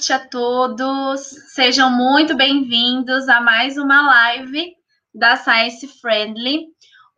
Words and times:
noite 0.00 0.12
a 0.14 0.18
todos. 0.18 1.20
Sejam 1.52 1.90
muito 1.90 2.34
bem-vindos 2.34 3.28
a 3.28 3.38
mais 3.38 3.76
uma 3.76 4.00
live 4.00 4.72
da 5.14 5.36
Science 5.36 5.86
Friendly. 6.00 6.68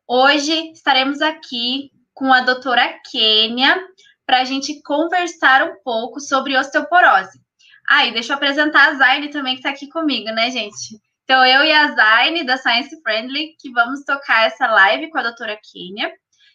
Hoje 0.05 0.73
estaremos 0.73 1.23
aqui 1.23 1.93
com 2.13 2.33
a 2.33 2.41
doutora 2.41 2.99
Kênia 3.09 3.81
para 4.27 4.41
a 4.41 4.45
gente 4.45 4.83
conversar 4.83 5.63
um 5.63 5.77
pouco 5.85 6.19
sobre 6.19 6.59
osteoporose. 6.59 7.41
Ah, 7.89 8.07
e 8.07 8.13
deixa 8.13 8.33
eu 8.33 8.37
apresentar 8.37 8.89
a 8.89 8.95
Zaine 8.95 9.31
também, 9.31 9.55
que 9.55 9.61
está 9.61 9.71
aqui 9.71 9.89
comigo, 9.89 10.33
né, 10.33 10.51
gente? 10.51 10.99
Então, 11.23 11.47
eu 11.47 11.63
e 11.63 11.71
a 11.71 11.95
Zaine, 11.95 12.43
da 12.43 12.57
Science 12.57 13.01
Friendly, 13.01 13.55
que 13.61 13.71
vamos 13.71 14.03
tocar 14.05 14.47
essa 14.47 14.67
live 14.67 15.09
com 15.09 15.19
a 15.19 15.23
doutora 15.23 15.57
Kênia. 15.73 16.13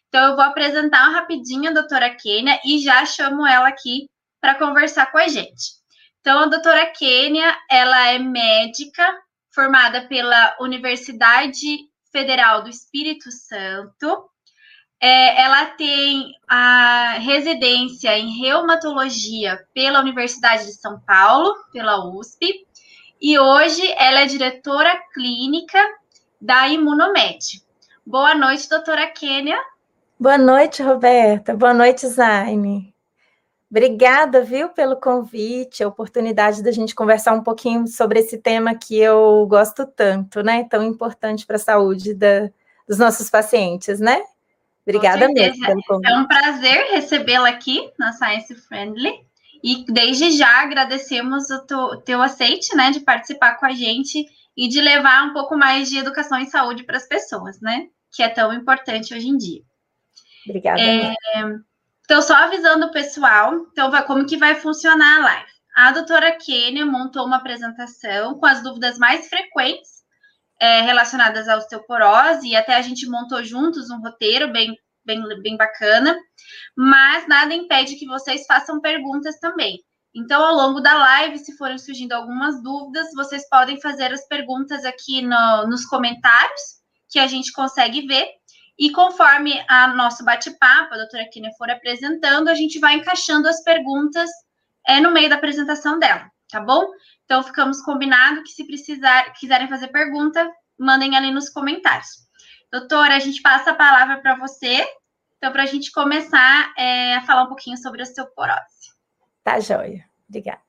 Então, 0.10 0.32
eu 0.32 0.36
vou 0.36 0.44
apresentar 0.44 1.08
rapidinho 1.08 1.70
a 1.70 1.74
doutora 1.74 2.14
Kênia 2.14 2.60
e 2.66 2.80
já 2.80 3.06
chamo 3.06 3.48
ela 3.48 3.70
aqui 3.70 4.10
para 4.42 4.56
conversar 4.56 5.10
com 5.10 5.20
a 5.20 5.30
gente. 5.30 5.77
Então, 6.20 6.40
a 6.40 6.46
doutora 6.48 6.86
Kênia, 6.88 7.58
ela 7.70 8.08
é 8.10 8.20
médica, 8.20 9.04
formada 9.54 10.08
pela 10.08 10.56
Universidade 10.60 11.90
Federal 12.12 12.64
do 12.64 12.70
Espírito 12.70 13.32
Santo. 13.32 14.30
É, 15.00 15.42
ela 15.42 15.66
tem 15.68 16.32
a 16.48 17.18
residência 17.20 18.18
em 18.18 18.40
reumatologia 18.40 19.64
pela 19.74 20.00
Universidade 20.00 20.66
de 20.66 20.74
São 20.74 21.00
Paulo, 21.00 21.56
pela 21.72 22.04
USP, 22.06 22.66
e 23.22 23.38
hoje 23.40 23.82
ela 23.98 24.22
é 24.22 24.26
diretora 24.26 24.96
clínica 25.14 25.80
da 26.40 26.68
Imunomed. 26.68 27.64
Boa 28.06 28.34
noite, 28.36 28.70
doutora 28.70 29.08
Kênia. 29.08 29.58
Boa 30.20 30.38
noite, 30.38 30.82
Roberta. 30.82 31.56
Boa 31.56 31.74
noite, 31.74 32.08
Zaine. 32.08 32.94
Obrigada, 33.70 34.42
viu, 34.42 34.70
pelo 34.70 34.96
convite, 34.96 35.84
a 35.84 35.88
oportunidade 35.88 36.64
da 36.64 36.72
gente 36.72 36.96
conversar 36.96 37.34
um 37.34 37.44
pouquinho 37.44 37.86
sobre 37.86 38.20
esse 38.20 38.38
tema 38.38 38.74
que 38.74 38.98
eu 38.98 39.46
gosto 39.46 39.86
tanto, 39.86 40.42
né? 40.42 40.64
Tão 40.70 40.82
importante 40.84 41.46
para 41.46 41.58
a 41.58 41.60
saúde 41.60 42.14
da, 42.14 42.50
dos 42.88 42.98
nossos 42.98 43.30
pacientes, 43.30 44.00
né? 44.00 44.24
Obrigada 44.88 45.28
mesmo 45.28 45.66
pelo 45.66 45.84
convite. 45.84 46.10
É 46.10 46.18
um 46.18 46.26
prazer 46.26 46.92
recebê-la 46.92 47.50
aqui 47.50 47.92
na 48.00 48.14
Science 48.14 48.56
Friendly. 48.56 49.28
E 49.62 49.84
desde 49.92 50.32
já 50.32 50.62
agradecemos 50.62 51.50
o 51.50 51.66
teu, 51.66 52.02
teu 52.02 52.22
aceite, 52.22 52.74
né, 52.76 52.92
de 52.92 53.02
participar 53.02 53.56
com 53.56 53.66
a 53.66 53.72
gente 53.72 54.26
e 54.56 54.68
de 54.70 54.80
levar 54.80 55.26
um 55.26 55.34
pouco 55.34 55.58
mais 55.58 55.90
de 55.90 55.98
educação 55.98 56.40
em 56.40 56.46
saúde 56.46 56.84
para 56.84 56.96
as 56.96 57.08
pessoas, 57.08 57.60
né? 57.60 57.88
Que 58.16 58.24
é 58.24 58.30
tão 58.30 58.54
importante 58.54 59.14
hoje 59.14 59.28
em 59.28 59.36
dia. 59.36 59.62
Obrigada. 60.46 60.80
É, 60.80 61.14
então, 62.08 62.22
só 62.22 62.36
avisando 62.36 62.86
o 62.86 62.92
pessoal, 62.92 63.54
então, 63.70 63.92
como 64.06 64.26
que 64.26 64.38
vai 64.38 64.56
funcionar 64.56 65.18
a 65.18 65.24
live. 65.26 65.52
A 65.76 65.92
doutora 65.92 66.38
Kênia 66.38 66.86
montou 66.86 67.26
uma 67.26 67.36
apresentação 67.36 68.40
com 68.40 68.46
as 68.46 68.64
dúvidas 68.64 68.98
mais 68.98 69.28
frequentes 69.28 70.06
é, 70.58 70.84
relacionadas 70.84 71.50
à 71.50 71.58
osteoporose, 71.58 72.48
e 72.48 72.56
até 72.56 72.76
a 72.76 72.82
gente 72.82 73.10
montou 73.10 73.44
juntos 73.44 73.90
um 73.90 74.00
roteiro 74.00 74.50
bem, 74.54 74.74
bem, 75.06 75.22
bem 75.42 75.58
bacana, 75.58 76.18
mas 76.78 77.28
nada 77.28 77.54
impede 77.54 77.98
que 77.98 78.08
vocês 78.08 78.46
façam 78.46 78.80
perguntas 78.80 79.38
também. 79.42 79.84
Então, 80.16 80.42
ao 80.42 80.56
longo 80.56 80.80
da 80.80 80.94
live, 80.94 81.38
se 81.40 81.58
forem 81.58 81.78
surgindo 81.78 82.14
algumas 82.14 82.64
dúvidas, 82.64 83.08
vocês 83.14 83.50
podem 83.50 83.82
fazer 83.82 84.14
as 84.14 84.26
perguntas 84.30 84.86
aqui 84.86 85.22
no, 85.22 85.68
nos 85.68 85.86
comentários, 85.86 86.62
que 87.10 87.20
a 87.20 87.28
gente 87.28 87.52
consegue 87.52 88.08
ver, 88.08 88.30
e 88.78 88.92
conforme 88.92 89.64
a 89.68 89.88
nosso 89.88 90.24
bate-papo, 90.24 90.94
a 90.94 90.98
doutora 90.98 91.28
Kine 91.30 91.56
for 91.58 91.70
apresentando, 91.70 92.48
a 92.48 92.54
gente 92.54 92.80
vai 92.80 92.96
encaixando 92.96 93.48
as 93.48 93.64
perguntas 93.64 94.30
é, 94.88 95.00
no 95.00 95.12
meio 95.12 95.30
da 95.30 95.36
apresentação 95.36 95.98
dela, 95.98 96.30
tá 96.50 96.60
bom? 96.60 96.88
Então, 97.26 97.42
ficamos 97.42 97.82
combinados 97.82 98.44
que 98.44 98.50
se 98.50 98.66
precisar, 98.66 99.34
quiserem 99.34 99.68
fazer 99.68 99.88
pergunta, 99.88 100.50
mandem 100.80 101.18
ali 101.18 101.32
nos 101.32 101.50
comentários. 101.50 102.28
Doutora, 102.72 103.16
a 103.16 103.20
gente 103.20 103.42
passa 103.42 103.72
a 103.72 103.76
palavra 103.76 104.18
para 104.22 104.36
você, 104.36 104.88
então, 105.38 105.52
para 105.52 105.64
a 105.64 105.68
gente 105.68 105.92
começar 105.92 106.74
é, 106.78 107.16
a 107.16 107.22
falar 107.24 107.44
um 107.44 107.48
pouquinho 107.48 107.78
sobre 107.78 108.02
osteoporose. 108.02 108.94
Tá, 109.44 109.60
joia. 109.60 110.06
Obrigada. 110.28 110.62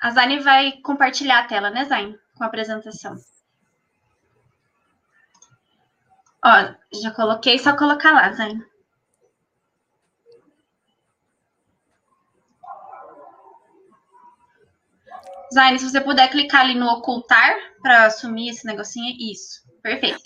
A 0.00 0.10
Zaine 0.10 0.38
vai 0.40 0.72
compartilhar 0.82 1.40
a 1.40 1.46
tela, 1.46 1.70
né, 1.70 1.84
Zaine, 1.84 2.16
com 2.36 2.44
a 2.44 2.46
apresentação. 2.46 3.16
Ó, 6.46 7.00
já 7.02 7.10
coloquei, 7.10 7.58
só 7.58 7.76
colocar 7.76 8.12
lá, 8.12 8.32
Zaina. 8.32 8.64
Zaine, 15.52 15.78
se 15.80 15.90
você 15.90 16.00
puder 16.00 16.30
clicar 16.30 16.60
ali 16.60 16.76
no 16.76 16.86
ocultar 16.86 17.56
para 17.82 18.06
assumir 18.06 18.50
esse 18.50 18.64
negocinho, 18.64 19.12
isso. 19.18 19.60
Perfeito. 19.82 20.20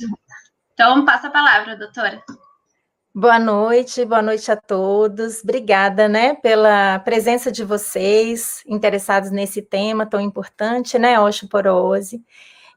Então, 0.74 1.06
passa 1.06 1.28
a 1.28 1.30
palavra, 1.30 1.74
doutora. 1.74 2.22
Boa 3.14 3.38
noite, 3.38 4.04
boa 4.04 4.20
noite 4.20 4.52
a 4.52 4.56
todos. 4.56 5.42
Obrigada, 5.42 6.06
né, 6.06 6.34
pela 6.34 6.98
presença 6.98 7.50
de 7.50 7.64
vocês 7.64 8.62
interessados 8.66 9.30
nesse 9.30 9.62
tema 9.62 10.04
tão 10.04 10.20
importante, 10.20 10.98
né, 10.98 11.18
osteoporose. 11.18 12.22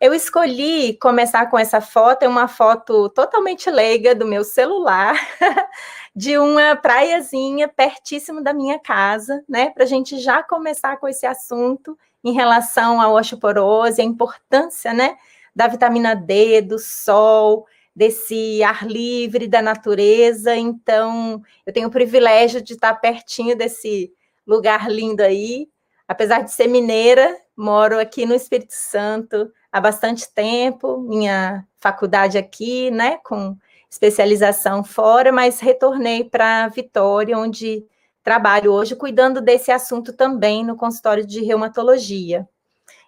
Eu 0.03 0.13
escolhi 0.13 0.97
começar 0.97 1.45
com 1.49 1.57
essa 1.57 1.79
foto, 1.79 2.23
é 2.23 2.27
uma 2.27 2.45
foto 2.45 3.07
totalmente 3.07 3.71
leiga 3.71 4.13
do 4.13 4.27
meu 4.27 4.43
celular, 4.43 5.15
de 6.13 6.37
uma 6.37 6.75
praiazinha 6.75 7.69
pertíssimo 7.69 8.43
da 8.43 8.53
minha 8.53 8.77
casa, 8.77 9.45
né? 9.47 9.69
Para 9.69 9.85
a 9.85 9.87
gente 9.87 10.19
já 10.19 10.43
começar 10.43 10.97
com 10.97 11.07
esse 11.07 11.25
assunto 11.25 11.97
em 12.21 12.33
relação 12.33 12.99
à 12.99 13.09
osteoporose, 13.09 14.01
a 14.01 14.03
importância, 14.03 14.93
né? 14.93 15.15
Da 15.55 15.67
vitamina 15.67 16.13
D, 16.13 16.61
do 16.61 16.77
sol, 16.77 17.65
desse 17.95 18.61
ar 18.61 18.85
livre 18.85 19.47
da 19.47 19.61
natureza. 19.61 20.53
Então, 20.53 21.41
eu 21.65 21.71
tenho 21.71 21.87
o 21.87 21.91
privilégio 21.91 22.61
de 22.61 22.73
estar 22.73 22.93
pertinho 22.95 23.55
desse 23.55 24.11
lugar 24.45 24.91
lindo 24.91 25.23
aí. 25.23 25.69
Apesar 26.13 26.43
de 26.43 26.51
ser 26.51 26.67
mineira, 26.67 27.39
moro 27.57 27.99
aqui 27.99 28.23
no 28.23 28.35
Espírito 28.35 28.73
Santo, 28.75 29.51
há 29.71 29.81
bastante 29.81 30.31
tempo, 30.31 30.99
minha 30.99 31.65
faculdade 31.79 32.37
aqui, 32.37 32.91
né, 32.91 33.17
com 33.23 33.57
especialização 33.89 34.83
fora, 34.83 35.31
mas 35.31 35.59
retornei 35.59 36.23
para 36.23 36.67
Vitória, 36.67 37.35
onde 37.35 37.83
trabalho 38.21 38.73
hoje 38.73 38.95
cuidando 38.95 39.41
desse 39.41 39.71
assunto 39.71 40.13
também 40.13 40.63
no 40.63 40.75
consultório 40.75 41.25
de 41.25 41.43
reumatologia. 41.43 42.47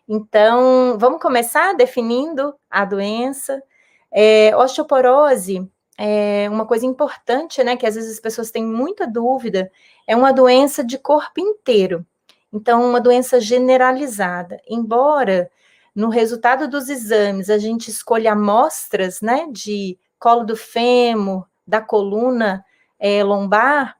Então, 0.09 0.97
vamos 0.97 1.21
começar 1.21 1.75
definindo 1.75 2.55
a 2.67 2.85
doença. 2.85 3.61
É, 4.11 4.51
osteoporose 4.57 5.69
é 5.95 6.49
uma 6.49 6.65
coisa 6.65 6.87
importante, 6.87 7.63
né, 7.63 7.77
que 7.77 7.85
às 7.85 7.93
vezes 7.93 8.13
as 8.13 8.19
pessoas 8.19 8.49
têm 8.49 8.65
muita 8.65 9.05
dúvida, 9.05 9.71
é 10.07 10.15
uma 10.15 10.33
doença 10.33 10.83
de 10.83 10.97
corpo 10.97 11.39
inteiro. 11.39 12.03
Então, 12.55 12.89
uma 12.89 13.01
doença 13.01 13.37
generalizada. 13.41 14.61
Embora 14.65 15.51
no 15.93 16.07
resultado 16.07 16.69
dos 16.69 16.87
exames, 16.87 17.49
a 17.49 17.57
gente 17.57 17.89
escolhe 17.89 18.29
amostras, 18.29 19.19
né, 19.19 19.45
de 19.51 19.99
colo 20.17 20.45
do 20.45 20.55
fêmur, 20.55 21.45
da 21.67 21.81
coluna 21.81 22.63
é, 22.97 23.21
lombar, 23.25 23.97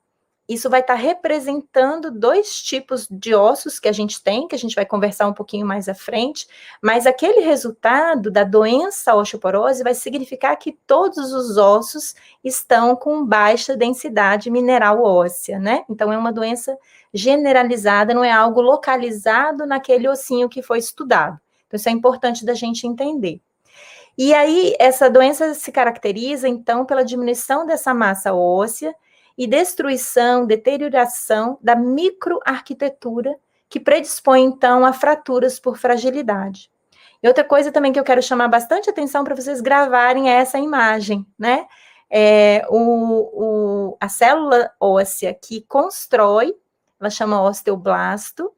isso 0.47 0.69
vai 0.69 0.81
estar 0.81 0.93
tá 0.93 0.99
representando 0.99 2.11
dois 2.11 2.61
tipos 2.61 3.07
de 3.09 3.33
ossos 3.33 3.79
que 3.79 3.89
a 3.89 3.91
gente 3.91 4.23
tem, 4.23 4.47
que 4.47 4.55
a 4.55 4.59
gente 4.59 4.75
vai 4.75 4.85
conversar 4.85 5.27
um 5.27 5.33
pouquinho 5.33 5.66
mais 5.66 5.89
à 5.89 5.95
frente, 5.95 6.47
mas 6.81 7.07
aquele 7.07 7.41
resultado 7.41 8.31
da 8.31 8.43
doença 8.43 9.16
osteoporose 9.16 9.83
vai 9.83 9.95
significar 9.95 10.55
que 10.57 10.72
todos 10.85 11.33
os 11.33 11.57
ossos 11.57 12.16
estão 12.43 12.95
com 12.95 13.25
baixa 13.25 13.75
densidade 13.75 14.51
mineral 14.51 15.03
óssea, 15.03 15.59
né? 15.59 15.83
Então 15.89 16.13
é 16.13 16.17
uma 16.17 16.31
doença 16.31 16.77
generalizada, 17.15 18.13
não 18.13 18.25
é 18.25 18.31
algo 18.31 18.59
localizado 18.59 19.66
naquele 19.66 20.05
ossinho 20.05 20.49
que 20.49 20.61
foi 20.61 20.79
estudado. 20.79 21.40
Então, 21.66 21.78
isso 21.78 21.87
é 21.87 21.91
importante 21.93 22.45
da 22.45 22.53
gente 22.53 22.85
entender. 22.85 23.40
E 24.17 24.34
aí, 24.34 24.75
essa 24.79 25.09
doença 25.09 25.53
se 25.53 25.72
caracteriza, 25.72 26.47
então, 26.47 26.85
pela 26.85 27.05
diminuição 27.05 27.66
dessa 27.66 27.93
massa 27.93 28.34
óssea 28.34 28.93
e 29.37 29.47
destruição, 29.47 30.45
deterioração 30.45 31.57
da 31.61 31.75
microarquitetura, 31.75 33.35
que 33.69 33.79
predispõe, 33.79 34.43
então, 34.43 34.85
a 34.85 34.91
fraturas 34.91 35.57
por 35.57 35.78
fragilidade. 35.78 36.69
E 37.23 37.28
outra 37.28 37.43
coisa 37.43 37.72
também 37.72 37.93
que 37.93 37.99
eu 37.99 38.03
quero 38.03 38.22
chamar 38.22 38.49
bastante 38.49 38.90
atenção 38.90 39.23
para 39.23 39.35
vocês 39.35 39.61
gravarem 39.61 40.29
é 40.29 40.34
essa 40.34 40.59
imagem, 40.59 41.25
né? 41.40 41.66
É 42.11 42.66
o, 42.69 43.95
o, 43.97 43.97
a 43.99 44.07
célula 44.07 44.72
óssea 44.79 45.34
que 45.34 45.61
constrói, 45.61 46.53
ela 47.05 47.09
chama 47.11 47.41
osteoblasto, 47.41 48.52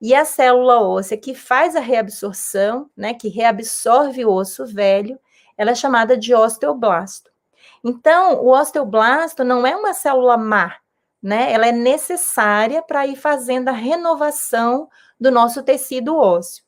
e 0.00 0.14
a 0.14 0.24
célula 0.24 0.80
óssea 0.80 1.16
que 1.16 1.34
faz 1.34 1.76
a 1.76 1.80
reabsorção, 1.80 2.90
né, 2.96 3.14
que 3.14 3.28
reabsorve 3.28 4.24
o 4.24 4.32
osso 4.32 4.66
velho, 4.66 5.18
ela 5.56 5.70
é 5.70 5.74
chamada 5.74 6.16
de 6.16 6.34
osteoblasto. 6.34 7.30
Então, 7.82 8.40
o 8.42 8.48
osteoblasto 8.48 9.44
não 9.44 9.66
é 9.66 9.76
uma 9.76 9.94
célula 9.94 10.36
má, 10.36 10.76
né? 11.22 11.52
Ela 11.52 11.68
é 11.68 11.72
necessária 11.72 12.82
para 12.82 13.06
ir 13.06 13.16
fazendo 13.16 13.68
a 13.68 13.72
renovação 13.72 14.88
do 15.18 15.30
nosso 15.30 15.62
tecido 15.62 16.16
ósseo. 16.16 16.63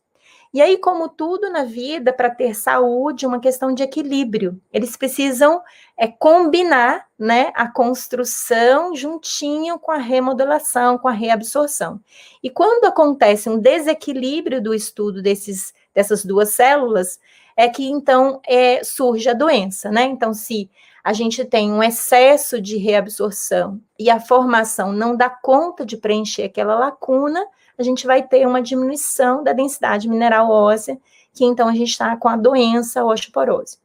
E 0.56 0.62
aí, 0.62 0.79
como 0.79 1.11
tudo 1.11 1.50
na 1.50 1.64
vida, 1.64 2.14
para 2.14 2.31
ter 2.31 2.55
saúde, 2.55 3.26
uma 3.26 3.38
questão 3.38 3.75
de 3.75 3.82
equilíbrio. 3.82 4.58
Eles 4.73 4.97
precisam 4.97 5.61
é, 5.99 6.08
combinar 6.08 7.08
né, 7.19 7.53
a 7.55 7.69
construção 7.69 8.97
juntinho 8.97 9.79
com 9.79 9.93
a 9.93 9.99
remodelação, 9.99 10.97
com 10.97 11.08
a 11.08 11.12
reabsorção. 11.12 12.00
E 12.43 12.49
quando 12.49 12.87
acontece 12.87 13.50
um 13.50 13.58
desequilíbrio 13.58 14.62
do 14.62 14.73
estudo 14.73 15.20
desses, 15.20 15.75
dessas 15.94 16.25
duas 16.25 16.49
células, 16.55 17.20
é 17.55 17.69
que 17.69 17.85
então 17.85 18.41
é, 18.47 18.82
surge 18.82 19.29
a 19.29 19.35
doença, 19.35 19.91
né? 19.91 20.05
Então, 20.05 20.32
se 20.32 20.70
a 21.05 21.12
gente 21.12 21.44
tem 21.44 21.70
um 21.70 21.82
excesso 21.82 22.62
de 22.62 22.79
reabsorção 22.79 23.79
e 23.99 24.09
a 24.09 24.19
formação 24.19 24.91
não 24.91 25.14
dá 25.14 25.29
conta 25.29 25.85
de 25.85 25.99
preencher 25.99 26.44
aquela 26.44 26.76
lacuna, 26.76 27.47
a 27.78 27.82
gente 27.82 28.06
vai 28.06 28.23
ter 28.23 28.46
uma 28.46 28.62
diminuição 28.62 29.43
da 29.43 29.52
densidade 29.52 30.08
mineral 30.08 30.50
óssea, 30.50 30.99
que 31.32 31.44
então 31.44 31.69
a 31.69 31.73
gente 31.73 31.90
está 31.90 32.17
com 32.17 32.28
a 32.28 32.37
doença 32.37 33.05
osteoporose. 33.05 33.78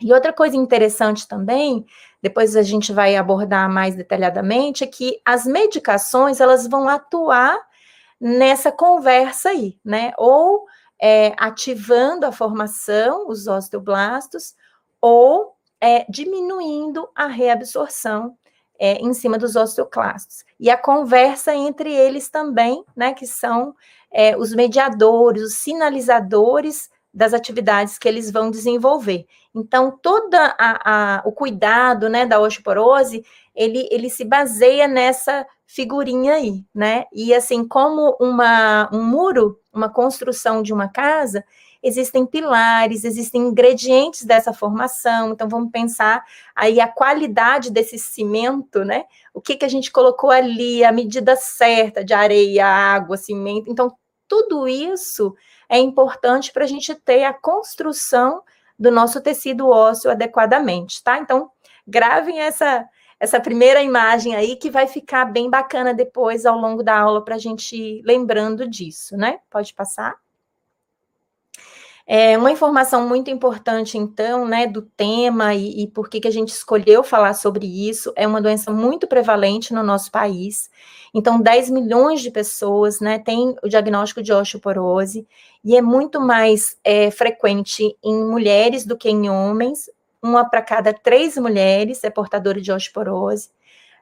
E 0.00 0.12
outra 0.12 0.32
coisa 0.32 0.56
interessante 0.56 1.28
também, 1.28 1.86
depois 2.20 2.56
a 2.56 2.62
gente 2.62 2.92
vai 2.92 3.14
abordar 3.14 3.70
mais 3.70 3.94
detalhadamente, 3.94 4.82
é 4.82 4.86
que 4.86 5.20
as 5.24 5.46
medicações 5.46 6.40
elas 6.40 6.66
vão 6.66 6.88
atuar 6.88 7.56
nessa 8.20 8.72
conversa 8.72 9.50
aí, 9.50 9.78
né? 9.84 10.12
Ou 10.18 10.66
é, 11.00 11.34
ativando 11.38 12.26
a 12.26 12.32
formação, 12.32 13.28
os 13.28 13.46
osteoblastos, 13.46 14.54
ou 15.00 15.56
é, 15.80 16.04
diminuindo 16.08 17.08
a 17.14 17.26
reabsorção 17.26 18.36
é, 18.82 18.94
em 18.94 19.14
cima 19.14 19.38
dos 19.38 19.54
osteoclastos. 19.54 20.44
E 20.58 20.68
a 20.68 20.76
conversa 20.76 21.54
entre 21.54 21.94
eles 21.94 22.28
também, 22.28 22.84
né, 22.96 23.14
que 23.14 23.28
são 23.28 23.76
é, 24.10 24.36
os 24.36 24.52
mediadores, 24.52 25.40
os 25.40 25.54
sinalizadores 25.54 26.90
das 27.14 27.32
atividades 27.32 27.96
que 27.96 28.08
eles 28.08 28.28
vão 28.32 28.50
desenvolver. 28.50 29.24
Então, 29.54 29.96
todo 30.02 30.36
o 31.24 31.30
cuidado 31.30 32.08
né, 32.08 32.26
da 32.26 32.40
osteoporose, 32.40 33.24
ele, 33.54 33.86
ele 33.88 34.10
se 34.10 34.24
baseia 34.24 34.88
nessa 34.88 35.46
figurinha 35.64 36.34
aí, 36.34 36.64
né? 36.74 37.04
E 37.12 37.32
assim, 37.32 37.68
como 37.68 38.16
uma, 38.18 38.90
um 38.92 39.04
muro, 39.04 39.60
uma 39.72 39.90
construção 39.90 40.60
de 40.60 40.72
uma 40.72 40.88
casa, 40.88 41.44
existem 41.82 42.24
pilares, 42.24 43.04
existem 43.04 43.42
ingredientes 43.42 44.24
dessa 44.24 44.52
formação, 44.52 45.32
então 45.32 45.48
vamos 45.48 45.70
pensar 45.70 46.24
aí 46.54 46.80
a 46.80 46.86
qualidade 46.86 47.70
desse 47.70 47.98
cimento, 47.98 48.84
né? 48.84 49.04
O 49.34 49.40
que, 49.40 49.56
que 49.56 49.64
a 49.64 49.68
gente 49.68 49.90
colocou 49.90 50.30
ali, 50.30 50.84
a 50.84 50.92
medida 50.92 51.34
certa 51.34 52.04
de 52.04 52.14
areia, 52.14 52.66
água, 52.66 53.16
cimento, 53.16 53.70
então 53.70 53.94
tudo 54.28 54.66
isso 54.68 55.34
é 55.68 55.78
importante 55.78 56.52
para 56.52 56.64
a 56.64 56.68
gente 56.68 56.94
ter 56.94 57.24
a 57.24 57.34
construção 57.34 58.42
do 58.78 58.90
nosso 58.90 59.20
tecido 59.20 59.68
ósseo 59.68 60.10
adequadamente, 60.10 61.02
tá? 61.02 61.18
Então, 61.18 61.50
gravem 61.86 62.40
essa, 62.40 62.88
essa 63.18 63.40
primeira 63.40 63.82
imagem 63.82 64.34
aí, 64.34 64.56
que 64.56 64.70
vai 64.70 64.86
ficar 64.86 65.26
bem 65.26 65.50
bacana 65.50 65.94
depois, 65.94 66.46
ao 66.46 66.58
longo 66.58 66.82
da 66.82 66.98
aula, 66.98 67.24
para 67.24 67.36
a 67.36 67.38
gente 67.38 67.76
ir 67.76 68.02
lembrando 68.04 68.68
disso, 68.68 69.16
né? 69.16 69.38
Pode 69.50 69.72
passar? 69.74 70.21
É 72.06 72.36
uma 72.36 72.50
informação 72.50 73.08
muito 73.08 73.30
importante, 73.30 73.96
então, 73.96 74.46
né, 74.46 74.66
do 74.66 74.82
tema 74.82 75.54
e, 75.54 75.84
e 75.84 75.86
por 75.86 76.08
que, 76.10 76.20
que 76.20 76.28
a 76.28 76.32
gente 76.32 76.48
escolheu 76.48 77.02
falar 77.04 77.32
sobre 77.34 77.66
isso, 77.66 78.12
é 78.16 78.26
uma 78.26 78.40
doença 78.42 78.72
muito 78.72 79.06
prevalente 79.06 79.72
no 79.72 79.82
nosso 79.82 80.10
país. 80.10 80.68
Então, 81.14 81.40
10 81.40 81.70
milhões 81.70 82.20
de 82.20 82.30
pessoas, 82.30 83.00
né, 83.00 83.18
têm 83.18 83.54
o 83.62 83.68
diagnóstico 83.68 84.22
de 84.22 84.32
osteoporose, 84.32 85.26
e 85.64 85.76
é 85.76 85.82
muito 85.82 86.20
mais 86.20 86.76
é, 86.82 87.10
frequente 87.10 87.96
em 88.02 88.24
mulheres 88.24 88.84
do 88.84 88.96
que 88.96 89.08
em 89.08 89.30
homens, 89.30 89.88
uma 90.20 90.48
para 90.48 90.62
cada 90.62 90.92
três 90.92 91.36
mulheres 91.36 92.02
é 92.04 92.10
portadora 92.10 92.60
de 92.60 92.72
osteoporose, 92.72 93.50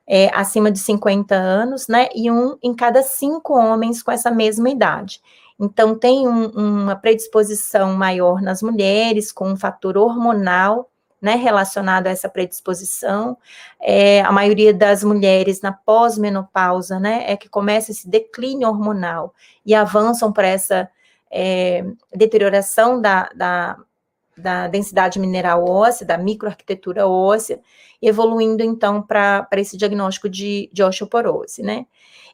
é, 0.06 0.30
acima 0.34 0.70
de 0.72 0.78
50 0.78 1.34
anos, 1.34 1.86
né, 1.86 2.08
e 2.14 2.30
um 2.30 2.56
em 2.62 2.74
cada 2.74 3.02
cinco 3.02 3.54
homens 3.54 4.02
com 4.02 4.10
essa 4.10 4.30
mesma 4.30 4.70
idade. 4.70 5.20
Então, 5.60 5.98
tem 5.98 6.26
um, 6.26 6.46
uma 6.46 6.96
predisposição 6.96 7.94
maior 7.94 8.40
nas 8.40 8.62
mulheres, 8.62 9.30
com 9.30 9.50
um 9.50 9.56
fator 9.56 9.98
hormonal, 9.98 10.90
né, 11.20 11.34
relacionado 11.34 12.06
a 12.06 12.10
essa 12.10 12.28
predisposição. 12.28 13.36
É, 13.78 14.22
a 14.22 14.32
maioria 14.32 14.72
das 14.72 15.04
mulheres 15.04 15.60
na 15.60 15.70
pós-menopausa, 15.70 16.98
né, 16.98 17.24
é 17.26 17.36
que 17.36 17.48
começa 17.48 17.90
esse 17.90 18.08
declínio 18.08 18.68
hormonal 18.68 19.34
e 19.64 19.74
avançam 19.74 20.32
para 20.32 20.46
essa 20.46 20.88
é, 21.30 21.84
deterioração 22.14 23.00
da, 23.00 23.28
da, 23.34 23.76
da, 24.36 24.66
densidade 24.68 25.18
mineral 25.18 25.68
óssea, 25.68 26.06
da 26.06 26.16
microarquitetura 26.16 27.06
óssea, 27.06 27.60
evoluindo 28.00 28.62
então 28.62 29.02
para 29.02 29.46
esse 29.58 29.76
diagnóstico 29.76 30.28
de, 30.28 30.70
de 30.72 30.82
osteoporose, 30.82 31.62
né. 31.62 31.86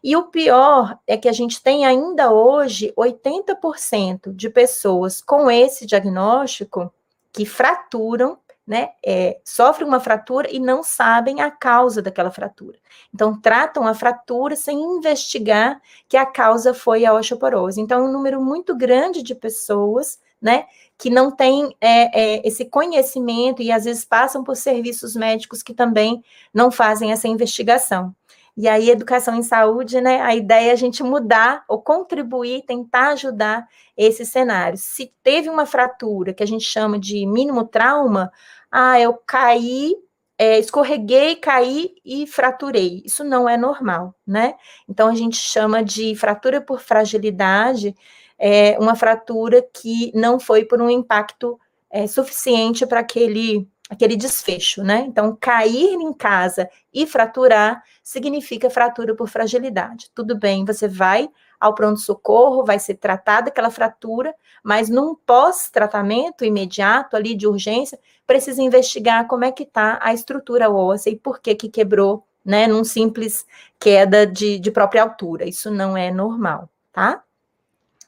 E 0.02 0.16
o 0.16 0.24
pior 0.24 0.98
é 1.06 1.16
que 1.16 1.28
a 1.28 1.32
gente 1.32 1.62
tem 1.62 1.84
ainda 1.84 2.30
hoje 2.30 2.92
80% 2.96 4.34
de 4.34 4.50
pessoas 4.50 5.20
com 5.20 5.50
esse 5.50 5.86
diagnóstico 5.86 6.92
que 7.32 7.44
fraturam, 7.44 8.38
né? 8.66 8.90
É, 9.04 9.38
sofrem 9.44 9.86
uma 9.86 10.00
fratura 10.00 10.48
e 10.50 10.58
não 10.58 10.82
sabem 10.82 11.40
a 11.40 11.50
causa 11.50 12.02
daquela 12.02 12.30
fratura. 12.30 12.78
Então, 13.14 13.40
tratam 13.40 13.86
a 13.86 13.94
fratura 13.94 14.56
sem 14.56 14.78
investigar 14.78 15.80
que 16.08 16.16
a 16.16 16.26
causa 16.26 16.74
foi 16.74 17.04
a 17.04 17.14
osteoporose. 17.14 17.80
Então, 17.80 18.04
um 18.06 18.12
número 18.12 18.42
muito 18.42 18.74
grande 18.74 19.22
de 19.22 19.34
pessoas, 19.34 20.18
né? 20.42 20.66
Que 20.98 21.10
não 21.10 21.30
tem 21.30 21.76
é, 21.80 22.38
é, 22.38 22.48
esse 22.48 22.64
conhecimento 22.64 23.62
e 23.62 23.70
às 23.70 23.84
vezes 23.84 24.04
passam 24.04 24.42
por 24.42 24.56
serviços 24.56 25.14
médicos 25.14 25.62
que 25.62 25.72
também 25.72 26.24
não 26.52 26.70
fazem 26.70 27.12
essa 27.12 27.28
investigação. 27.28 28.14
E 28.56 28.66
aí, 28.68 28.88
educação 28.90 29.34
em 29.34 29.42
saúde, 29.42 30.00
né? 30.00 30.22
A 30.22 30.34
ideia 30.34 30.70
é 30.70 30.72
a 30.72 30.76
gente 30.76 31.02
mudar 31.02 31.62
ou 31.68 31.82
contribuir, 31.82 32.62
tentar 32.62 33.08
ajudar 33.10 33.68
esse 33.96 34.24
cenário. 34.24 34.78
Se 34.78 35.12
teve 35.22 35.50
uma 35.50 35.66
fratura 35.66 36.32
que 36.32 36.42
a 36.42 36.46
gente 36.46 36.64
chama 36.64 36.98
de 36.98 37.26
mínimo 37.26 37.66
trauma, 37.66 38.32
ah, 38.70 38.98
eu 38.98 39.14
caí, 39.26 39.94
é, 40.38 40.58
escorreguei, 40.58 41.36
caí 41.36 41.94
e 42.04 42.26
fraturei. 42.26 43.02
Isso 43.04 43.22
não 43.24 43.48
é 43.48 43.56
normal, 43.58 44.14
né? 44.26 44.54
Então 44.88 45.08
a 45.08 45.14
gente 45.14 45.36
chama 45.36 45.84
de 45.84 46.14
fratura 46.16 46.60
por 46.60 46.80
fragilidade, 46.80 47.94
é, 48.38 48.78
uma 48.78 48.94
fratura 48.96 49.62
que 49.62 50.10
não 50.14 50.38
foi 50.40 50.64
por 50.64 50.80
um 50.80 50.90
impacto 50.90 51.58
é, 51.90 52.06
suficiente 52.06 52.86
para 52.86 53.00
aquele 53.00 53.68
aquele 53.88 54.16
desfecho, 54.16 54.82
né? 54.82 55.04
Então, 55.06 55.36
cair 55.40 55.94
em 55.94 56.12
casa 56.12 56.68
e 56.92 57.06
fraturar 57.06 57.82
significa 58.02 58.68
fratura 58.68 59.14
por 59.14 59.28
fragilidade. 59.28 60.10
Tudo 60.14 60.38
bem, 60.38 60.64
você 60.64 60.88
vai 60.88 61.28
ao 61.58 61.74
pronto-socorro, 61.74 62.64
vai 62.64 62.78
ser 62.78 62.94
tratada 62.94 63.48
aquela 63.48 63.70
fratura, 63.70 64.34
mas 64.62 64.88
num 64.88 65.14
pós-tratamento 65.14 66.44
imediato 66.44 67.16
ali 67.16 67.34
de 67.34 67.46
urgência, 67.46 67.98
precisa 68.26 68.62
investigar 68.62 69.26
como 69.26 69.44
é 69.44 69.52
que 69.52 69.62
está 69.62 69.98
a 70.02 70.12
estrutura 70.12 70.70
óssea 70.70 71.10
e 71.10 71.16
por 71.16 71.40
que 71.40 71.54
que 71.54 71.68
quebrou, 71.68 72.26
né, 72.44 72.66
num 72.66 72.84
simples 72.84 73.46
queda 73.80 74.26
de, 74.26 74.58
de 74.58 74.70
própria 74.70 75.02
altura. 75.02 75.46
Isso 75.46 75.70
não 75.70 75.96
é 75.96 76.10
normal, 76.10 76.68
tá? 76.92 77.22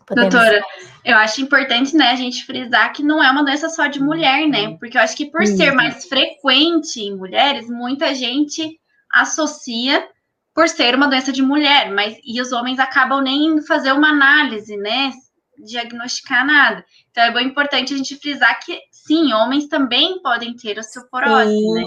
Podemos... 0.09 0.33
Doutora, 0.33 0.63
eu 1.05 1.17
acho 1.17 1.43
importante, 1.43 1.95
né, 1.95 2.11
a 2.11 2.17
gente 2.17 2.45
frisar 2.45 2.93
que 2.93 3.03
não 3.03 3.23
é 3.23 3.31
uma 3.31 3.45
doença 3.45 3.69
só 3.69 3.87
de 3.87 4.03
mulher, 4.03 4.49
né? 4.49 4.77
Porque 4.79 4.97
eu 4.97 5.03
acho 5.03 5.17
que 5.17 5.27
por 5.27 5.47
ser 5.47 5.73
mais 5.73 6.07
frequente 6.07 7.01
em 7.01 7.17
mulheres, 7.17 7.69
muita 7.69 8.15
gente 8.15 8.81
associa 9.13 10.09
por 10.55 10.69
ser 10.69 10.95
uma 10.95 11.07
doença 11.07 11.31
de 11.31 11.43
mulher, 11.43 11.93
mas 11.93 12.17
e 12.25 12.41
os 12.41 12.53
homens 12.53 12.79
acabam 12.79 13.23
nem 13.23 13.63
fazer 13.63 13.93
uma 13.93 14.09
análise, 14.09 14.77
né? 14.77 15.13
Diagnosticar 15.59 16.45
nada. 16.45 16.85
Então 17.11 17.23
é 17.23 17.31
bem 17.33 17.47
importante 17.47 17.93
a 17.93 17.97
gente 17.97 18.17
frisar 18.17 18.59
que 18.65 18.81
sim, 18.91 19.33
homens 19.33 19.69
também 19.69 20.21
podem 20.23 20.57
ter 20.57 20.79
osteoporose, 20.79 21.53
sim. 21.53 21.75
né? 21.75 21.85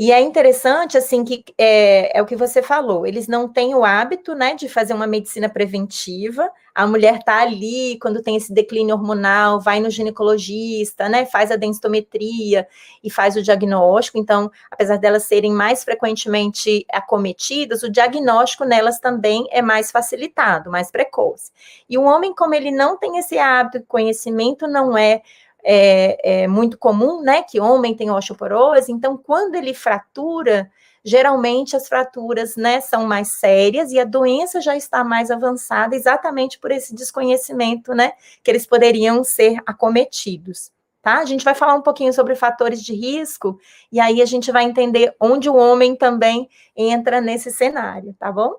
E 0.00 0.12
é 0.12 0.20
interessante, 0.20 0.96
assim, 0.96 1.24
que 1.24 1.44
é, 1.58 2.16
é, 2.16 2.22
o 2.22 2.24
que 2.24 2.36
você 2.36 2.62
falou, 2.62 3.04
eles 3.04 3.26
não 3.26 3.48
têm 3.48 3.74
o 3.74 3.84
hábito, 3.84 4.32
né, 4.32 4.54
de 4.54 4.68
fazer 4.68 4.94
uma 4.94 5.08
medicina 5.08 5.48
preventiva, 5.48 6.48
a 6.72 6.86
mulher 6.86 7.20
tá 7.24 7.42
ali, 7.42 7.98
quando 8.00 8.22
tem 8.22 8.36
esse 8.36 8.52
declínio 8.52 8.94
hormonal, 8.94 9.60
vai 9.60 9.80
no 9.80 9.90
ginecologista, 9.90 11.08
né, 11.08 11.26
faz 11.26 11.50
a 11.50 11.56
densitometria 11.56 12.68
e 13.02 13.10
faz 13.10 13.34
o 13.34 13.42
diagnóstico, 13.42 14.18
então, 14.18 14.48
apesar 14.70 14.98
delas 14.98 15.24
serem 15.24 15.50
mais 15.52 15.82
frequentemente 15.82 16.86
acometidas, 16.92 17.82
o 17.82 17.90
diagnóstico 17.90 18.64
nelas 18.64 19.00
também 19.00 19.48
é 19.50 19.60
mais 19.60 19.90
facilitado, 19.90 20.70
mais 20.70 20.92
precoce. 20.92 21.50
E 21.90 21.98
o 21.98 22.04
homem, 22.04 22.32
como 22.32 22.54
ele 22.54 22.70
não 22.70 22.96
tem 22.96 23.18
esse 23.18 23.36
hábito, 23.36 23.84
conhecimento 23.88 24.68
não 24.68 24.96
é 24.96 25.22
é, 25.64 26.42
é 26.42 26.48
muito 26.48 26.78
comum, 26.78 27.22
né, 27.22 27.42
que 27.42 27.60
homem 27.60 27.94
tem 27.94 28.10
osteoporose, 28.10 28.90
então 28.92 29.16
quando 29.16 29.54
ele 29.54 29.74
fratura, 29.74 30.70
geralmente 31.04 31.76
as 31.76 31.88
fraturas, 31.88 32.56
né, 32.56 32.80
são 32.80 33.06
mais 33.06 33.28
sérias 33.28 33.92
e 33.92 33.98
a 33.98 34.04
doença 34.04 34.60
já 34.60 34.76
está 34.76 35.02
mais 35.04 35.30
avançada 35.30 35.94
exatamente 35.94 36.58
por 36.58 36.70
esse 36.70 36.94
desconhecimento, 36.94 37.94
né, 37.94 38.12
que 38.42 38.50
eles 38.50 38.66
poderiam 38.66 39.22
ser 39.24 39.58
acometidos. 39.66 40.70
Tá? 41.00 41.18
A 41.18 41.24
gente 41.24 41.44
vai 41.44 41.54
falar 41.54 41.74
um 41.74 41.82
pouquinho 41.82 42.12
sobre 42.12 42.34
fatores 42.34 42.82
de 42.82 42.92
risco 42.92 43.58
e 43.90 44.00
aí 44.00 44.20
a 44.20 44.26
gente 44.26 44.50
vai 44.50 44.64
entender 44.64 45.14
onde 45.20 45.48
o 45.48 45.54
homem 45.54 45.96
também 45.96 46.48
entra 46.76 47.20
nesse 47.20 47.50
cenário, 47.50 48.14
tá 48.18 48.30
bom? 48.32 48.56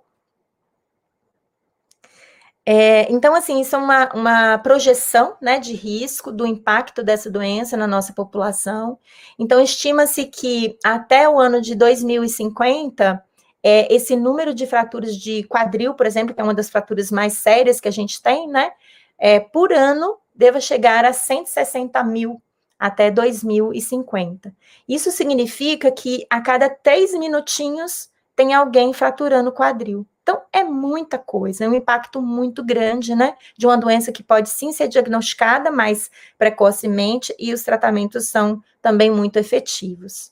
É, 2.72 3.12
então, 3.12 3.34
assim, 3.34 3.60
isso 3.60 3.76
é 3.76 3.80
uma, 3.80 4.14
uma 4.14 4.58
projeção 4.60 5.36
né, 5.42 5.58
de 5.58 5.74
risco 5.74 6.32
do 6.32 6.46
impacto 6.46 7.02
dessa 7.02 7.28
doença 7.28 7.76
na 7.76 7.88
nossa 7.88 8.14
população. 8.14 9.00
Então, 9.40 9.60
estima-se 9.60 10.26
que 10.26 10.78
até 10.86 11.28
o 11.28 11.40
ano 11.40 11.62
de 11.62 11.74
2050, 11.74 13.26
é, 13.64 13.92
esse 13.92 14.16
número 14.16 14.54
de 14.54 14.68
fraturas 14.68 15.16
de 15.16 15.42
quadril, 15.46 15.96
por 15.96 16.06
exemplo, 16.06 16.36
que 16.36 16.40
é 16.40 16.44
uma 16.44 16.54
das 16.54 16.70
fraturas 16.70 17.10
mais 17.10 17.40
sérias 17.40 17.82
que 17.82 17.88
a 17.88 17.92
gente 17.92 18.22
tem, 18.22 18.48
né, 18.48 18.72
é, 19.18 19.40
por 19.40 19.74
ano, 19.74 20.20
deva 20.36 20.62
chegar 20.62 21.06
a 21.06 21.12
160 21.12 22.04
mil 22.04 22.40
até 22.78 23.10
2050. 23.10 24.54
Isso 24.88 25.10
significa 25.10 25.92
que 25.92 26.24
a 26.30 26.40
cada 26.40 26.70
três 26.70 27.18
minutinhos 27.18 28.12
tem 28.36 28.54
alguém 28.54 28.94
fraturando 28.94 29.50
o 29.50 29.54
quadril. 29.54 30.06
Então, 30.30 30.44
é 30.54 30.64
muita 30.64 31.18
coisa, 31.18 31.66
é 31.66 31.68
um 31.68 31.74
impacto 31.74 32.22
muito 32.22 32.64
grande, 32.64 33.16
né? 33.16 33.34
De 33.58 33.66
uma 33.66 33.76
doença 33.76 34.12
que 34.12 34.22
pode 34.22 34.48
sim 34.48 34.72
ser 34.72 34.88
diagnosticada 34.88 35.72
mais 35.72 36.12
precocemente 36.38 37.34
e 37.40 37.52
os 37.52 37.64
tratamentos 37.64 38.28
são 38.28 38.62
também 38.80 39.10
muito 39.10 39.38
efetivos. 39.38 40.32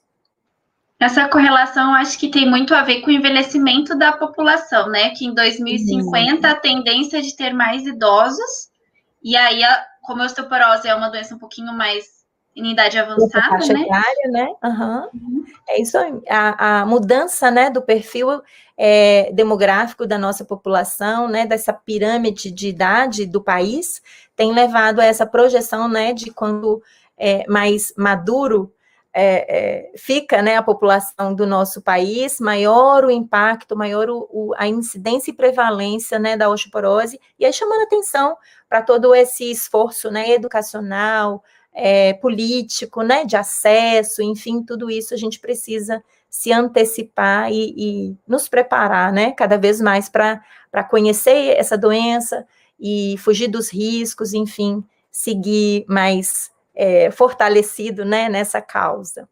Essa 1.00 1.28
correlação 1.28 1.96
acho 1.96 2.20
que 2.20 2.30
tem 2.30 2.48
muito 2.48 2.76
a 2.76 2.84
ver 2.84 3.02
com 3.02 3.08
o 3.08 3.12
envelhecimento 3.12 3.98
da 3.98 4.12
população, 4.12 4.88
né? 4.88 5.10
Que 5.16 5.26
em 5.26 5.34
2050 5.34 6.48
a 6.48 6.56
tendência 6.56 7.18
é 7.18 7.22
de 7.22 7.36
ter 7.36 7.52
mais 7.52 7.84
idosos, 7.88 8.70
e 9.24 9.36
aí, 9.36 9.64
como 10.04 10.22
a 10.22 10.26
osteoporose 10.26 10.88
é 10.88 10.94
uma 10.94 11.10
doença 11.10 11.34
um 11.34 11.40
pouquinho 11.40 11.74
mais 11.74 12.17
em 12.58 12.72
idade 12.72 12.98
avançada, 12.98 13.50
faixa 13.50 13.74
né? 13.74 13.82
Etária, 13.82 14.32
né? 14.32 14.48
Uhum. 14.64 15.10
Uhum. 15.14 15.46
É 15.70 15.80
isso 15.80 15.98
aí. 15.98 16.14
A, 16.28 16.82
a, 16.82 16.86
mudança, 16.86 17.52
né, 17.52 17.70
do 17.70 17.82
perfil 17.82 18.42
é, 18.76 19.32
demográfico 19.32 20.08
da 20.08 20.18
nossa 20.18 20.44
população, 20.44 21.28
né, 21.28 21.46
dessa 21.46 21.72
pirâmide 21.72 22.52
de 22.52 22.70
idade 22.70 23.26
do 23.28 23.42
país, 23.42 24.02
tem 24.36 24.52
levado 24.52 25.00
a 25.00 25.06
essa 25.06 25.26
projeção, 25.26 25.88
né, 25.88 26.14
de 26.14 26.32
quando 26.32 26.82
é, 27.16 27.46
mais 27.48 27.94
maduro 27.96 28.74
é, 29.14 29.90
é, 29.90 29.98
fica 29.98 30.42
né, 30.42 30.58
a 30.58 30.64
população 30.64 31.34
do 31.34 31.46
nosso 31.46 31.82
país, 31.82 32.40
maior 32.40 33.06
o 33.06 33.12
impacto, 33.12 33.76
maior 33.76 34.10
o, 34.10 34.28
o, 34.32 34.54
a 34.58 34.68
incidência 34.68 35.32
e 35.32 35.36
prevalência 35.36 36.20
né, 36.20 36.38
da 36.38 36.50
osteoporose, 36.50 37.20
e 37.40 37.46
aí 37.46 37.54
chamando 37.54 37.82
atenção 37.82 38.38
para 38.70 38.82
todo 38.82 39.16
esse 39.16 39.50
esforço 39.50 40.12
né, 40.12 40.32
educacional, 40.32 41.44
é, 41.80 42.14
político, 42.14 43.04
né, 43.04 43.24
de 43.24 43.38
acesso, 43.38 44.24
enfim, 44.24 44.64
tudo 44.64 44.90
isso 44.90 45.14
a 45.14 45.18
gente 45.18 45.40
precisa 45.40 46.04
se 46.28 46.52
antecipar 46.52 47.52
e, 47.52 47.74
e 47.78 48.18
nos 48.28 48.50
preparar, 48.50 49.14
né, 49.14 49.32
cada 49.32 49.60
vez 49.60 49.80
mais 49.80 50.10
para 50.10 50.84
conhecer 50.90 51.56
essa 51.56 51.78
doença 51.78 52.48
e 52.80 53.16
fugir 53.20 53.48
dos 53.48 53.70
riscos, 53.70 54.34
enfim, 54.34 54.84
seguir 55.12 55.86
mais 55.88 56.50
é, 56.76 57.12
fortalecido, 57.12 58.04
né, 58.04 58.28
nessa 58.28 58.60
causa. 58.60 59.30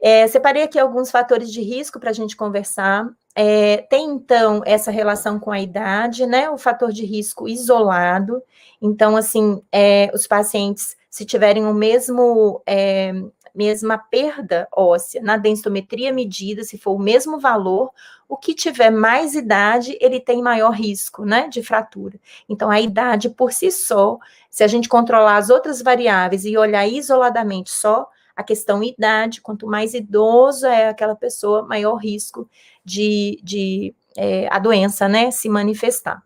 É, 0.00 0.28
separei 0.28 0.62
aqui 0.62 0.78
alguns 0.78 1.10
fatores 1.10 1.50
de 1.50 1.60
risco 1.60 1.98
para 1.98 2.10
a 2.10 2.12
gente 2.14 2.36
conversar. 2.36 3.08
É, 3.34 3.78
tem, 3.78 4.10
então, 4.10 4.62
essa 4.64 4.92
relação 4.92 5.40
com 5.40 5.50
a 5.50 5.60
idade, 5.60 6.24
né? 6.24 6.48
O 6.50 6.56
fator 6.56 6.92
de 6.92 7.04
risco 7.04 7.48
isolado. 7.48 8.40
Então, 8.80 9.16
assim, 9.16 9.60
é, 9.72 10.08
os 10.14 10.24
pacientes 10.24 10.96
se 11.10 11.24
tiverem 11.24 11.64
o 11.64 11.74
mesmo 11.74 12.62
é, 12.66 13.12
mesma 13.54 13.98
perda 13.98 14.68
óssea 14.70 15.20
na 15.20 15.36
densitometria 15.36 16.12
medida, 16.12 16.62
se 16.62 16.78
for 16.78 16.92
o 16.92 16.98
mesmo 16.98 17.40
valor, 17.40 17.90
o 18.28 18.36
que 18.36 18.54
tiver 18.54 18.90
mais 18.90 19.34
idade, 19.34 19.98
ele 20.00 20.20
tem 20.20 20.42
maior 20.42 20.70
risco, 20.70 21.24
né, 21.24 21.48
de 21.48 21.62
fratura. 21.62 22.20
Então, 22.48 22.70
a 22.70 22.80
idade 22.80 23.30
por 23.30 23.52
si 23.52 23.72
só, 23.72 24.18
se 24.50 24.62
a 24.62 24.68
gente 24.68 24.88
controlar 24.88 25.38
as 25.38 25.50
outras 25.50 25.82
variáveis 25.82 26.44
e 26.44 26.56
olhar 26.56 26.86
isoladamente 26.86 27.70
só 27.70 28.08
a 28.36 28.44
questão 28.44 28.84
idade, 28.84 29.40
quanto 29.40 29.66
mais 29.66 29.94
idoso 29.94 30.66
é 30.66 30.90
aquela 30.90 31.16
pessoa, 31.16 31.66
maior 31.66 31.96
risco 31.96 32.48
de, 32.84 33.40
de 33.42 33.92
é, 34.16 34.46
a 34.52 34.60
doença, 34.60 35.08
né, 35.08 35.32
se 35.32 35.48
manifestar. 35.48 36.22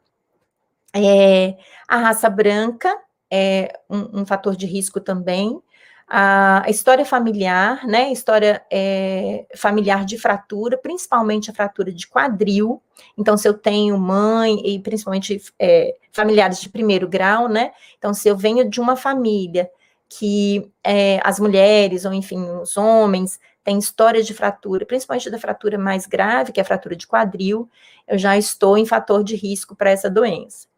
É, 0.95 1.57
a 1.89 1.97
raça 1.97 2.29
branca, 2.29 2.95
é 3.33 3.73
um, 3.89 4.21
um 4.21 4.27
fator 4.27 4.55
de 4.55 4.67
risco 4.67 5.01
também. 5.01 5.59
A, 6.07 6.65
história 6.69 7.07
familiar, 7.07 7.87
né? 7.87 8.13
História 8.13 8.63
é, 8.71 9.47
familiar 9.57 10.05
de 10.05 10.19
fratura, 10.19 10.77
principalmente 10.77 11.51
a 11.51 11.55
fratura 11.55 11.91
de 11.91 12.07
quadril. 12.07 12.83
Então, 13.17 13.35
se 13.39 13.49
eu 13.49 13.55
tenho 13.55 13.97
mãe 13.97 14.61
e 14.67 14.79
principalmente 14.79 15.41
é, 15.59 15.97
familiares 16.13 16.61
de 16.61 16.69
primeiro 16.69 17.09
grau, 17.09 17.49
né? 17.49 17.73
Então, 17.97 18.13
se 18.13 18.29
eu 18.29 18.37
venho 18.37 18.69
de 18.69 18.79
uma 18.79 18.97
família 18.97 19.71
que 20.11 20.71
é, 20.85 21.19
as 21.25 21.41
mulheres, 21.41 22.05
ou 22.05 22.13
enfim, 22.13 22.45
os 22.61 22.77
homens, 22.77 23.41
têm 23.65 23.79
história 23.79 24.23
de 24.23 24.35
fratura, 24.35 24.85
principalmente 24.85 25.31
da 25.31 25.39
fratura 25.39 25.79
mais 25.79 26.07
grave, 26.07 26.53
que 26.53 26.61
é 26.61 26.63
a 26.63 26.67
fratura 26.67 26.95
de 26.95 27.07
quadril, 27.07 27.71
eu 28.07 28.19
já 28.19 28.37
estou 28.37 28.77
em 28.77 28.85
fator 28.85 29.25
de 29.25 29.37
risco 29.37 29.75
para 29.75 29.91
essa 29.91 30.11
doença. 30.11 30.72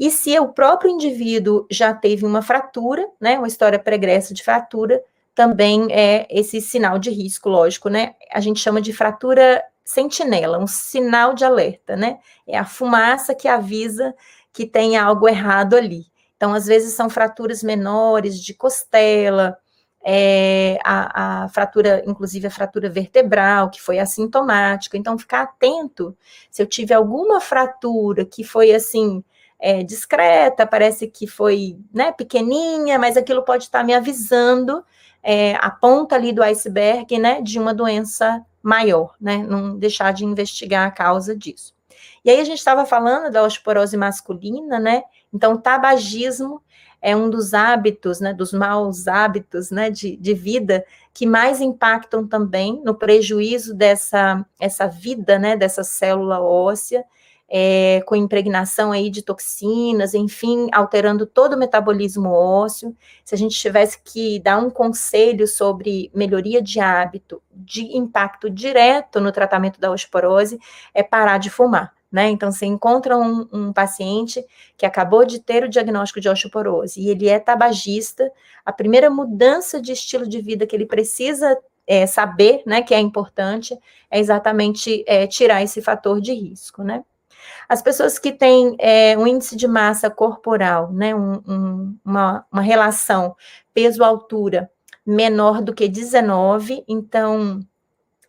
E 0.00 0.10
se 0.10 0.38
o 0.40 0.48
próprio 0.48 0.90
indivíduo 0.90 1.66
já 1.70 1.92
teve 1.92 2.24
uma 2.24 2.40
fratura, 2.40 3.06
né, 3.20 3.36
uma 3.36 3.46
história 3.46 3.78
pregressa 3.78 4.32
de 4.32 4.42
fratura, 4.42 5.04
também 5.34 5.92
é 5.92 6.26
esse 6.30 6.58
sinal 6.58 6.98
de 6.98 7.10
risco, 7.10 7.50
lógico, 7.50 7.90
né? 7.90 8.14
A 8.32 8.40
gente 8.40 8.60
chama 8.60 8.80
de 8.80 8.94
fratura 8.94 9.62
sentinela, 9.84 10.58
um 10.58 10.66
sinal 10.66 11.34
de 11.34 11.44
alerta, 11.44 11.96
né? 11.96 12.18
É 12.48 12.56
a 12.56 12.64
fumaça 12.64 13.34
que 13.34 13.46
avisa 13.46 14.14
que 14.54 14.64
tem 14.64 14.96
algo 14.96 15.28
errado 15.28 15.76
ali. 15.76 16.06
Então, 16.34 16.54
às 16.54 16.64
vezes, 16.64 16.94
são 16.94 17.10
fraturas 17.10 17.62
menores 17.62 18.40
de 18.40 18.54
costela, 18.54 19.58
é, 20.02 20.78
a, 20.82 21.44
a, 21.44 21.48
fratura, 21.50 22.02
inclusive 22.06 22.46
a 22.46 22.50
fratura 22.50 22.88
vertebral, 22.88 23.68
que 23.68 23.82
foi 23.82 23.98
assintomática. 23.98 24.96
Então, 24.96 25.18
ficar 25.18 25.42
atento 25.42 26.16
se 26.50 26.62
eu 26.62 26.66
tive 26.66 26.94
alguma 26.94 27.38
fratura 27.38 28.24
que 28.24 28.42
foi 28.42 28.72
assim 28.72 29.22
é, 29.60 29.82
discreta, 29.82 30.66
parece 30.66 31.06
que 31.06 31.26
foi 31.26 31.76
né, 31.92 32.10
pequeninha, 32.12 32.98
mas 32.98 33.16
aquilo 33.16 33.42
pode 33.42 33.64
estar 33.64 33.84
me 33.84 33.92
avisando 33.92 34.82
é, 35.22 35.54
a 35.56 35.70
ponta 35.70 36.14
ali 36.14 36.32
do 36.32 36.42
iceberg, 36.42 37.18
né, 37.18 37.42
de 37.42 37.58
uma 37.58 37.74
doença 37.74 38.44
maior, 38.62 39.14
né, 39.20 39.38
não 39.38 39.76
deixar 39.76 40.12
de 40.12 40.24
investigar 40.24 40.88
a 40.88 40.90
causa 40.90 41.36
disso. 41.36 41.74
E 42.24 42.30
aí 42.30 42.40
a 42.40 42.44
gente 42.44 42.58
estava 42.58 42.86
falando 42.86 43.30
da 43.30 43.42
osteoporose 43.42 43.96
masculina, 43.96 44.78
né, 44.78 45.02
então 45.32 45.58
tabagismo 45.58 46.62
é 47.02 47.14
um 47.14 47.30
dos 47.30 47.54
hábitos, 47.54 48.20
né, 48.20 48.32
dos 48.32 48.52
maus 48.52 49.08
hábitos, 49.08 49.70
né, 49.70 49.90
de, 49.90 50.16
de 50.16 50.34
vida 50.34 50.84
que 51.12 51.26
mais 51.26 51.60
impactam 51.60 52.26
também 52.26 52.80
no 52.84 52.94
prejuízo 52.94 53.74
dessa 53.74 54.44
essa 54.58 54.86
vida, 54.86 55.38
né, 55.38 55.56
dessa 55.56 55.82
célula 55.82 56.40
óssea, 56.40 57.04
é, 57.52 58.00
com 58.06 58.14
impregnação 58.14 58.92
aí 58.92 59.10
de 59.10 59.22
toxinas, 59.22 60.14
enfim, 60.14 60.68
alterando 60.72 61.26
todo 61.26 61.54
o 61.54 61.58
metabolismo 61.58 62.30
ósseo. 62.30 62.96
Se 63.24 63.34
a 63.34 63.38
gente 63.38 63.58
tivesse 63.58 64.00
que 64.04 64.38
dar 64.38 64.58
um 64.58 64.70
conselho 64.70 65.48
sobre 65.48 66.12
melhoria 66.14 66.62
de 66.62 66.78
hábito, 66.78 67.42
de 67.52 67.96
impacto 67.96 68.48
direto 68.48 69.20
no 69.20 69.32
tratamento 69.32 69.80
da 69.80 69.90
osteoporose, 69.90 70.60
é 70.94 71.02
parar 71.02 71.38
de 71.38 71.50
fumar. 71.50 71.92
Né? 72.10 72.28
Então, 72.28 72.50
você 72.50 72.66
encontra 72.66 73.16
um, 73.16 73.48
um, 73.52 73.72
paciente 73.72 74.44
que 74.76 74.84
acabou 74.84 75.24
de 75.24 75.40
ter 75.40 75.64
o 75.64 75.68
diagnóstico 75.68 76.20
de 76.20 76.28
osteoporose 76.28 77.00
e 77.00 77.08
ele 77.08 77.28
é 77.28 77.38
tabagista, 77.38 78.30
a 78.64 78.72
primeira 78.72 79.08
mudança 79.08 79.80
de 79.80 79.92
estilo 79.92 80.26
de 80.28 80.40
vida 80.40 80.66
que 80.66 80.74
ele 80.74 80.86
precisa 80.86 81.56
é, 81.86 82.06
saber, 82.06 82.62
né, 82.66 82.82
que 82.82 82.94
é 82.94 83.00
importante, 83.00 83.78
é 84.10 84.18
exatamente 84.18 85.04
é, 85.06 85.26
tirar 85.26 85.62
esse 85.62 85.80
fator 85.80 86.20
de 86.20 86.32
risco, 86.32 86.82
né? 86.82 87.04
As 87.68 87.82
pessoas 87.82 88.18
que 88.18 88.32
têm 88.32 88.76
é, 88.78 89.16
um 89.16 89.26
índice 89.26 89.56
de 89.56 89.68
massa 89.68 90.10
corporal, 90.10 90.92
né, 90.92 91.14
um, 91.14 91.40
um, 91.46 91.96
uma, 92.04 92.46
uma 92.50 92.62
relação 92.62 93.36
peso-altura 93.72 94.70
menor 95.06 95.62
do 95.62 95.74
que 95.74 95.88
19, 95.88 96.84
então, 96.88 97.60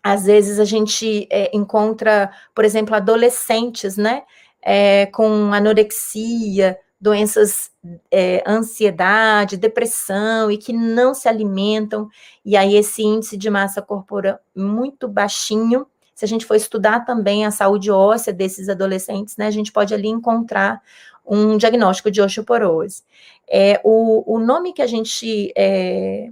às 0.02 0.26
vezes 0.26 0.60
a 0.60 0.66
gente 0.66 1.28
é, 1.30 1.56
encontra, 1.56 2.32
por 2.56 2.66
exemplo, 2.66 2.96
adolescentes, 2.96 3.98
né, 3.98 4.24
é, 4.62 5.08
com 5.08 5.54
anorexia, 5.54 6.78
doenças, 7.00 7.72
é, 8.12 8.44
ansiedade, 8.46 9.58
depressão 9.58 10.52
e 10.52 10.58
que 10.58 10.72
não 10.72 11.16
se 11.16 11.28
alimentam, 11.28 12.08
e 12.46 12.56
aí 12.56 12.76
esse 12.76 13.02
índice 13.02 13.36
de 13.36 13.50
massa 13.50 13.82
corporal 13.82 14.40
muito 14.56 15.08
baixinho 15.08 15.88
se 16.14 16.26
a 16.26 16.28
gente 16.28 16.46
for 16.46 16.56
estudar 16.56 17.06
também 17.06 17.46
a 17.46 17.52
saúde 17.52 17.90
óssea 17.90 18.34
desses 18.34 18.70
adolescentes, 18.70 19.38
né, 19.38 19.48
a 19.48 19.52
gente 19.52 19.72
pode 19.72 19.94
ali 19.94 20.08
encontrar 20.08 20.82
um 21.26 21.58
diagnóstico 21.58 22.12
de 22.12 22.22
osteoporose. 22.22 23.04
É, 23.50 23.80
o, 23.84 24.36
o 24.36 24.40
nome 24.40 24.74
que 24.74 24.82
a 24.82 24.88
gente 24.88 25.52
é, 25.56 26.30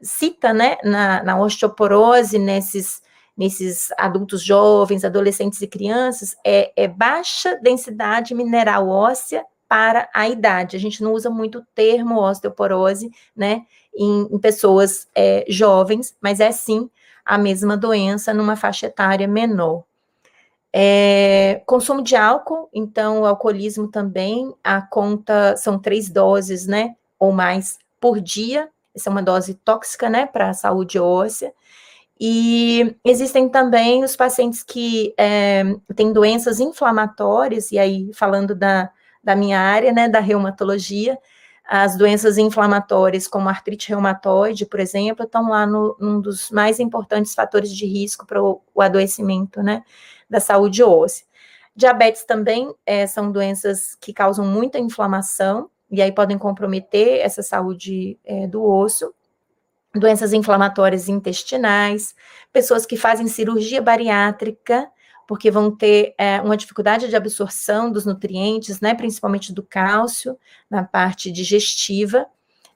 cita, 0.00 0.52
né, 0.52 0.76
na, 0.84 1.22
na 1.22 1.40
osteoporose, 1.40 2.38
nesses, 2.38 3.02
nesses 3.36 3.90
adultos 3.98 4.42
jovens, 4.42 5.04
adolescentes 5.04 5.60
e 5.60 5.66
crianças, 5.66 6.36
é, 6.44 6.72
é 6.76 6.88
baixa 6.88 7.56
densidade 7.56 8.34
mineral 8.34 8.88
óssea 8.88 9.44
para 9.68 10.08
a 10.14 10.28
idade. 10.28 10.76
A 10.76 10.80
gente 10.80 11.02
não 11.02 11.12
usa 11.12 11.28
muito 11.28 11.58
o 11.58 11.66
termo 11.74 12.20
osteoporose, 12.20 13.10
né, 13.34 13.62
em, 13.94 14.28
em 14.30 14.38
pessoas 14.38 15.08
é, 15.14 15.44
jovens, 15.48 16.16
mas 16.20 16.40
é 16.40 16.52
sim 16.52 16.90
a 17.26 17.36
mesma 17.36 17.76
doença 17.76 18.32
numa 18.32 18.54
faixa 18.54 18.86
etária 18.86 19.26
menor. 19.26 19.82
É, 20.72 21.62
consumo 21.66 22.02
de 22.02 22.14
álcool, 22.14 22.68
então, 22.72 23.22
o 23.22 23.26
alcoolismo 23.26 23.88
também, 23.88 24.54
a 24.62 24.80
conta 24.80 25.56
são 25.56 25.78
três 25.78 26.08
doses, 26.08 26.66
né, 26.66 26.94
ou 27.18 27.32
mais 27.32 27.78
por 28.00 28.20
dia, 28.20 28.68
essa 28.94 29.10
é 29.10 29.12
uma 29.12 29.22
dose 29.22 29.54
tóxica, 29.54 30.08
né, 30.08 30.26
para 30.26 30.50
a 30.50 30.54
saúde 30.54 30.98
óssea. 30.98 31.52
E 32.20 32.94
existem 33.04 33.48
também 33.48 34.04
os 34.04 34.16
pacientes 34.16 34.62
que 34.62 35.14
é, 35.18 35.64
têm 35.94 36.12
doenças 36.12 36.60
inflamatórias, 36.60 37.72
e 37.72 37.78
aí 37.78 38.10
falando 38.14 38.54
da, 38.54 38.90
da 39.24 39.34
minha 39.34 39.60
área, 39.60 39.92
né, 39.92 40.08
da 40.08 40.20
reumatologia, 40.20 41.18
as 41.68 41.96
doenças 41.96 42.38
inflamatórias, 42.38 43.26
como 43.26 43.48
artrite 43.48 43.88
reumatoide, 43.88 44.64
por 44.66 44.78
exemplo, 44.78 45.24
estão 45.24 45.50
lá 45.50 45.66
no, 45.66 45.96
num 45.98 46.20
dos 46.20 46.50
mais 46.50 46.78
importantes 46.78 47.34
fatores 47.34 47.70
de 47.74 47.86
risco 47.86 48.24
para 48.26 48.42
o, 48.42 48.62
adoecimento, 48.78 49.62
né, 49.62 49.82
da 50.30 50.38
saúde 50.38 50.82
óssea. 50.82 51.26
Diabetes 51.74 52.24
também 52.24 52.72
é, 52.86 53.06
são 53.06 53.30
doenças 53.30 53.96
que 54.00 54.12
causam 54.12 54.46
muita 54.46 54.78
inflamação, 54.78 55.68
e 55.90 56.00
aí 56.00 56.12
podem 56.12 56.38
comprometer 56.38 57.20
essa 57.20 57.42
saúde 57.42 58.18
é, 58.24 58.46
do 58.46 58.64
osso, 58.64 59.12
doenças 59.94 60.32
inflamatórias 60.32 61.08
intestinais, 61.08 62.14
pessoas 62.52 62.86
que 62.86 62.96
fazem 62.96 63.26
cirurgia 63.26 63.82
bariátrica, 63.82 64.88
porque 65.26 65.50
vão 65.50 65.70
ter 65.70 66.14
é, 66.18 66.40
uma 66.40 66.56
dificuldade 66.56 67.08
de 67.08 67.16
absorção 67.16 67.90
dos 67.90 68.06
nutrientes, 68.06 68.80
né, 68.80 68.94
principalmente 68.94 69.52
do 69.52 69.62
cálcio, 69.62 70.38
na 70.70 70.84
parte 70.84 71.30
digestiva, 71.30 72.26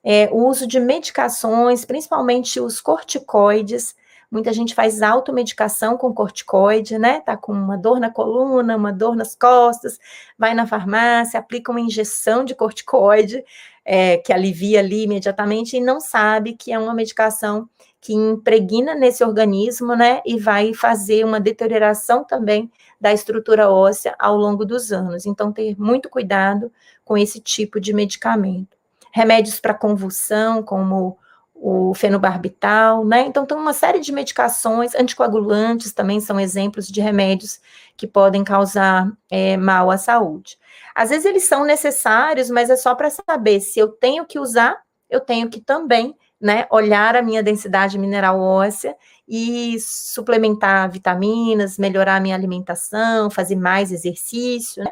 é, 0.02 0.28
o 0.32 0.46
uso 0.46 0.66
de 0.66 0.80
medicações, 0.80 1.84
principalmente 1.84 2.58
os 2.60 2.80
corticoides, 2.80 3.94
Muita 4.30 4.52
gente 4.52 4.76
faz 4.76 5.02
automedicação 5.02 5.96
com 5.96 6.14
corticoide, 6.14 6.96
né? 6.98 7.20
Tá 7.20 7.36
com 7.36 7.52
uma 7.52 7.76
dor 7.76 7.98
na 7.98 8.10
coluna, 8.10 8.76
uma 8.76 8.92
dor 8.92 9.16
nas 9.16 9.34
costas, 9.34 9.98
vai 10.38 10.54
na 10.54 10.68
farmácia, 10.68 11.40
aplica 11.40 11.72
uma 11.72 11.80
injeção 11.80 12.44
de 12.44 12.54
corticoide, 12.54 13.44
é, 13.84 14.18
que 14.18 14.32
alivia 14.32 14.78
ali 14.78 15.02
imediatamente, 15.02 15.76
e 15.76 15.80
não 15.80 16.00
sabe 16.00 16.52
que 16.52 16.72
é 16.72 16.78
uma 16.78 16.94
medicação 16.94 17.68
que 18.00 18.14
impregna 18.14 18.94
nesse 18.94 19.22
organismo, 19.22 19.94
né? 19.94 20.22
E 20.24 20.38
vai 20.38 20.72
fazer 20.72 21.24
uma 21.24 21.38
deterioração 21.38 22.24
também 22.24 22.70
da 23.00 23.12
estrutura 23.12 23.70
óssea 23.70 24.14
ao 24.18 24.36
longo 24.36 24.64
dos 24.64 24.90
anos. 24.90 25.26
Então, 25.26 25.52
ter 25.52 25.78
muito 25.78 26.08
cuidado 26.08 26.72
com 27.04 27.16
esse 27.18 27.40
tipo 27.40 27.78
de 27.78 27.92
medicamento. 27.92 28.76
Remédios 29.12 29.60
para 29.60 29.74
convulsão, 29.74 30.62
como 30.62 31.18
o 31.54 31.92
fenobarbital, 31.92 33.04
né? 33.04 33.26
Então, 33.26 33.44
tem 33.44 33.56
uma 33.56 33.74
série 33.74 34.00
de 34.00 34.12
medicações, 34.12 34.94
anticoagulantes 34.94 35.92
também 35.92 36.18
são 36.18 36.40
exemplos 36.40 36.88
de 36.88 37.02
remédios 37.02 37.60
que 37.98 38.06
podem 38.06 38.42
causar 38.42 39.12
é, 39.30 39.58
mal 39.58 39.90
à 39.90 39.98
saúde. 39.98 40.56
Às 40.94 41.10
vezes 41.10 41.26
eles 41.26 41.44
são 41.44 41.64
necessários, 41.64 42.48
mas 42.48 42.70
é 42.70 42.76
só 42.76 42.94
para 42.94 43.10
saber 43.10 43.60
se 43.60 43.78
eu 43.78 43.88
tenho 43.88 44.24
que 44.24 44.38
usar, 44.38 44.80
eu 45.10 45.20
tenho 45.20 45.50
que 45.50 45.60
também, 45.60 46.16
né, 46.40 46.66
olhar 46.70 47.14
a 47.16 47.22
minha 47.22 47.42
densidade 47.42 47.98
mineral 47.98 48.40
óssea 48.40 48.96
e 49.28 49.78
suplementar 49.80 50.90
vitaminas, 50.90 51.78
melhorar 51.78 52.16
a 52.16 52.20
minha 52.20 52.34
alimentação, 52.34 53.30
fazer 53.30 53.56
mais 53.56 53.92
exercício, 53.92 54.82
né? 54.82 54.90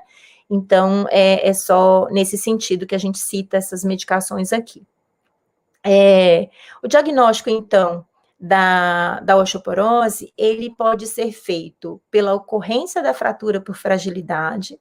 Então, 0.50 1.06
é, 1.10 1.48
é 1.48 1.52
só 1.52 2.08
nesse 2.10 2.38
sentido 2.38 2.86
que 2.86 2.94
a 2.94 2.98
gente 2.98 3.18
cita 3.18 3.56
essas 3.56 3.84
medicações 3.84 4.52
aqui. 4.52 4.86
É, 5.84 6.48
o 6.82 6.88
diagnóstico, 6.88 7.50
então, 7.50 8.04
da, 8.38 9.20
da 9.20 9.36
osteoporose, 9.36 10.32
ele 10.36 10.70
pode 10.70 11.06
ser 11.06 11.32
feito 11.32 12.00
pela 12.10 12.34
ocorrência 12.34 13.02
da 13.02 13.12
fratura 13.12 13.60
por 13.60 13.74
fragilidade. 13.74 14.78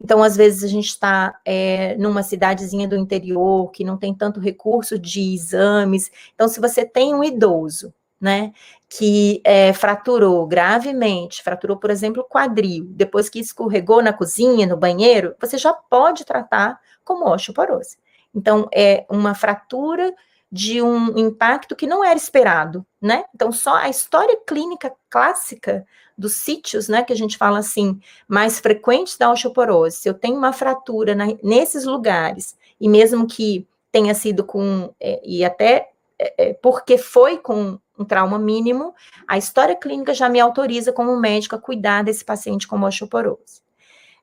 Então, 0.00 0.22
às 0.22 0.36
vezes, 0.36 0.64
a 0.64 0.68
gente 0.68 0.88
está 0.88 1.38
é, 1.44 1.96
numa 1.96 2.22
cidadezinha 2.22 2.88
do 2.88 2.96
interior 2.96 3.70
que 3.70 3.84
não 3.84 3.96
tem 3.96 4.14
tanto 4.14 4.40
recurso 4.40 4.98
de 4.98 5.34
exames. 5.34 6.10
Então, 6.34 6.48
se 6.48 6.60
você 6.60 6.84
tem 6.84 7.14
um 7.14 7.24
idoso, 7.24 7.92
né, 8.20 8.52
que 8.88 9.42
é, 9.44 9.72
fraturou 9.72 10.46
gravemente, 10.46 11.42
fraturou, 11.42 11.76
por 11.76 11.90
exemplo, 11.90 12.22
o 12.22 12.24
quadril, 12.24 12.86
depois 12.90 13.28
que 13.28 13.38
escorregou 13.38 14.02
na 14.02 14.12
cozinha, 14.12 14.66
no 14.66 14.76
banheiro, 14.76 15.34
você 15.38 15.58
já 15.58 15.72
pode 15.72 16.24
tratar 16.24 16.78
como 17.04 17.28
osteoporose. 17.28 17.98
Então, 18.34 18.68
é 18.72 19.04
uma 19.10 19.34
fratura 19.34 20.14
de 20.50 20.80
um 20.80 21.18
impacto 21.18 21.74
que 21.74 21.86
não 21.86 22.04
era 22.04 22.16
esperado, 22.16 22.86
né? 23.00 23.24
Então, 23.34 23.50
só 23.50 23.74
a 23.74 23.88
história 23.88 24.38
clínica 24.46 24.92
clássica 25.10 25.86
dos 26.16 26.34
sítios, 26.34 26.88
né, 26.88 27.02
que 27.02 27.12
a 27.12 27.16
gente 27.16 27.36
fala 27.36 27.58
assim, 27.58 28.00
mais 28.28 28.60
frequentes 28.60 29.18
da 29.18 29.32
osteoporose, 29.32 29.96
se 29.96 30.08
eu 30.08 30.14
tenho 30.14 30.36
uma 30.36 30.52
fratura 30.52 31.14
na, 31.14 31.26
nesses 31.42 31.84
lugares, 31.84 32.56
e 32.80 32.88
mesmo 32.88 33.26
que 33.26 33.66
tenha 33.90 34.14
sido 34.14 34.44
com, 34.44 34.94
é, 35.00 35.20
e 35.24 35.44
até 35.44 35.90
é, 36.18 36.50
é, 36.50 36.54
porque 36.54 36.96
foi 36.96 37.38
com 37.38 37.78
um 37.98 38.04
trauma 38.04 38.38
mínimo, 38.38 38.94
a 39.26 39.36
história 39.38 39.76
clínica 39.76 40.14
já 40.14 40.28
me 40.28 40.40
autoriza 40.40 40.92
como 40.92 41.16
médico 41.16 41.54
a 41.54 41.60
cuidar 41.60 42.02
desse 42.02 42.24
paciente 42.24 42.66
com 42.66 42.80
osteoporose. 42.80 43.62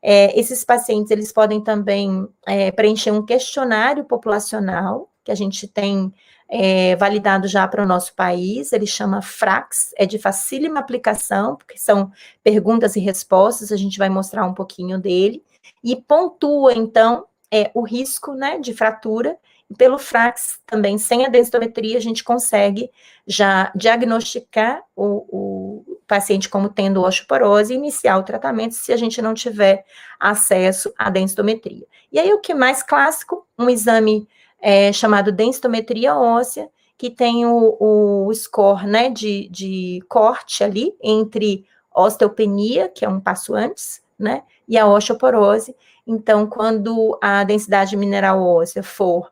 É, 0.01 0.37
esses 0.37 0.63
pacientes, 0.63 1.11
eles 1.11 1.31
podem 1.31 1.61
também 1.61 2.27
é, 2.45 2.71
preencher 2.71 3.11
um 3.11 3.23
questionário 3.23 4.03
populacional, 4.05 5.10
que 5.23 5.31
a 5.31 5.35
gente 5.35 5.67
tem 5.67 6.13
é, 6.49 6.95
validado 6.97 7.47
já 7.47 7.67
para 7.67 7.83
o 7.83 7.87
nosso 7.87 8.13
país, 8.13 8.73
ele 8.73 8.85
chama 8.85 9.21
FRAX, 9.21 9.93
é 9.97 10.05
de 10.05 10.19
facílima 10.19 10.79
aplicação, 10.79 11.55
porque 11.55 11.77
são 11.77 12.11
perguntas 12.43 12.95
e 12.95 12.99
respostas, 12.99 13.71
a 13.71 13.77
gente 13.77 13.97
vai 13.97 14.09
mostrar 14.09 14.45
um 14.45 14.53
pouquinho 14.53 14.99
dele, 14.99 15.43
e 15.83 15.95
pontua, 15.95 16.73
então, 16.73 17.25
é, 17.51 17.71
o 17.73 17.83
risco 17.83 18.33
né, 18.33 18.59
de 18.59 18.73
fratura, 18.73 19.37
e 19.69 19.75
pelo 19.75 19.97
FRAX 19.97 20.59
também, 20.65 20.97
sem 20.97 21.25
a 21.25 21.29
densitometria, 21.29 21.97
a 21.97 22.01
gente 22.01 22.25
consegue 22.25 22.91
já 23.25 23.71
diagnosticar 23.73 24.83
o, 24.93 25.85
o 25.87 25.97
paciente 26.05 26.49
como 26.49 26.67
tendo 26.67 27.01
osteoporose 27.01 27.73
e 27.73 27.77
iniciar 27.77 28.17
o 28.17 28.23
tratamento 28.23 28.75
se 28.75 28.91
a 28.91 28.97
gente 28.97 29.21
não 29.21 29.33
tiver 29.33 29.85
acesso 30.19 30.93
à 30.97 31.09
densitometria. 31.09 31.87
E 32.11 32.19
aí, 32.19 32.33
o 32.33 32.41
que 32.41 32.53
mais 32.53 32.83
clássico, 32.83 33.47
um 33.57 33.69
exame 33.69 34.27
é, 34.61 34.93
chamado 34.93 35.31
densitometria 35.31 36.15
óssea, 36.15 36.69
que 36.97 37.09
tem 37.09 37.45
o, 37.45 37.77
o 37.79 38.33
score 38.33 38.85
né, 38.85 39.09
de, 39.09 39.49
de 39.49 40.03
corte 40.07 40.63
ali 40.63 40.93
entre 41.01 41.65
osteopenia, 41.93 42.87
que 42.87 43.03
é 43.03 43.09
um 43.09 43.19
passo 43.19 43.55
antes, 43.55 44.03
né, 44.17 44.43
e 44.67 44.77
a 44.77 44.85
osteoporose. 44.85 45.75
Então, 46.05 46.45
quando 46.45 47.17
a 47.21 47.43
densidade 47.43 47.97
mineral 47.97 48.41
óssea 48.43 48.83
for 48.83 49.31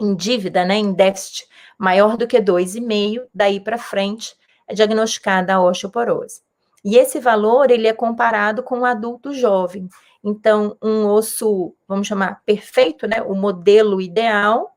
em 0.00 0.14
dívida, 0.14 0.64
né, 0.64 0.76
em 0.76 0.92
déficit 0.92 1.48
maior 1.76 2.16
do 2.16 2.26
que 2.26 2.40
2,5, 2.40 3.26
daí 3.34 3.58
para 3.60 3.76
frente 3.76 4.36
é 4.66 4.74
diagnosticada 4.74 5.54
a 5.54 5.62
osteoporose. 5.62 6.42
E 6.84 6.96
esse 6.96 7.18
valor, 7.18 7.70
ele 7.70 7.88
é 7.88 7.92
comparado 7.92 8.62
com 8.62 8.80
o 8.80 8.84
adulto 8.84 9.32
jovem. 9.32 9.88
Então, 10.24 10.74
um 10.82 11.06
osso, 11.06 11.74
vamos 11.86 12.06
chamar 12.06 12.42
perfeito, 12.46 13.06
né? 13.06 13.20
O 13.20 13.34
modelo 13.34 14.00
ideal. 14.00 14.74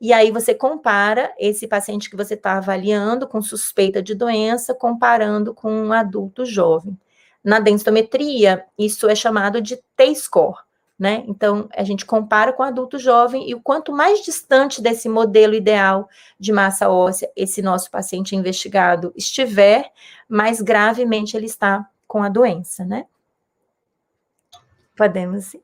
E 0.00 0.12
aí 0.12 0.30
você 0.30 0.54
compara 0.54 1.34
esse 1.38 1.66
paciente 1.66 2.08
que 2.08 2.16
você 2.16 2.34
está 2.34 2.58
avaliando 2.58 3.26
com 3.26 3.42
suspeita 3.42 4.00
de 4.00 4.14
doença, 4.14 4.72
comparando 4.74 5.52
com 5.52 5.72
um 5.72 5.92
adulto 5.92 6.46
jovem. 6.46 6.96
Na 7.42 7.58
densitometria, 7.58 8.64
isso 8.78 9.08
é 9.08 9.14
chamado 9.14 9.60
de 9.60 9.76
T-score, 9.96 10.58
né? 10.96 11.24
Então, 11.26 11.68
a 11.74 11.82
gente 11.82 12.04
compara 12.04 12.52
com 12.52 12.62
adulto 12.62 12.98
jovem 12.98 13.48
e 13.48 13.54
o 13.54 13.60
quanto 13.60 13.92
mais 13.92 14.22
distante 14.22 14.80
desse 14.80 15.08
modelo 15.08 15.54
ideal 15.54 16.08
de 16.38 16.52
massa 16.52 16.88
óssea 16.88 17.30
esse 17.34 17.60
nosso 17.60 17.90
paciente 17.90 18.36
investigado 18.36 19.12
estiver, 19.16 19.90
mais 20.28 20.60
gravemente 20.60 21.36
ele 21.36 21.46
está 21.46 21.88
com 22.06 22.22
a 22.22 22.28
doença, 22.28 22.84
né? 22.84 23.06
Podemos. 24.96 25.54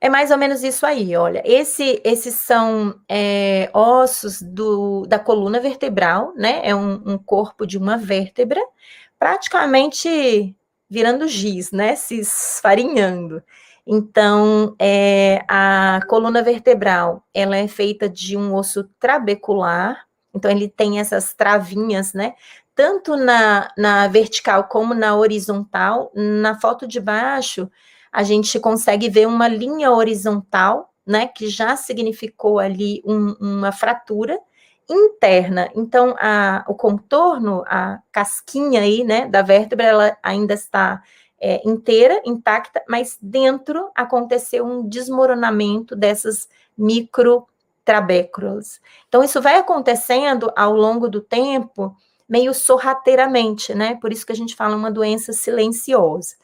É 0.00 0.08
mais 0.10 0.30
ou 0.30 0.36
menos 0.36 0.62
isso 0.62 0.84
aí, 0.84 1.16
olha. 1.16 1.42
Esse, 1.44 2.00
esses 2.04 2.34
são 2.34 3.00
é, 3.08 3.70
ossos 3.72 4.42
do, 4.42 5.06
da 5.06 5.18
coluna 5.18 5.58
vertebral, 5.58 6.34
né? 6.36 6.60
É 6.62 6.74
um, 6.74 7.02
um 7.06 7.18
corpo 7.18 7.66
de 7.66 7.78
uma 7.78 7.96
vértebra, 7.96 8.60
praticamente 9.18 10.54
virando 10.88 11.26
giz, 11.26 11.72
né? 11.72 11.96
Se 11.96 12.20
esfarinhando. 12.20 13.42
Então, 13.86 14.74
é, 14.78 15.44
a 15.48 16.00
coluna 16.08 16.42
vertebral, 16.42 17.24
ela 17.32 17.56
é 17.56 17.68
feita 17.68 18.08
de 18.08 18.36
um 18.36 18.54
osso 18.54 18.84
trabecular, 18.98 20.06
então 20.34 20.50
ele 20.50 20.68
tem 20.68 20.98
essas 21.00 21.32
travinhas, 21.32 22.12
né? 22.12 22.34
Tanto 22.74 23.16
na, 23.16 23.70
na 23.78 24.06
vertical 24.08 24.64
como 24.64 24.92
na 24.92 25.16
horizontal. 25.16 26.12
Na 26.14 26.60
foto 26.60 26.86
de 26.86 27.00
baixo, 27.00 27.70
a 28.16 28.22
gente 28.22 28.58
consegue 28.58 29.10
ver 29.10 29.28
uma 29.28 29.46
linha 29.46 29.92
horizontal, 29.92 30.90
né? 31.06 31.26
Que 31.26 31.50
já 31.50 31.76
significou 31.76 32.58
ali 32.58 33.02
um, 33.04 33.34
uma 33.38 33.70
fratura 33.70 34.40
interna. 34.88 35.70
Então, 35.74 36.16
a, 36.18 36.64
o 36.66 36.74
contorno, 36.74 37.62
a 37.66 37.98
casquinha 38.10 38.80
aí, 38.80 39.04
né, 39.04 39.26
da 39.28 39.42
vértebra, 39.42 39.84
ela 39.84 40.16
ainda 40.22 40.54
está 40.54 41.02
é, 41.38 41.60
inteira, 41.68 42.22
intacta, 42.24 42.82
mas 42.88 43.18
dentro 43.20 43.90
aconteceu 43.94 44.64
um 44.64 44.88
desmoronamento 44.88 45.94
dessas 45.94 46.48
micro 46.74 47.46
trabéculas. 47.84 48.80
Então, 49.08 49.22
isso 49.22 49.42
vai 49.42 49.58
acontecendo 49.58 50.50
ao 50.56 50.72
longo 50.72 51.06
do 51.06 51.20
tempo, 51.20 51.94
meio 52.26 52.54
sorrateiramente, 52.54 53.74
né? 53.74 53.94
Por 54.00 54.10
isso 54.10 54.24
que 54.24 54.32
a 54.32 54.36
gente 54.36 54.56
fala 54.56 54.74
uma 54.74 54.90
doença 54.90 55.34
silenciosa. 55.34 56.36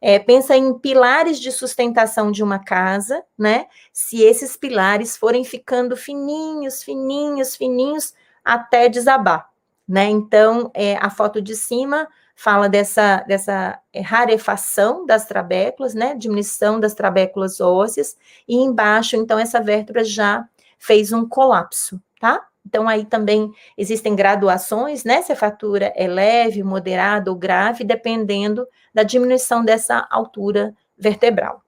É, 0.00 0.18
pensa 0.18 0.56
em 0.56 0.78
pilares 0.78 1.40
de 1.40 1.50
sustentação 1.50 2.30
de 2.30 2.42
uma 2.42 2.58
casa, 2.58 3.24
né? 3.36 3.66
Se 3.92 4.22
esses 4.22 4.56
pilares 4.56 5.16
forem 5.16 5.44
ficando 5.44 5.96
fininhos, 5.96 6.82
fininhos, 6.82 7.56
fininhos, 7.56 8.14
até 8.44 8.88
desabar, 8.88 9.50
né? 9.86 10.04
Então, 10.08 10.70
é, 10.74 10.96
a 10.96 11.10
foto 11.10 11.42
de 11.42 11.56
cima 11.56 12.08
fala 12.36 12.68
dessa, 12.68 13.24
dessa 13.26 13.80
rarefação 14.04 15.04
das 15.04 15.26
trabéculas, 15.26 15.94
né? 15.94 16.14
Diminuição 16.14 16.78
das 16.78 16.94
trabéculas 16.94 17.60
ósseas, 17.60 18.16
e 18.46 18.56
embaixo, 18.56 19.16
então, 19.16 19.38
essa 19.38 19.60
vértebra 19.60 20.04
já 20.04 20.48
fez 20.78 21.12
um 21.12 21.28
colapso, 21.28 22.00
tá? 22.20 22.46
Então, 22.68 22.86
aí 22.86 23.06
também 23.06 23.50
existem 23.78 24.14
graduações, 24.14 25.02
né? 25.02 25.22
Se 25.22 25.32
a 25.32 25.36
fratura 25.36 25.90
é 25.96 26.06
leve, 26.06 26.62
moderada 26.62 27.30
ou 27.30 27.36
grave, 27.36 27.82
dependendo 27.82 28.68
da 28.92 29.02
diminuição 29.02 29.64
dessa 29.64 30.06
altura 30.10 30.74
vertebral. 30.98 31.62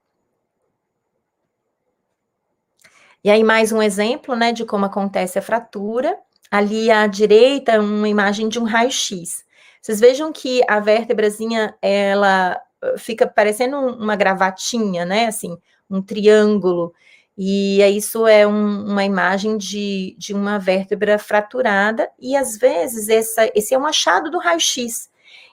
E 3.24 3.30
aí, 3.30 3.42
mais 3.42 3.72
um 3.72 3.82
exemplo, 3.82 4.36
né, 4.36 4.52
de 4.52 4.66
como 4.66 4.84
acontece 4.84 5.38
a 5.38 5.42
fratura. 5.42 6.18
Ali 6.50 6.90
à 6.90 7.06
direita, 7.06 7.80
uma 7.80 8.08
imagem 8.08 8.48
de 8.48 8.58
um 8.58 8.64
raio-x. 8.64 9.44
Vocês 9.80 10.00
vejam 10.00 10.30
que 10.32 10.60
a 10.68 10.80
vértebrazinha, 10.80 11.74
ela 11.80 12.60
fica 12.98 13.26
parecendo 13.26 13.78
uma 13.78 14.16
gravatinha, 14.16 15.06
né, 15.06 15.26
assim, 15.28 15.56
um 15.88 16.02
triângulo. 16.02 16.92
E 17.42 17.80
isso 17.96 18.26
é 18.26 18.46
um, 18.46 18.84
uma 18.84 19.02
imagem 19.02 19.56
de, 19.56 20.14
de 20.18 20.34
uma 20.34 20.58
vértebra 20.58 21.18
fraturada, 21.18 22.10
e 22.18 22.36
às 22.36 22.58
vezes 22.58 23.08
essa, 23.08 23.50
esse 23.54 23.72
é 23.72 23.78
um 23.78 23.86
achado 23.86 24.30
do 24.30 24.38
raio-x. 24.38 25.08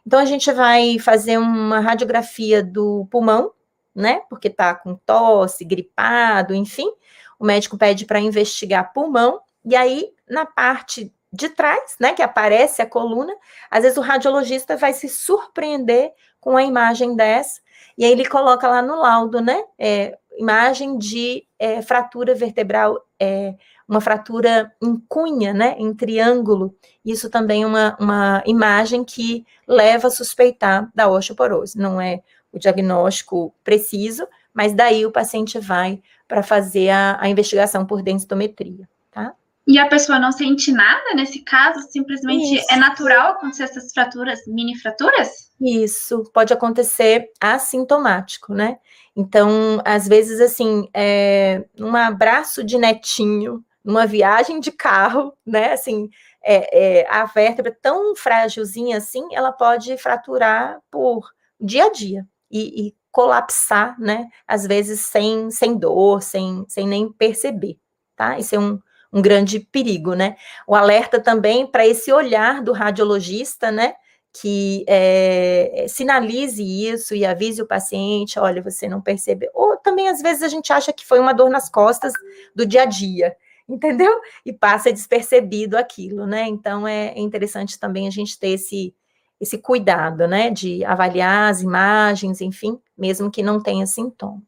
Então 0.06 0.20
a 0.20 0.26
gente 0.26 0.52
vai 0.52 1.00
fazer 1.00 1.38
uma 1.38 1.80
radiografia 1.80 2.62
do 2.62 3.08
pulmão, 3.10 3.54
né? 3.96 4.22
Porque 4.30 4.50
tá 4.50 4.76
com 4.76 4.96
tosse, 4.96 5.64
gripado, 5.64 6.54
enfim. 6.54 6.92
O 7.40 7.46
médico 7.46 7.78
pede 7.78 8.06
para 8.06 8.20
investigar 8.20 8.92
pulmão, 8.92 9.40
e 9.64 9.74
aí 9.74 10.10
na 10.30 10.46
parte 10.46 11.10
de 11.32 11.48
trás, 11.48 11.96
né, 12.02 12.14
que 12.14 12.22
aparece 12.22 12.82
a 12.82 12.86
coluna, 12.86 13.34
às 13.72 13.84
vezes 13.84 13.98
o 13.98 14.02
radiologista 14.02 14.76
vai 14.76 14.92
se 14.92 15.08
surpreender 15.08 16.12
com 16.42 16.58
a 16.58 16.64
imagem 16.64 17.16
dessa, 17.16 17.62
e 17.98 18.04
aí 18.04 18.12
ele 18.12 18.26
coloca 18.26 18.68
lá 18.68 18.82
no 18.82 18.96
laudo, 18.96 19.40
né, 19.40 19.64
é, 19.80 20.18
imagem 20.38 20.98
de 20.98 21.46
é, 21.60 21.82
fratura 21.82 22.36
vertebral, 22.36 23.04
é, 23.20 23.56
uma 23.88 24.02
fratura 24.02 24.72
em 24.82 24.98
cunha, 25.08 25.54
né, 25.54 25.76
em 25.78 25.94
triângulo. 25.94 26.76
Isso 27.04 27.30
também 27.30 27.64
é 27.64 27.68
uma, 27.68 27.98
uma 28.00 28.44
imagem 28.46 29.04
que 29.04 29.46
leva 29.68 30.08
a 30.08 30.12
suspeitar 30.12 30.90
da 30.94 31.10
osteoporose. 31.10 31.78
Não 31.78 32.00
é 32.00 32.22
o 32.52 32.60
diagnóstico 32.60 33.54
preciso, 33.64 34.28
mas 34.54 34.74
daí 34.74 35.06
o 35.06 35.12
paciente 35.12 35.60
vai 35.60 36.02
para 36.28 36.44
fazer 36.44 36.90
a, 36.90 37.18
a, 37.22 37.30
investigação 37.30 37.86
por 37.86 38.02
densitometria, 38.02 38.88
tá? 39.12 39.34
E 39.66 39.78
a 39.78 39.88
pessoa 39.88 40.20
não 40.20 40.32
sente 40.32 40.72
nada 40.72 41.14
nesse 41.14 41.40
caso? 41.40 41.82
Simplesmente 41.92 42.56
Isso. 42.56 42.66
é 42.72 42.76
natural 42.76 43.32
acontecer 43.32 43.64
essas 43.64 43.92
fraturas, 43.94 44.40
mini 44.48 44.78
fraturas? 44.78 45.47
Isso, 45.60 46.24
pode 46.34 46.54
acontecer 46.54 47.32
assintomático, 47.42 48.54
né? 48.54 48.78
Então, 49.16 49.82
às 49.84 50.08
vezes, 50.08 50.40
assim, 50.40 50.88
é, 50.94 51.66
um 51.80 51.96
abraço 51.96 52.64
de 52.64 52.78
netinho, 52.78 53.64
numa 53.84 54.06
viagem 54.06 54.60
de 54.60 54.72
carro, 54.72 55.34
né? 55.46 55.74
Assim, 55.74 56.10
é, 56.44 57.00
é, 57.02 57.08
a 57.10 57.26
vértebra 57.26 57.76
tão 57.82 58.16
frágilzinha 58.16 58.98
assim, 58.98 59.28
ela 59.34 59.52
pode 59.52 59.98
fraturar 59.98 60.80
por 60.92 61.28
dia 61.60 61.86
a 61.86 61.92
dia 61.92 62.26
e, 62.52 62.88
e 62.90 62.96
colapsar, 63.12 64.00
né? 64.00 64.28
Às 64.48 64.68
vezes 64.68 65.00
sem, 65.02 65.50
sem 65.50 65.76
dor, 65.78 66.22
sem, 66.22 66.66
sem 66.68 66.88
nem 66.88 67.12
perceber, 67.12 67.80
tá? 68.16 68.38
Isso 68.38 68.54
é 68.54 68.60
um, 68.60 68.80
um 69.12 69.22
grande 69.24 69.60
perigo, 69.60 70.14
né? 70.14 70.36
O 70.68 70.76
alerta 70.76 71.20
também 71.20 71.66
para 71.66 71.88
esse 71.88 72.12
olhar 72.12 72.62
do 72.62 72.74
radiologista, 72.74 73.72
né? 73.72 73.96
Que 74.42 74.86
é, 74.88 75.86
sinalize 75.90 76.62
isso 76.62 77.16
e 77.16 77.26
avise 77.26 77.62
o 77.62 77.66
paciente, 77.66 78.38
olha, 78.38 78.62
você 78.62 78.88
não 78.88 79.02
percebeu. 79.02 79.50
Ou 79.54 79.78
também, 79.78 80.08
às 80.10 80.22
vezes, 80.22 80.44
a 80.44 80.48
gente 80.48 80.72
acha 80.72 80.94
que 80.94 81.06
foi 81.06 81.20
uma 81.20 81.34
dor 81.34 81.50
nas 81.50 81.70
costas 81.70 82.14
do 82.56 82.66
dia 82.66 82.84
a 82.84 82.86
dia, 82.86 83.36
entendeu? 83.68 84.20
E 84.46 84.54
passa 84.54 84.94
despercebido 84.94 85.78
aquilo, 85.78 86.28
né? 86.28 86.48
Então, 86.48 86.88
é 86.88 87.18
interessante 87.18 87.80
também 87.80 88.08
a 88.08 88.12
gente 88.12 88.38
ter 88.40 88.50
esse, 88.50 88.94
esse 89.42 89.58
cuidado, 89.58 90.28
né? 90.28 90.52
De 90.52 90.86
avaliar 90.86 91.50
as 91.50 91.62
imagens, 91.62 92.40
enfim, 92.40 92.80
mesmo 92.98 93.32
que 93.32 93.42
não 93.42 93.62
tenha 93.62 93.88
sintoma. 93.88 94.42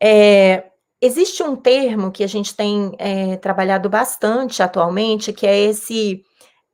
É, 0.00 0.70
existe 1.00 1.42
um 1.42 1.54
termo 1.56 2.10
que 2.10 2.24
a 2.24 2.28
gente 2.28 2.54
tem 2.54 2.92
é, 2.98 3.36
trabalhado 3.36 3.88
bastante 3.88 4.62
atualmente, 4.62 5.32
que 5.32 5.46
é 5.46 5.58
esse 5.58 6.24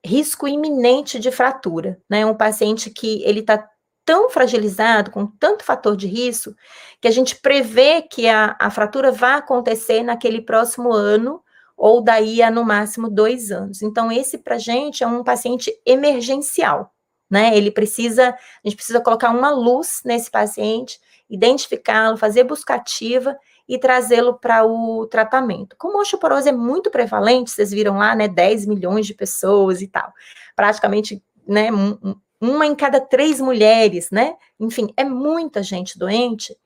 risco 0.04 0.46
iminente 0.46 1.18
de 1.18 1.30
fratura, 1.30 1.98
né? 2.08 2.26
Um 2.26 2.34
paciente 2.34 2.90
que 2.90 3.22
ele 3.24 3.40
está 3.40 3.66
tão 4.04 4.28
fragilizado, 4.28 5.10
com 5.10 5.26
tanto 5.26 5.64
fator 5.64 5.96
de 5.96 6.06
risco, 6.06 6.54
que 7.00 7.08
a 7.08 7.10
gente 7.10 7.36
prevê 7.36 8.02
que 8.02 8.28
a, 8.28 8.54
a 8.60 8.70
fratura 8.70 9.10
vai 9.10 9.38
acontecer 9.38 10.02
naquele 10.02 10.42
próximo 10.42 10.92
ano, 10.92 11.42
ou 11.76 12.02
daí 12.02 12.42
a 12.42 12.50
no 12.50 12.64
máximo 12.64 13.08
dois 13.08 13.50
anos. 13.50 13.82
Então, 13.82 14.12
esse 14.12 14.38
para 14.38 14.58
gente 14.58 15.02
é 15.02 15.06
um 15.06 15.24
paciente 15.24 15.72
emergencial, 15.86 16.92
né? 17.30 17.56
Ele 17.56 17.70
precisa, 17.70 18.28
a 18.28 18.68
gente 18.68 18.76
precisa 18.76 19.00
colocar 19.00 19.30
uma 19.30 19.50
luz 19.50 20.02
nesse 20.04 20.30
paciente, 20.30 21.00
identificá-lo, 21.28 22.18
fazer 22.18 22.44
buscativa 22.44 23.36
e 23.68 23.78
trazê-lo 23.78 24.34
para 24.34 24.64
o 24.64 25.06
tratamento. 25.06 25.74
Como 25.78 25.98
a 25.98 26.02
osteoporose 26.02 26.48
é 26.48 26.52
muito 26.52 26.90
prevalente, 26.90 27.50
vocês 27.50 27.70
viram 27.70 27.96
lá, 27.96 28.14
né, 28.14 28.28
10 28.28 28.66
milhões 28.66 29.06
de 29.06 29.14
pessoas 29.14 29.80
e 29.80 29.88
tal, 29.88 30.12
praticamente, 30.54 31.22
né, 31.46 31.68
uma 32.40 32.66
em 32.66 32.74
cada 32.74 33.00
três 33.00 33.40
mulheres, 33.40 34.10
né, 34.10 34.34
enfim, 34.60 34.92
é 34.96 35.04
muita 35.04 35.62
gente 35.62 35.98
doente, 35.98 36.56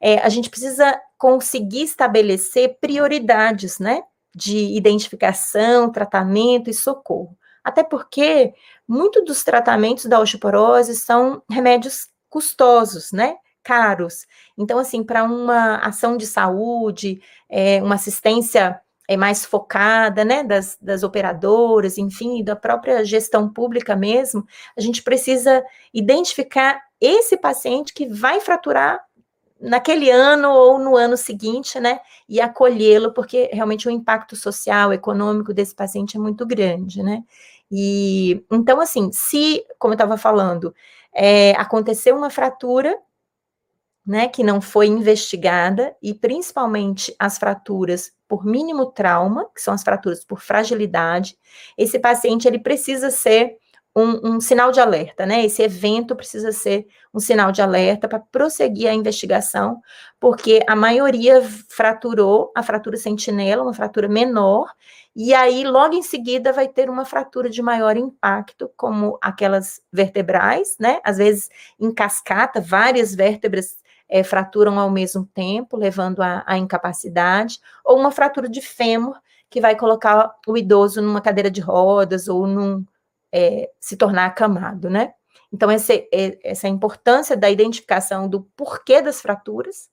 é, 0.00 0.18
a 0.18 0.28
gente 0.28 0.50
precisa 0.50 1.00
conseguir 1.18 1.82
estabelecer 1.82 2.78
prioridades, 2.80 3.78
né, 3.78 4.02
de 4.34 4.76
identificação, 4.76 5.90
tratamento 5.90 6.68
e 6.68 6.74
socorro. 6.74 7.36
Até 7.62 7.82
porque 7.82 8.52
muito 8.86 9.24
dos 9.24 9.42
tratamentos 9.42 10.04
da 10.04 10.20
osteoporose 10.20 10.94
são 10.96 11.42
remédios 11.48 12.08
custosos, 12.28 13.12
né? 13.12 13.36
Caros. 13.64 14.26
Então, 14.56 14.78
assim, 14.78 15.02
para 15.02 15.24
uma 15.24 15.76
ação 15.78 16.16
de 16.16 16.26
saúde, 16.26 17.20
é, 17.48 17.82
uma 17.82 17.96
assistência 17.96 18.80
é, 19.08 19.16
mais 19.16 19.44
focada, 19.44 20.24
né, 20.24 20.42
das, 20.42 20.78
das 20.80 21.02
operadoras, 21.02 21.98
enfim, 21.98 22.42
da 22.44 22.56
própria 22.56 23.04
gestão 23.04 23.48
pública 23.52 23.96
mesmo, 23.96 24.46
a 24.76 24.80
gente 24.80 25.02
precisa 25.02 25.64
identificar 25.92 26.80
esse 27.00 27.36
paciente 27.36 27.92
que 27.92 28.06
vai 28.06 28.40
fraturar 28.40 29.04
naquele 29.60 30.10
ano 30.10 30.50
ou 30.50 30.78
no 30.78 30.96
ano 30.96 31.16
seguinte, 31.16 31.80
né, 31.80 32.00
e 32.28 32.40
acolhê-lo, 32.40 33.12
porque 33.12 33.50
realmente 33.52 33.88
o 33.88 33.90
impacto 33.90 34.36
social, 34.36 34.92
econômico 34.92 35.54
desse 35.54 35.74
paciente 35.74 36.16
é 36.16 36.20
muito 36.20 36.46
grande, 36.46 37.02
né. 37.02 37.22
E 37.70 38.44
então, 38.52 38.80
assim, 38.80 39.10
se, 39.12 39.64
como 39.78 39.92
eu 39.92 39.96
estava 39.96 40.16
falando, 40.16 40.74
é, 41.14 41.52
aconteceu 41.52 42.16
uma 42.16 42.30
fratura, 42.30 42.96
né, 44.06 44.28
que 44.28 44.42
não 44.42 44.60
foi 44.60 44.86
investigada, 44.86 45.96
e 46.02 46.12
principalmente 46.12 47.14
as 47.18 47.38
fraturas 47.38 48.12
por 48.28 48.44
mínimo 48.44 48.86
trauma, 48.86 49.48
que 49.54 49.60
são 49.60 49.72
as 49.72 49.82
fraturas 49.82 50.24
por 50.24 50.40
fragilidade, 50.40 51.36
esse 51.78 51.98
paciente 51.98 52.46
ele 52.46 52.58
precisa 52.58 53.10
ser 53.10 53.56
um, 53.96 54.34
um, 54.34 54.40
sinal 54.40 54.72
de 54.72 54.80
alerta, 54.80 55.24
né? 55.24 55.44
Esse 55.44 55.62
evento 55.62 56.16
precisa 56.16 56.50
ser 56.50 56.86
um 57.12 57.20
sinal 57.20 57.52
de 57.52 57.62
alerta 57.62 58.08
para 58.08 58.18
prosseguir 58.18 58.88
a 58.88 58.94
investigação, 58.94 59.80
porque 60.18 60.60
a 60.66 60.74
maioria 60.74 61.40
fraturou 61.68 62.50
a 62.56 62.62
fratura 62.62 62.96
sentinela, 62.96 63.62
uma 63.62 63.72
fratura 63.72 64.08
menor, 64.08 64.68
e 65.14 65.32
aí 65.32 65.62
logo 65.62 65.94
em 65.94 66.02
seguida 66.02 66.52
vai 66.52 66.66
ter 66.66 66.90
uma 66.90 67.04
fratura 67.04 67.48
de 67.48 67.62
maior 67.62 67.96
impacto, 67.96 68.68
como 68.76 69.16
aquelas 69.22 69.80
vertebrais, 69.92 70.76
né? 70.80 71.00
Às 71.04 71.18
vezes 71.18 71.48
em 71.78 71.94
cascata, 71.94 72.60
várias 72.60 73.14
vértebras 73.14 73.76
é, 74.08 74.22
fraturam 74.22 74.78
ao 74.78 74.90
mesmo 74.90 75.26
tempo, 75.34 75.76
levando 75.76 76.20
à 76.20 76.56
incapacidade, 76.58 77.58
ou 77.84 77.98
uma 77.98 78.10
fratura 78.10 78.48
de 78.48 78.60
fêmur, 78.60 79.16
que 79.50 79.60
vai 79.60 79.76
colocar 79.76 80.34
o 80.46 80.56
idoso 80.56 81.00
numa 81.00 81.20
cadeira 81.20 81.50
de 81.50 81.60
rodas 81.60 82.28
ou 82.28 82.46
num 82.46 82.84
é, 83.32 83.70
se 83.80 83.96
tornar 83.96 84.26
acamado, 84.26 84.90
né? 84.90 85.14
Então, 85.52 85.70
essa, 85.70 85.94
é, 85.94 86.38
essa 86.42 86.66
importância 86.66 87.36
da 87.36 87.48
identificação 87.48 88.28
do 88.28 88.42
porquê 88.56 89.00
das 89.00 89.20
fraturas. 89.20 89.88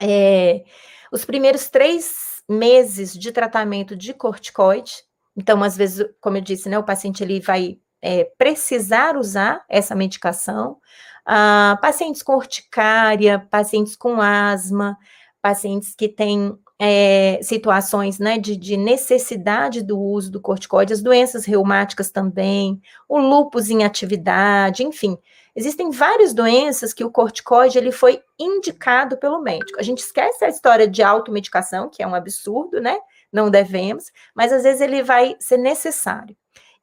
É, 0.00 0.64
os 1.10 1.24
primeiros 1.24 1.68
três 1.70 2.42
meses 2.48 3.14
de 3.14 3.32
tratamento 3.32 3.96
de 3.96 4.12
corticoide, 4.12 4.92
então, 5.36 5.62
às 5.62 5.76
vezes, 5.76 6.06
como 6.20 6.36
eu 6.36 6.42
disse, 6.42 6.68
né, 6.68 6.78
o 6.78 6.84
paciente 6.84 7.22
ele 7.22 7.40
vai 7.40 7.78
é, 8.02 8.24
precisar 8.36 9.16
usar 9.16 9.64
essa 9.68 9.94
medicação. 9.94 10.78
Ah, 11.24 11.78
pacientes 11.80 12.22
com 12.22 12.34
urticária, 12.34 13.38
pacientes 13.50 13.94
com 13.94 14.20
asma, 14.20 14.98
pacientes 15.40 15.94
que 15.94 16.08
têm 16.08 16.56
é, 16.84 17.38
situações 17.42 18.18
né, 18.18 18.38
de, 18.38 18.56
de, 18.56 18.76
necessidade 18.76 19.82
do 19.82 19.96
uso 20.00 20.32
do 20.32 20.40
corticoide, 20.40 20.92
as 20.92 21.00
doenças 21.00 21.44
reumáticas 21.44 22.10
também, 22.10 22.80
o 23.08 23.18
lúpus 23.18 23.70
em 23.70 23.84
atividade, 23.84 24.82
enfim. 24.82 25.16
Existem 25.54 25.90
várias 25.90 26.34
doenças 26.34 26.92
que 26.92 27.04
o 27.04 27.10
corticoide 27.10 27.78
ele 27.78 27.92
foi 27.92 28.20
indicado 28.36 29.16
pelo 29.16 29.40
médico. 29.40 29.78
A 29.78 29.82
gente 29.82 29.98
esquece 29.98 30.44
a 30.44 30.48
história 30.48 30.88
de 30.88 31.04
automedicação, 31.04 31.88
que 31.88 32.02
é 32.02 32.06
um 32.06 32.16
absurdo, 32.16 32.80
né? 32.80 32.98
Não 33.32 33.48
devemos, 33.48 34.10
mas 34.34 34.52
às 34.52 34.64
vezes 34.64 34.80
ele 34.80 35.04
vai 35.04 35.36
ser 35.38 35.58
necessário. 35.58 36.36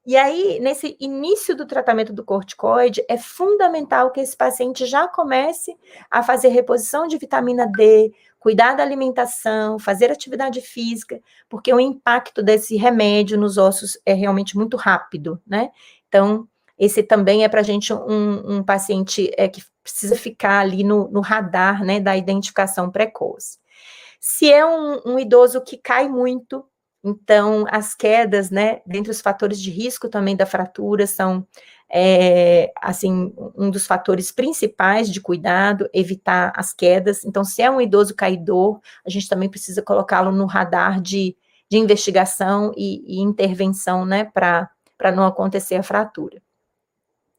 E 0.09 0.17
aí, 0.17 0.59
nesse 0.59 0.97
início 0.99 1.55
do 1.55 1.67
tratamento 1.67 2.11
do 2.11 2.23
corticoide, 2.23 3.05
é 3.07 3.15
fundamental 3.15 4.09
que 4.09 4.19
esse 4.19 4.35
paciente 4.35 4.87
já 4.87 5.07
comece 5.07 5.77
a 6.09 6.23
fazer 6.23 6.47
reposição 6.47 7.05
de 7.05 7.15
vitamina 7.15 7.67
D, 7.67 8.11
cuidar 8.39 8.73
da 8.73 8.81
alimentação, 8.81 9.77
fazer 9.77 10.09
atividade 10.09 10.61
física, 10.61 11.21
porque 11.47 11.71
o 11.71 11.79
impacto 11.79 12.41
desse 12.41 12.75
remédio 12.75 13.37
nos 13.37 13.59
ossos 13.59 13.99
é 14.03 14.15
realmente 14.15 14.57
muito 14.57 14.75
rápido, 14.77 15.39
né? 15.45 15.69
Então, 16.07 16.47
esse 16.75 17.03
também 17.03 17.43
é 17.43 17.47
para 17.47 17.59
a 17.59 17.63
gente 17.63 17.93
um, 17.93 18.55
um, 18.55 18.63
paciente 18.63 19.31
é, 19.37 19.47
que 19.47 19.63
precisa 19.83 20.15
ficar 20.15 20.61
ali 20.61 20.83
no, 20.83 21.07
no, 21.09 21.21
radar, 21.21 21.85
né, 21.85 21.99
da 21.99 22.17
identificação 22.17 22.89
precoce. 22.89 23.59
Se 24.19 24.51
é 24.51 24.65
um, 24.65 25.01
um 25.05 25.19
idoso 25.19 25.61
que 25.61 25.77
cai 25.77 26.09
muito, 26.09 26.65
então, 27.03 27.65
as 27.69 27.95
quedas, 27.95 28.49
né, 28.49 28.81
dentre 28.85 29.11
os 29.11 29.21
fatores 29.21 29.59
de 29.61 29.71
risco 29.71 30.09
também 30.09 30.35
da 30.35 30.45
fratura 30.45 31.07
são, 31.07 31.47
é, 31.89 32.71
assim, 32.81 33.33
um 33.57 33.69
dos 33.69 33.87
fatores 33.87 34.31
principais 34.31 35.09
de 35.09 35.21
cuidado, 35.21 35.89
evitar 35.93 36.51
as 36.55 36.73
quedas. 36.73 37.23
Então, 37.23 37.43
se 37.43 37.61
é 37.61 37.71
um 37.71 37.79
idoso 37.79 38.15
caidor, 38.15 38.79
a 39.05 39.09
gente 39.09 39.29
também 39.29 39.49
precisa 39.49 39.81
colocá-lo 39.81 40.31
no 40.31 40.45
radar 40.45 41.01
de, 41.01 41.37
de 41.69 41.77
investigação 41.77 42.73
e, 42.75 43.17
e 43.17 43.21
intervenção, 43.21 44.05
né, 44.05 44.25
para 44.25 44.69
não 45.15 45.25
acontecer 45.25 45.75
a 45.75 45.83
fratura. 45.83 46.41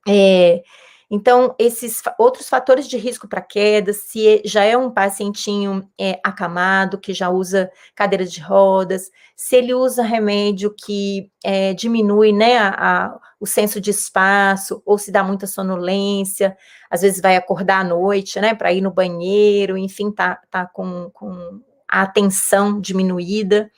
É, 0.08 0.62
então, 1.10 1.56
esses 1.58 2.00
outros 2.16 2.48
fatores 2.48 2.86
de 2.86 2.96
risco 2.96 3.26
para 3.26 3.40
queda, 3.40 3.92
se 3.92 4.40
já 4.44 4.62
é 4.62 4.76
um 4.76 4.92
pacientinho 4.92 5.90
é, 5.98 6.20
acamado, 6.22 6.98
que 6.98 7.12
já 7.12 7.28
usa 7.28 7.68
cadeira 7.96 8.24
de 8.24 8.40
rodas, 8.40 9.10
se 9.34 9.56
ele 9.56 9.74
usa 9.74 10.04
remédio 10.04 10.72
que 10.72 11.28
é, 11.44 11.74
diminui 11.74 12.32
né, 12.32 12.58
a, 12.58 12.68
a, 13.06 13.20
o 13.40 13.46
senso 13.46 13.80
de 13.80 13.90
espaço, 13.90 14.80
ou 14.86 14.96
se 14.96 15.10
dá 15.10 15.24
muita 15.24 15.48
sonolência, 15.48 16.56
às 16.88 17.00
vezes 17.00 17.20
vai 17.20 17.34
acordar 17.34 17.80
à 17.80 17.84
noite, 17.84 18.40
né, 18.40 18.54
para 18.54 18.72
ir 18.72 18.80
no 18.80 18.92
banheiro, 18.92 19.76
enfim, 19.76 20.12
tá, 20.12 20.40
tá 20.48 20.64
com, 20.64 21.10
com 21.12 21.60
a 21.88 22.02
atenção 22.02 22.80
diminuída 22.80 23.68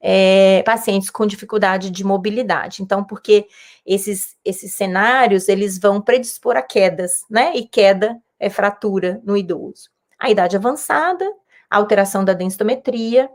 é, 0.00 0.62
pacientes 0.64 1.10
com 1.10 1.26
dificuldade 1.26 1.90
de 1.90 2.02
mobilidade. 2.02 2.82
Então, 2.82 3.04
porque 3.04 3.46
esses, 3.84 4.36
esses 4.44 4.74
cenários, 4.74 5.48
eles 5.48 5.78
vão 5.78 6.00
predispor 6.00 6.56
a 6.56 6.62
quedas, 6.62 7.24
né? 7.30 7.52
E 7.54 7.66
queda 7.66 8.16
é 8.38 8.48
fratura 8.48 9.20
no 9.24 9.36
idoso. 9.36 9.90
A 10.18 10.30
idade 10.30 10.56
avançada, 10.56 11.26
alteração 11.70 12.24
da 12.24 12.32
densitometria 12.32 13.28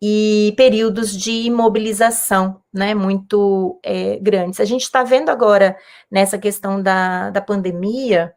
e 0.00 0.52
períodos 0.56 1.16
de 1.16 1.30
imobilização, 1.30 2.60
né, 2.72 2.94
muito 2.94 3.78
é, 3.84 4.18
grandes. 4.18 4.58
A 4.58 4.64
gente 4.64 4.82
está 4.82 5.04
vendo 5.04 5.28
agora, 5.28 5.76
nessa 6.10 6.38
questão 6.38 6.82
da, 6.82 7.30
da 7.30 7.40
pandemia, 7.40 8.32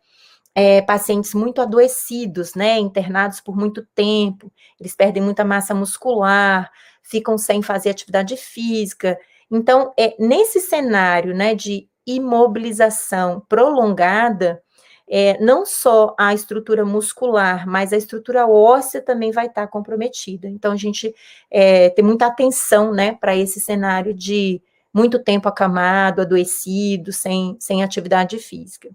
é, 0.53 0.81
pacientes 0.83 1.33
muito 1.33 1.59
adoecidos, 1.61 2.53
né, 2.53 2.77
internados 2.77 3.41
por 3.41 3.57
muito 3.57 3.83
tempo, 3.95 4.51
eles 4.79 4.95
perdem 4.95 5.23
muita 5.23 5.43
massa 5.43 5.73
muscular, 5.73 6.71
ficam 7.05 7.37
sem 7.37 7.61
fazer 7.61 7.91
atividade 7.91 8.35
física. 8.35 9.17
Então, 9.49 9.93
é 9.97 10.15
nesse 10.19 10.59
cenário, 10.59 11.35
né, 11.35 11.53
de 11.53 11.87
imobilização 12.05 13.41
prolongada, 13.47 14.61
é, 15.07 15.39
não 15.39 15.65
só 15.65 16.15
a 16.17 16.33
estrutura 16.33 16.83
muscular, 16.83 17.67
mas 17.67 17.93
a 17.93 17.97
estrutura 17.97 18.47
óssea 18.47 19.01
também 19.01 19.31
vai 19.31 19.45
estar 19.45 19.67
comprometida. 19.67 20.47
Então, 20.47 20.71
a 20.71 20.75
gente 20.75 21.13
é, 21.49 21.89
tem 21.91 22.03
muita 22.03 22.25
atenção, 22.25 22.91
né, 22.91 23.13
para 23.13 23.35
esse 23.35 23.59
cenário 23.59 24.13
de 24.13 24.61
muito 24.91 25.19
tempo 25.19 25.47
acamado, 25.47 26.21
adoecido, 26.21 27.13
sem, 27.13 27.55
sem 27.59 27.83
atividade 27.83 28.39
física. 28.39 28.89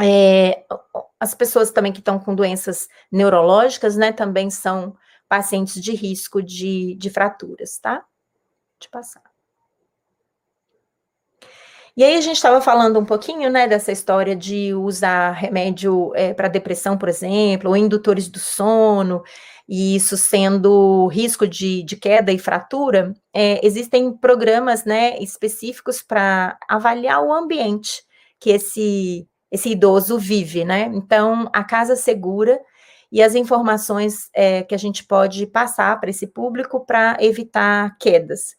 É, 0.00 0.64
as 1.18 1.34
pessoas 1.34 1.70
também 1.70 1.92
que 1.92 1.98
estão 1.98 2.18
com 2.18 2.34
doenças 2.34 2.88
neurológicas, 3.10 3.96
né, 3.96 4.12
também 4.12 4.50
são 4.50 4.94
pacientes 5.32 5.80
de 5.80 5.94
risco 5.94 6.42
de, 6.42 6.94
de 6.96 7.08
fraturas, 7.08 7.78
tá? 7.78 8.04
De 8.78 8.86
passar. 8.90 9.22
E 11.96 12.04
aí 12.04 12.16
a 12.16 12.20
gente 12.20 12.36
estava 12.36 12.60
falando 12.60 12.98
um 12.98 13.04
pouquinho, 13.06 13.48
né, 13.48 13.66
dessa 13.66 13.90
história 13.90 14.36
de 14.36 14.74
usar 14.74 15.30
remédio 15.30 16.12
é, 16.14 16.34
para 16.34 16.48
depressão, 16.48 16.98
por 16.98 17.08
exemplo, 17.08 17.70
ou 17.70 17.76
indutores 17.78 18.28
do 18.28 18.38
sono, 18.38 19.22
e 19.66 19.96
isso 19.96 20.18
sendo 20.18 21.06
risco 21.06 21.48
de, 21.48 21.82
de 21.82 21.96
queda 21.96 22.30
e 22.30 22.38
fratura, 22.38 23.14
é, 23.32 23.58
existem 23.66 24.12
programas, 24.12 24.84
né, 24.84 25.18
específicos 25.18 26.02
para 26.02 26.58
avaliar 26.68 27.24
o 27.24 27.32
ambiente 27.32 28.02
que 28.38 28.50
esse, 28.50 29.26
esse 29.50 29.70
idoso 29.70 30.18
vive, 30.18 30.62
né? 30.62 30.90
Então, 30.92 31.48
a 31.54 31.64
casa 31.64 31.96
segura 31.96 32.60
e 33.12 33.22
as 33.22 33.34
informações 33.34 34.30
é, 34.34 34.62
que 34.62 34.74
a 34.74 34.78
gente 34.78 35.04
pode 35.04 35.46
passar 35.46 36.00
para 36.00 36.08
esse 36.08 36.26
público 36.26 36.80
para 36.84 37.18
evitar 37.20 37.94
quedas. 37.98 38.56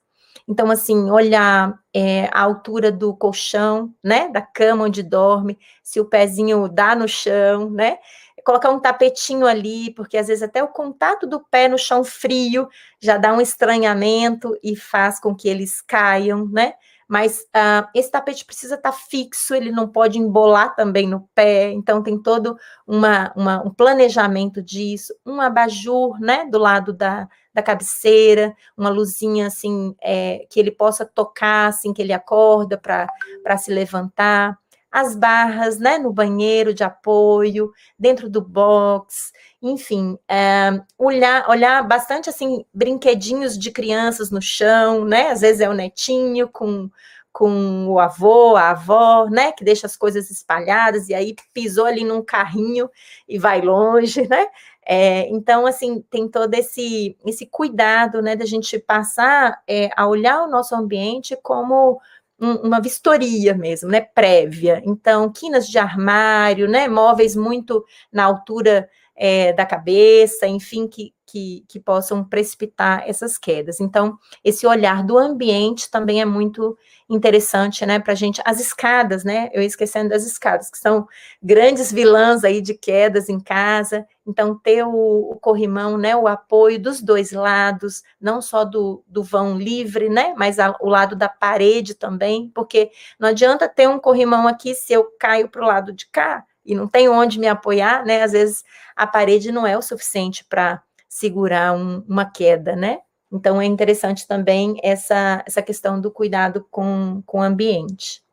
Então, 0.47 0.69
assim, 0.69 1.09
olhar 1.09 1.73
é, 1.93 2.29
a 2.31 2.41
altura 2.41 2.91
do 2.91 3.15
colchão, 3.15 3.93
né, 4.03 4.29
da 4.29 4.41
cama 4.41 4.85
onde 4.85 5.01
dorme, 5.01 5.57
se 5.81 5.99
o 5.99 6.05
pezinho 6.05 6.67
dá 6.67 6.95
no 6.95 7.07
chão, 7.07 7.69
né, 7.71 7.97
colocar 8.45 8.69
um 8.69 8.79
tapetinho 8.79 9.47
ali, 9.47 9.91
porque 9.95 10.17
às 10.17 10.27
vezes 10.27 10.43
até 10.43 10.61
o 10.61 10.67
contato 10.67 11.25
do 11.25 11.39
pé 11.39 11.67
no 11.67 11.77
chão 11.77 12.03
frio 12.03 12.67
já 12.99 13.17
dá 13.17 13.33
um 13.33 13.41
estranhamento 13.41 14.55
e 14.61 14.75
faz 14.75 15.19
com 15.19 15.33
que 15.33 15.47
eles 15.47 15.81
caiam, 15.81 16.45
né, 16.47 16.73
mas 17.07 17.41
uh, 17.55 17.87
esse 17.93 18.09
tapete 18.09 18.45
precisa 18.45 18.75
estar 18.75 18.91
tá 18.91 18.97
fixo, 18.97 19.53
ele 19.53 19.71
não 19.71 19.87
pode 19.87 20.17
embolar 20.17 20.75
também 20.75 21.07
no 21.07 21.27
pé, 21.35 21.71
então 21.71 22.01
tem 22.01 22.17
todo 22.21 22.57
uma, 22.87 23.31
uma, 23.35 23.61
um 23.61 23.69
planejamento 23.69 24.61
disso, 24.61 25.13
um 25.25 25.41
abajur, 25.41 26.19
né, 26.19 26.45
do 26.49 26.57
lado 26.57 26.93
da, 26.93 27.27
da 27.53 27.61
cabeceira, 27.61 28.55
uma 28.77 28.89
luzinha 28.89 29.47
assim, 29.47 29.95
é, 30.01 30.45
que 30.49 30.59
ele 30.59 30.71
possa 30.71 31.05
tocar 31.05 31.67
assim 31.67 31.93
que 31.93 32.01
ele 32.01 32.13
acorda 32.13 32.77
para 32.77 33.57
se 33.57 33.71
levantar, 33.71 34.57
as 34.93 35.15
barras, 35.15 35.79
né, 35.79 35.97
no 35.97 36.13
banheiro 36.13 36.71
de 36.71 36.83
apoio, 36.83 37.71
dentro 37.97 38.29
do 38.29 38.39
box, 38.39 39.31
enfim, 39.59 40.19
é, 40.29 40.69
olhar, 40.99 41.49
olhar 41.49 41.81
bastante 41.87 42.29
assim 42.29 42.63
brinquedinhos 42.71 43.57
de 43.57 43.71
crianças 43.71 44.29
no 44.29 44.39
chão, 44.39 45.03
né? 45.03 45.31
Às 45.31 45.41
vezes 45.41 45.61
é 45.61 45.69
o 45.69 45.73
netinho 45.73 46.47
com 46.47 46.89
com 47.31 47.87
o 47.87 47.99
avô, 47.99 48.55
a 48.55 48.69
avó, 48.69 49.25
né, 49.27 49.51
que 49.53 49.63
deixa 49.63 49.87
as 49.87 49.97
coisas 49.97 50.29
espalhadas 50.29 51.09
e 51.09 51.15
aí 51.15 51.35
pisou 51.51 51.85
ali 51.87 52.03
num 52.03 52.23
carrinho 52.23 52.87
e 53.27 53.39
vai 53.39 53.59
longe, 53.59 54.27
né? 54.29 54.45
É, 54.85 55.27
então, 55.29 55.65
assim, 55.65 56.01
tem 56.11 56.27
todo 56.27 56.53
esse, 56.53 57.17
esse 57.25 57.47
cuidado, 57.47 58.21
né, 58.21 58.35
da 58.35 58.45
gente 58.45 58.77
passar 58.77 59.63
é, 59.67 59.89
a 59.97 60.07
olhar 60.07 60.43
o 60.43 60.47
nosso 60.47 60.75
ambiente 60.75 61.35
como 61.41 61.99
um, 62.43 62.55
uma 62.67 62.81
vistoria 62.81 63.53
mesmo, 63.53 63.89
né, 63.89 64.01
prévia. 64.01 64.81
Então, 64.85 65.31
quinas 65.31 65.67
de 65.67 65.77
armário, 65.77 66.67
né, 66.67 66.87
móveis 66.87 67.35
muito 67.35 67.83
na 68.11 68.25
altura 68.25 68.89
é, 69.15 69.53
da 69.53 69.65
cabeça, 69.65 70.47
enfim, 70.47 70.87
que, 70.87 71.13
que, 71.33 71.65
que, 71.67 71.79
possam 71.79 72.23
precipitar 72.23 73.09
essas 73.09 73.39
quedas. 73.39 73.79
Então, 73.79 74.19
esse 74.43 74.67
olhar 74.67 75.03
do 75.03 75.17
ambiente 75.17 75.89
também 75.89 76.21
é 76.21 76.25
muito 76.25 76.77
interessante, 77.09 77.83
né, 77.87 77.97
para 77.97 78.13
a 78.13 78.15
gente. 78.15 78.39
As 78.45 78.59
escadas, 78.59 79.23
né, 79.23 79.49
eu 79.51 79.63
esquecendo 79.63 80.09
das 80.09 80.27
escadas, 80.27 80.69
que 80.69 80.77
são 80.77 81.07
grandes 81.41 81.91
vilãs 81.91 82.43
aí 82.43 82.61
de 82.61 82.75
quedas 82.75 83.29
em 83.29 83.39
casa. 83.39 84.05
Então, 84.27 84.55
ter 84.55 84.83
o, 84.83 85.31
o 85.31 85.39
corrimão, 85.41 85.97
né, 85.97 86.15
o 86.15 86.27
apoio 86.27 86.79
dos 86.79 87.01
dois 87.01 87.31
lados, 87.31 88.03
não 88.21 88.39
só 88.39 88.63
do, 88.63 89.03
do 89.07 89.23
vão 89.23 89.57
livre, 89.57 90.09
né, 90.09 90.35
mas 90.37 90.59
a, 90.59 90.77
o 90.79 90.87
lado 90.87 91.15
da 91.15 91.27
parede 91.27 91.95
também, 91.95 92.51
porque 92.53 92.91
não 93.19 93.29
adianta 93.29 93.67
ter 93.67 93.89
um 93.89 93.97
corrimão 93.97 94.47
aqui 94.47 94.75
se 94.75 94.93
eu 94.93 95.05
caio 95.19 95.49
para 95.49 95.63
o 95.63 95.67
lado 95.67 95.91
de 95.91 96.05
cá 96.11 96.45
e 96.63 96.75
não 96.75 96.87
tenho 96.87 97.11
onde 97.11 97.39
me 97.39 97.47
apoiar, 97.47 98.05
né? 98.05 98.21
Às 98.21 98.33
vezes 98.33 98.63
a 98.95 99.07
parede 99.07 99.51
não 99.51 99.65
é 99.65 99.75
o 99.75 99.81
suficiente 99.81 100.45
para 100.45 100.81
segurar 101.13 101.73
um, 101.73 102.03
uma 102.07 102.25
queda, 102.25 102.75
né? 102.75 102.97
Então 103.31 103.61
é 103.61 103.65
interessante 103.65 104.27
também 104.27 104.79
essa, 104.81 105.43
essa 105.45 105.61
questão 105.61 106.01
do 106.01 106.09
cuidado 106.09 106.65
com, 106.71 107.21
com 107.23 107.37
o 107.37 107.43
ambiente. 107.43 108.23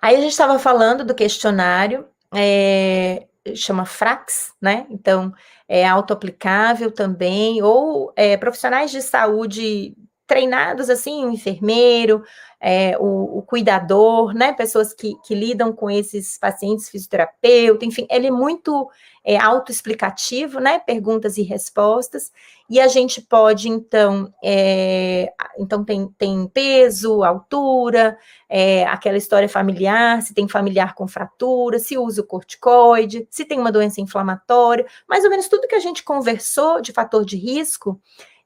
Aí 0.00 0.16
a 0.16 0.20
gente 0.20 0.30
estava 0.30 0.58
falando 0.58 1.04
do 1.04 1.14
questionário, 1.14 2.08
é, 2.34 3.26
chama 3.54 3.84
Frax, 3.84 4.54
né? 4.58 4.86
Então 4.88 5.34
é 5.68 5.86
auto-aplicável 5.86 6.90
também, 6.90 7.62
ou 7.62 8.10
é, 8.16 8.38
profissionais 8.38 8.90
de 8.90 9.02
saúde 9.02 9.94
treinados 10.30 10.88
assim, 10.88 11.24
enfermeiro, 11.24 12.22
é, 12.60 12.96
o, 13.00 13.38
o, 13.38 13.42
cuidador, 13.42 14.32
né, 14.32 14.52
pessoas 14.52 14.94
que, 14.94 15.16
que, 15.24 15.34
lidam 15.34 15.72
com 15.72 15.90
esses 15.90 16.38
pacientes, 16.38 16.88
fisioterapeuta, 16.88 17.84
enfim, 17.84 18.06
ele 18.08 18.28
é 18.28 18.30
muito 18.30 18.88
é, 19.24 19.36
autoexplicativo, 19.36 20.60
né, 20.60 20.78
perguntas 20.78 21.36
e 21.36 21.42
respostas, 21.42 22.30
e 22.68 22.78
a 22.78 22.86
gente 22.86 23.20
pode, 23.20 23.68
então, 23.68 24.32
é, 24.40 25.32
então 25.58 25.84
tem, 25.84 26.06
tem 26.16 26.46
peso, 26.46 27.24
altura, 27.24 28.16
é, 28.48 28.84
aquela 28.84 29.16
história 29.16 29.48
familiar, 29.48 30.22
se 30.22 30.32
tem 30.32 30.46
familiar 30.46 30.94
com 30.94 31.08
fratura, 31.08 31.80
se 31.80 31.98
usa 31.98 32.20
o 32.20 32.26
corticoide, 32.26 33.26
se 33.28 33.44
tem 33.44 33.58
uma 33.58 33.72
doença 33.72 34.00
inflamatória, 34.00 34.86
mais 35.08 35.24
ou 35.24 35.30
menos 35.30 35.48
tudo 35.48 35.66
que 35.66 35.74
a 35.74 35.80
gente 35.80 36.04
conversou 36.04 36.80
de 36.80 36.92
fator 36.92 37.24
de 37.24 37.36
risco, 37.36 38.00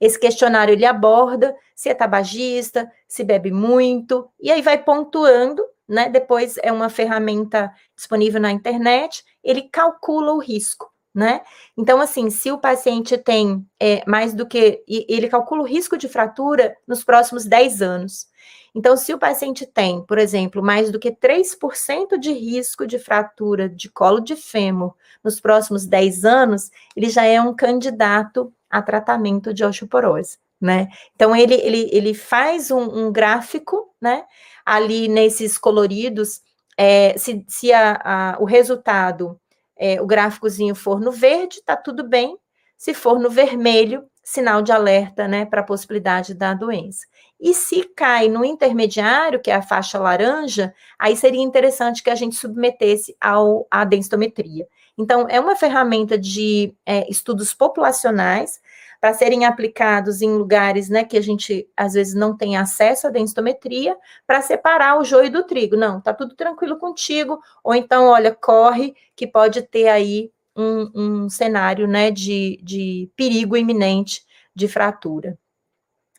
esse 0.04 0.20
questionário 0.20 0.72
ele 0.72 0.84
aborda 0.84 1.56
se 1.74 1.88
é 1.88 1.94
tabagista, 1.94 2.92
se 3.08 3.24
bebe 3.24 3.50
muito, 3.50 4.28
e 4.38 4.52
aí 4.52 4.60
vai 4.60 4.76
pontuando, 4.76 5.64
né? 5.88 6.10
Depois 6.10 6.56
é 6.62 6.70
uma 6.70 6.90
ferramenta 6.90 7.72
disponível 7.96 8.38
na 8.38 8.52
internet, 8.52 9.24
ele 9.42 9.62
calcula 9.62 10.34
o 10.34 10.38
risco, 10.38 10.92
né? 11.14 11.40
Então, 11.74 12.02
assim, 12.02 12.28
se 12.28 12.52
o 12.52 12.58
paciente 12.58 13.16
tem 13.16 13.66
é, 13.80 14.04
mais 14.06 14.34
do 14.34 14.46
que. 14.46 14.84
Ele 14.86 15.26
calcula 15.26 15.62
o 15.62 15.66
risco 15.66 15.96
de 15.96 16.06
fratura 16.06 16.76
nos 16.86 17.02
próximos 17.02 17.46
10 17.46 17.80
anos. 17.80 18.26
Então, 18.74 18.98
se 18.98 19.14
o 19.14 19.18
paciente 19.18 19.64
tem, 19.64 20.04
por 20.04 20.18
exemplo, 20.18 20.62
mais 20.62 20.90
do 20.90 20.98
que 20.98 21.12
3% 21.12 22.18
de 22.18 22.32
risco 22.32 22.86
de 22.86 22.98
fratura 22.98 23.70
de 23.70 23.88
colo 23.88 24.20
de 24.20 24.36
fêmur 24.36 24.94
nos 25.22 25.40
próximos 25.40 25.86
10 25.86 26.26
anos, 26.26 26.70
ele 26.94 27.08
já 27.08 27.24
é 27.24 27.40
um 27.40 27.54
candidato 27.54 28.52
a 28.74 28.82
tratamento 28.82 29.54
de 29.54 29.64
osteoporose, 29.64 30.37
né? 30.60 30.88
Então, 31.14 31.34
ele, 31.37 31.54
ele, 31.54 31.88
ele 31.92 32.12
faz 32.12 32.72
um, 32.72 33.06
um 33.06 33.12
gráfico, 33.12 33.94
né? 34.00 34.24
Ali 34.66 35.06
nesses 35.06 35.56
coloridos, 35.56 36.42
é, 36.76 37.16
se, 37.16 37.44
se 37.46 37.72
a, 37.72 38.00
a, 38.04 38.37
o 38.40 38.44
resultado, 38.44 39.40
é, 39.78 40.02
o 40.02 40.06
gráficozinho 40.06 40.74
for 40.74 41.00
no 41.00 41.12
verde, 41.12 41.62
tá 41.64 41.76
tudo 41.76 42.02
bem. 42.02 42.37
Se 42.76 42.92
for 42.92 43.20
no 43.20 43.30
vermelho, 43.30 44.04
sinal 44.24 44.60
de 44.60 44.72
alerta, 44.72 45.28
né, 45.28 45.44
para 45.44 45.60
a 45.60 45.64
possibilidade 45.64 46.34
da 46.34 46.52
doença. 46.52 47.06
E 47.38 47.54
se 47.54 47.84
cai 47.94 48.28
no 48.28 48.44
intermediário, 48.44 49.40
que 49.40 49.50
é 49.50 49.54
a 49.54 49.62
faixa 49.62 49.98
laranja, 49.98 50.74
aí 50.98 51.16
seria 51.16 51.42
interessante 51.42 52.02
que 52.02 52.10
a 52.10 52.14
gente 52.14 52.34
submetesse 52.34 53.14
ao, 53.20 53.66
à 53.70 53.84
densitometria. 53.84 54.66
Então, 54.96 55.26
é 55.28 55.40
uma 55.40 55.56
ferramenta 55.56 56.16
de 56.16 56.74
é, 56.87 57.08
estudos 57.10 57.52
populacionais 57.52 58.60
para 59.04 59.12
serem 59.12 59.44
aplicados 59.44 60.22
em 60.22 60.30
lugares 60.30 60.88
né, 60.88 61.04
que 61.04 61.18
a 61.18 61.20
gente 61.20 61.68
às 61.76 61.92
vezes 61.92 62.14
não 62.14 62.34
tem 62.34 62.56
acesso 62.56 63.06
à 63.06 63.10
densitometria, 63.10 63.94
para 64.26 64.40
separar 64.40 64.98
o 64.98 65.04
joio 65.04 65.30
do 65.30 65.42
trigo. 65.42 65.76
Não, 65.76 66.00
tá 66.00 66.14
tudo 66.14 66.34
tranquilo 66.34 66.78
contigo, 66.78 67.38
ou 67.62 67.74
então, 67.74 68.06
olha, 68.06 68.34
corre 68.34 68.96
que 69.14 69.26
pode 69.26 69.60
ter 69.60 69.88
aí 69.88 70.30
um, 70.56 70.90
um 70.94 71.28
cenário 71.28 71.86
né, 71.86 72.10
de, 72.10 72.58
de 72.62 73.10
perigo 73.14 73.58
iminente 73.58 74.24
de 74.56 74.66
fratura. 74.68 75.38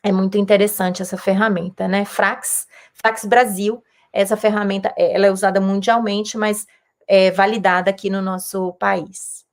É 0.00 0.12
muito 0.12 0.38
interessante 0.38 1.02
essa 1.02 1.18
ferramenta, 1.18 1.88
né? 1.88 2.04
Frax, 2.04 2.68
Frax 2.94 3.24
Brasil, 3.24 3.82
essa 4.12 4.36
ferramenta, 4.36 4.94
ela 4.96 5.26
é 5.26 5.32
usada 5.32 5.60
mundialmente, 5.60 6.38
mas 6.38 6.68
é 7.08 7.32
validada 7.32 7.90
aqui 7.90 8.08
no 8.08 8.22
nosso 8.22 8.74
país. 8.74 9.45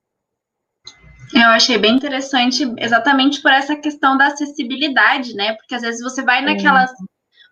Eu 1.34 1.50
achei 1.50 1.78
bem 1.78 1.96
interessante 1.96 2.64
exatamente 2.78 3.42
por 3.42 3.52
essa 3.52 3.76
questão 3.76 4.18
da 4.18 4.28
acessibilidade, 4.28 5.34
né? 5.34 5.54
Porque 5.54 5.76
às 5.76 5.82
vezes 5.82 6.02
você 6.02 6.22
vai 6.22 6.42
naquelas 6.42 6.92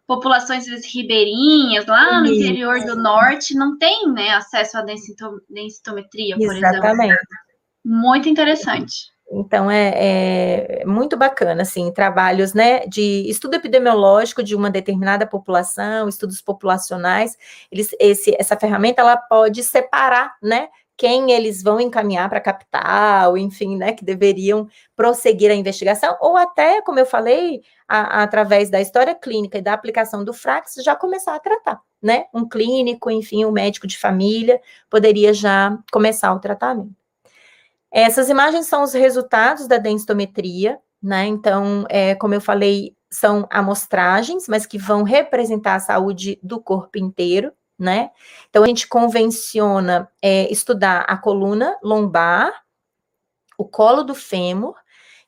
populações 0.05 0.65
vezes, 0.65 0.93
ribeirinhas, 0.93 1.85
lá 1.85 2.19
no 2.19 2.27
Isso. 2.27 2.41
interior 2.41 2.79
do 2.81 2.95
norte, 2.95 3.55
não 3.55 3.77
tem 3.77 4.11
né, 4.11 4.31
acesso 4.31 4.77
à 4.77 4.81
densitometria, 4.81 6.35
por 6.35 6.55
Exatamente. 6.55 7.05
exemplo. 7.05 7.27
Muito 7.83 8.29
interessante. 8.29 9.11
Então 9.31 9.71
é, 9.71 10.81
é, 10.81 10.85
muito 10.85 11.15
bacana, 11.15 11.61
assim, 11.61 11.91
trabalhos 11.93 12.53
né, 12.53 12.85
de 12.85 13.29
estudo 13.29 13.53
epidemiológico 13.53 14.43
de 14.43 14.53
uma 14.53 14.69
determinada 14.69 15.25
população, 15.25 16.09
estudos 16.09 16.41
populacionais, 16.41 17.37
eles, 17.71 17.95
esse, 17.97 18.35
essa 18.37 18.57
ferramenta 18.57 19.01
ela 19.01 19.15
pode 19.15 19.63
separar 19.63 20.35
né, 20.43 20.67
quem 21.01 21.31
eles 21.31 21.63
vão 21.63 21.81
encaminhar 21.81 22.29
para 22.29 22.37
a 22.37 22.41
capital, 22.41 23.35
enfim, 23.35 23.75
né, 23.75 23.91
que 23.91 24.05
deveriam 24.05 24.67
prosseguir 24.95 25.49
a 25.49 25.55
investigação, 25.55 26.15
ou 26.21 26.37
até, 26.37 26.79
como 26.83 26.99
eu 26.99 27.07
falei, 27.07 27.63
a, 27.87 28.19
a, 28.19 28.21
através 28.21 28.69
da 28.69 28.79
história 28.79 29.15
clínica 29.15 29.57
e 29.57 29.63
da 29.63 29.73
aplicação 29.73 30.23
do 30.23 30.31
Frax, 30.31 30.75
já 30.83 30.95
começar 30.95 31.33
a 31.33 31.39
tratar, 31.39 31.81
né? 31.99 32.25
Um 32.31 32.47
clínico, 32.47 33.09
enfim, 33.09 33.43
um 33.45 33.51
médico 33.51 33.87
de 33.87 33.97
família 33.97 34.61
poderia 34.91 35.33
já 35.33 35.75
começar 35.91 36.31
o 36.35 36.39
tratamento. 36.39 36.93
Essas 37.91 38.29
imagens 38.29 38.67
são 38.67 38.83
os 38.83 38.93
resultados 38.93 39.67
da 39.67 39.79
densitometria, 39.79 40.77
né? 41.01 41.25
Então, 41.25 41.83
é, 41.89 42.13
como 42.13 42.35
eu 42.35 42.41
falei, 42.41 42.95
são 43.09 43.47
amostragens, 43.49 44.47
mas 44.47 44.67
que 44.67 44.77
vão 44.77 45.01
representar 45.01 45.73
a 45.73 45.79
saúde 45.79 46.39
do 46.43 46.61
corpo 46.61 46.99
inteiro 46.99 47.51
né? 47.81 48.11
Então, 48.47 48.63
a 48.63 48.67
gente 48.67 48.87
convenciona 48.87 50.07
é, 50.21 50.51
estudar 50.51 51.01
a 51.01 51.17
coluna 51.17 51.75
lombar, 51.81 52.53
o 53.57 53.65
colo 53.65 54.03
do 54.03 54.13
fêmur, 54.13 54.75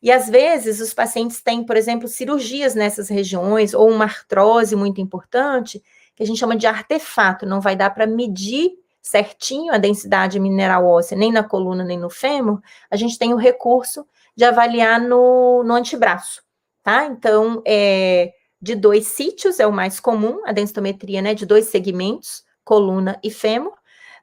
e 0.02 0.12
às 0.12 0.30
vezes 0.30 0.80
os 0.80 0.94
pacientes 0.94 1.42
têm, 1.42 1.66
por 1.66 1.76
exemplo, 1.76 2.08
cirurgias 2.08 2.76
nessas 2.76 3.10
regiões, 3.10 3.74
ou 3.74 3.90
uma 3.90 4.06
artrose 4.06 4.76
muito 4.76 5.02
importante, 5.02 5.82
que 6.16 6.22
a 6.22 6.26
gente 6.28 6.40
chama 6.40 6.56
de 6.56 6.68
artefato, 6.68 7.44
não 7.44 7.60
vai 7.60 7.76
dar 7.76 7.90
para 7.90 8.06
medir 8.06 8.74
certinho 9.02 9.74
a 9.74 9.80
densidade 9.80 10.40
mineral 10.40 10.86
óssea, 10.86 11.18
nem 11.18 11.32
na 11.32 11.44
coluna, 11.44 11.84
nem 11.84 11.98
no 11.98 12.10
fêmur, 12.10 12.62
a 12.92 12.96
gente 12.96 13.18
tem 13.18 13.34
o 13.34 13.38
recurso 13.38 14.06
de 14.36 14.46
avaliar 14.46 15.02
no, 15.02 15.64
no 15.64 15.74
antebraço, 15.74 16.44
tá? 16.84 17.06
Então, 17.06 17.64
é, 17.66 18.32
de 18.64 18.76
dois 18.76 19.08
sítios, 19.08 19.60
é 19.60 19.68
o 19.68 19.74
mais 19.74 20.00
comum, 20.00 20.40
a 20.46 20.54
densitometria, 20.54 21.22
né, 21.22 21.34
de 21.34 21.46
dois 21.46 21.66
segmentos, 21.66 22.46
coluna 22.64 23.20
e 23.22 23.30
fêmur, 23.30 23.74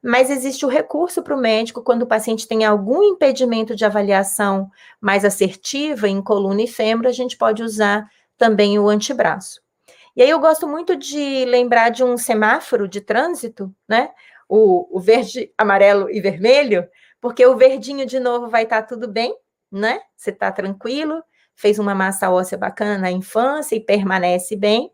mas 0.02 0.30
existe 0.30 0.64
o 0.64 0.68
recurso 0.68 1.22
para 1.22 1.36
o 1.36 1.38
médico 1.38 1.82
quando 1.82 2.04
o 2.04 2.06
paciente 2.06 2.48
tem 2.48 2.64
algum 2.64 3.02
impedimento 3.02 3.76
de 3.76 3.84
avaliação 3.84 4.70
mais 4.98 5.26
assertiva 5.26 6.08
em 6.08 6.22
coluna 6.22 6.62
e 6.62 6.66
fêmur, 6.66 7.06
a 7.06 7.12
gente 7.12 7.36
pode 7.36 7.62
usar 7.62 8.08
também 8.38 8.78
o 8.78 8.88
antebraço. 8.88 9.60
E 10.16 10.22
aí 10.22 10.30
eu 10.30 10.40
gosto 10.40 10.66
muito 10.66 10.96
de 10.96 11.44
lembrar 11.44 11.90
de 11.90 12.02
um 12.02 12.16
semáforo 12.16 12.88
de 12.88 13.02
trânsito, 13.02 13.70
né? 13.86 14.08
O, 14.48 14.96
o 14.96 14.98
verde, 14.98 15.52
amarelo 15.56 16.10
e 16.10 16.18
vermelho, 16.18 16.88
porque 17.20 17.44
o 17.44 17.58
verdinho 17.58 18.06
de 18.06 18.18
novo 18.18 18.48
vai 18.48 18.62
estar 18.62 18.80
tá 18.80 18.88
tudo 18.88 19.06
bem, 19.06 19.36
né? 19.70 20.00
Você 20.16 20.30
está 20.30 20.50
tranquilo, 20.50 21.22
fez 21.60 21.78
uma 21.78 21.94
massa 21.94 22.30
óssea 22.30 22.56
bacana 22.56 22.96
na 22.96 23.10
infância 23.10 23.76
e 23.76 23.80
permanece 23.80 24.56
bem. 24.56 24.90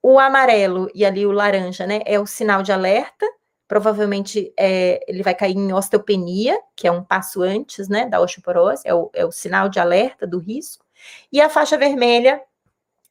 O 0.00 0.16
amarelo 0.16 0.88
e 0.94 1.04
ali 1.04 1.26
o 1.26 1.32
laranja, 1.32 1.88
né, 1.88 2.00
é 2.06 2.20
o 2.20 2.26
sinal 2.26 2.62
de 2.62 2.70
alerta. 2.70 3.26
Provavelmente 3.66 4.52
é, 4.56 5.00
ele 5.08 5.24
vai 5.24 5.34
cair 5.34 5.56
em 5.56 5.72
osteopenia, 5.72 6.56
que 6.76 6.86
é 6.86 6.92
um 6.92 7.02
passo 7.02 7.42
antes, 7.42 7.88
né, 7.88 8.06
da 8.06 8.20
osteoporose, 8.20 8.82
é 8.86 8.94
o, 8.94 9.10
é 9.12 9.26
o 9.26 9.32
sinal 9.32 9.68
de 9.68 9.80
alerta 9.80 10.24
do 10.24 10.38
risco. 10.38 10.86
E 11.32 11.40
a 11.40 11.50
faixa 11.50 11.76
vermelha 11.76 12.40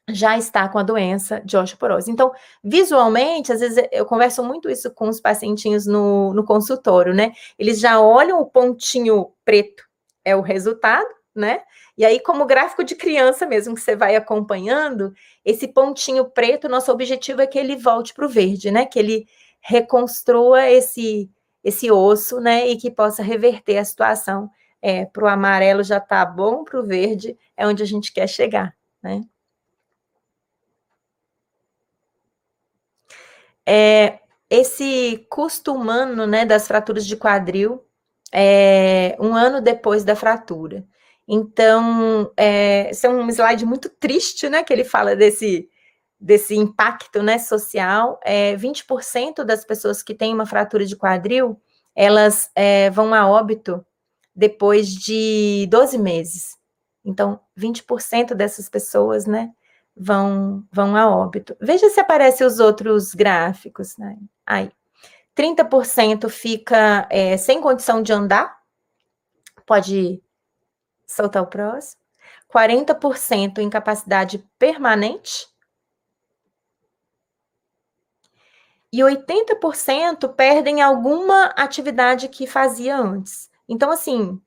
já 0.10 0.38
está 0.38 0.70
com 0.70 0.80
a 0.80 0.84
doença 0.84 1.42
de 1.42 1.58
osteoporose. 1.58 2.10
Então, 2.10 2.32
visualmente, 2.64 3.52
às 3.52 3.60
vezes 3.60 3.86
eu 3.92 4.06
converso 4.06 4.42
muito 4.42 4.70
isso 4.70 4.90
com 4.92 5.10
os 5.10 5.20
pacientinhos 5.20 5.86
no, 5.86 6.34
no 6.34 6.46
consultório, 6.46 7.14
né? 7.14 7.34
Eles 7.60 7.82
já 7.82 8.00
olham 8.00 8.40
o 8.40 8.46
pontinho 8.46 9.34
preto, 9.44 9.84
é 10.24 10.34
o 10.38 10.42
resultado, 10.42 11.10
né? 11.36 11.62
E 11.98 12.06
aí, 12.06 12.20
como 12.20 12.46
gráfico 12.46 12.84
de 12.84 12.96
criança 12.96 13.46
mesmo, 13.46 13.74
que 13.74 13.82
você 13.82 13.96
vai 13.96 14.16
acompanhando, 14.16 15.14
esse 15.44 15.68
pontinho 15.68 16.26
preto, 16.30 16.70
nosso 16.70 16.92
objetivo 16.92 17.42
é 17.42 17.48
que 17.48 17.58
ele 17.58 17.76
volte 17.76 18.14
para 18.14 18.26
o 18.26 18.30
verde, 18.30 18.70
né? 18.70 18.86
Que 18.86 19.00
ele 19.00 19.28
reconstrua 19.60 20.70
esse, 20.70 21.30
esse 21.64 21.92
osso, 21.92 22.40
né? 22.40 22.68
E 22.68 22.78
que 22.78 22.92
possa 22.92 23.24
reverter 23.24 23.78
a 23.80 23.86
situação. 23.86 24.50
É, 24.80 25.06
para 25.06 25.24
o 25.24 25.28
amarelo 25.28 25.84
já 25.84 26.00
tá 26.00 26.24
bom, 26.24 26.64
para 26.64 26.80
o 26.80 26.84
verde 26.84 27.36
é 27.58 27.66
onde 27.68 27.82
a 27.82 27.86
gente 27.86 28.14
quer 28.14 28.28
chegar, 28.28 28.76
né? 29.02 29.22
É, 33.66 34.20
esse 34.50 35.26
custo 35.30 35.74
humano, 35.74 36.26
né, 36.26 36.46
das 36.46 36.68
fraturas 36.68 37.06
de 37.06 37.18
quadril, 37.18 37.84
é, 38.32 39.18
um 39.20 39.36
ano 39.36 39.60
depois 39.62 40.04
da 40.04 40.16
fratura. 40.16 40.86
Então, 41.28 42.32
é, 42.38 42.90
esse 42.90 43.06
é 43.06 43.10
um 43.10 43.28
slide 43.30 43.66
muito 43.66 43.90
triste, 43.90 44.48
né, 44.48 44.64
que 44.64 44.72
ele 44.72 44.86
fala 44.86 45.16
desse, 45.16 45.68
desse 46.20 46.56
impacto, 46.56 47.22
né, 47.22 47.38
social. 47.38 48.20
É, 48.24 48.56
20% 48.56 49.44
das 49.44 49.66
pessoas 49.66 50.02
que 50.02 50.14
têm 50.14 50.34
uma 50.34 50.46
fratura 50.46 50.86
de 50.86 50.96
quadril, 50.96 51.60
elas 51.94 52.50
é, 52.56 52.90
vão 52.90 53.14
a 53.14 53.28
óbito 53.28 53.86
depois 54.34 54.94
de 54.94 55.68
12 55.70 55.98
meses. 55.98 56.56
Então, 57.04 57.40
20% 57.58 58.34
dessas 58.34 58.70
pessoas, 58.70 59.26
né, 59.26 59.52
vão, 59.96 60.64
vão 60.72 60.96
a 60.96 61.10
óbito. 61.10 61.58
Veja 61.60 61.90
se 61.90 62.00
aparecem 62.00 62.46
os 62.46 62.60
outros 62.60 63.14
gráficos, 63.14 63.98
né? 63.98 64.18
Aí, 64.46 64.72
30% 65.36 66.30
fica 66.30 67.08
é, 67.10 67.36
sem 67.36 67.62
condição 67.62 68.02
de 68.02 68.14
andar, 68.14 68.58
pode 69.66 70.22
soltar 71.08 71.42
o 71.44 71.48
próximo. 71.48 72.02
40% 72.48 73.60
incapacidade 73.60 74.40
permanente. 74.60 75.48
E 78.92 79.00
80% 79.00 80.34
perdem 80.34 80.82
alguma 80.82 81.48
atividade 81.48 82.30
que 82.30 82.48
fazia 82.48 82.98
antes. 82.98 83.50
Então, 83.68 83.92
assim, 83.92 84.42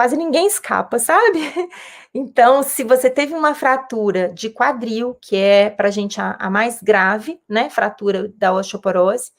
quase 0.00 0.16
ninguém 0.16 0.46
escapa, 0.46 0.98
sabe? 0.98 1.40
Então, 2.12 2.60
se 2.64 2.82
você 2.82 3.08
teve 3.08 3.34
uma 3.34 3.54
fratura 3.54 4.32
de 4.34 4.50
quadril, 4.50 5.14
que 5.22 5.36
é 5.36 5.70
para 5.70 5.86
a 5.86 5.90
gente 5.92 6.20
a, 6.20 6.50
mais 6.50 6.82
grave, 6.82 7.40
né? 7.48 7.70
Fratura 7.70 8.32
da 8.36 8.52
osteoporose, 8.52 9.30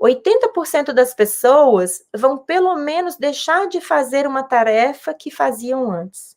80% 0.00 0.92
das 0.92 1.12
pessoas 1.14 2.04
vão 2.14 2.38
pelo 2.38 2.76
menos 2.76 3.16
deixar 3.16 3.66
de 3.66 3.80
fazer 3.80 4.24
uma 4.24 4.44
tarefa 4.44 5.12
que 5.12 5.32
faziam 5.32 5.90
antes. 5.90 6.36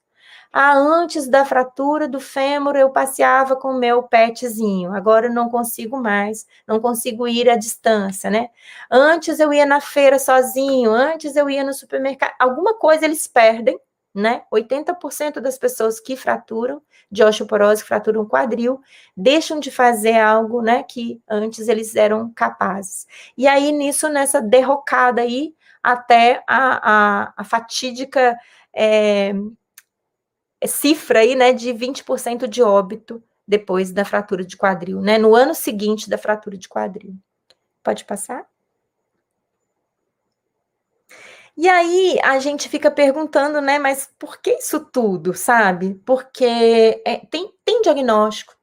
Ah, 0.58 0.74
antes 0.78 1.28
da 1.28 1.44
fratura 1.44 2.08
do 2.08 2.18
fêmur 2.18 2.78
eu 2.78 2.90
passeava 2.90 3.58
com 3.58 3.72
o 3.72 3.78
meu 3.78 4.04
petzinho, 4.04 4.94
agora 4.94 5.26
eu 5.28 5.34
não 5.34 5.50
consigo 5.50 5.98
mais, 6.02 6.48
não 6.66 6.80
consigo 6.80 7.28
ir 7.28 7.50
à 7.50 7.58
distância, 7.58 8.30
né? 8.30 8.50
Antes 8.90 9.42
eu 9.42 9.52
ia 9.52 9.66
na 9.66 9.82
feira 9.82 10.18
sozinho, 10.18 10.92
antes 10.92 11.36
eu 11.36 11.50
ia 11.50 11.62
no 11.62 11.74
supermercado, 11.74 12.34
alguma 12.40 12.74
coisa 12.74 13.04
eles 13.04 13.28
perdem, 13.28 13.78
né? 14.14 14.44
80% 14.50 15.42
das 15.42 15.58
pessoas 15.58 16.00
que 16.00 16.16
fraturam 16.16 16.82
de 17.12 17.22
osteoporose, 17.22 17.84
fraturam 17.84 18.26
quadril, 18.26 18.80
deixam 19.16 19.60
de 19.60 19.70
fazer 19.70 20.18
algo, 20.18 20.62
né, 20.62 20.84
que 20.84 21.22
antes 21.30 21.68
eles 21.68 21.96
eram 21.98 22.32
capazes. 22.34 23.06
E 23.38 23.46
aí, 23.46 23.74
nisso, 23.74 24.08
nessa 24.08 24.42
derrocada 24.42 25.22
aí, 25.22 25.54
até 25.84 26.42
a, 26.48 27.26
a, 27.26 27.34
a 27.38 27.44
fatídica 27.44 28.38
é, 28.74 29.34
cifra 30.68 31.20
aí, 31.20 31.36
né, 31.36 31.54
de 31.54 31.74
20% 31.74 32.48
de 32.48 32.62
óbito 32.62 33.24
depois 33.48 33.92
da 33.92 34.04
fratura 34.04 34.44
de 34.44 34.58
quadril, 34.58 35.02
né, 35.02 35.18
no 35.18 35.36
ano 35.36 35.54
seguinte 35.54 36.10
da 36.10 36.18
fratura 36.18 36.58
de 36.58 36.68
quadril. 36.68 37.16
Pode 37.84 38.04
passar? 38.06 38.46
E 41.58 41.70
aí 41.70 42.20
a 42.22 42.38
gente 42.40 42.68
fica 42.68 42.92
perguntando, 42.92 43.62
né, 43.62 43.80
mas 43.80 44.10
por 44.20 44.42
que 44.42 44.52
isso 44.52 44.80
tudo, 44.80 45.34
sabe? 45.34 45.96
Porque 46.06 47.02
é, 47.06 47.26
tem, 47.30 47.50
tem 47.64 47.82
diagnóstico, 47.82 48.54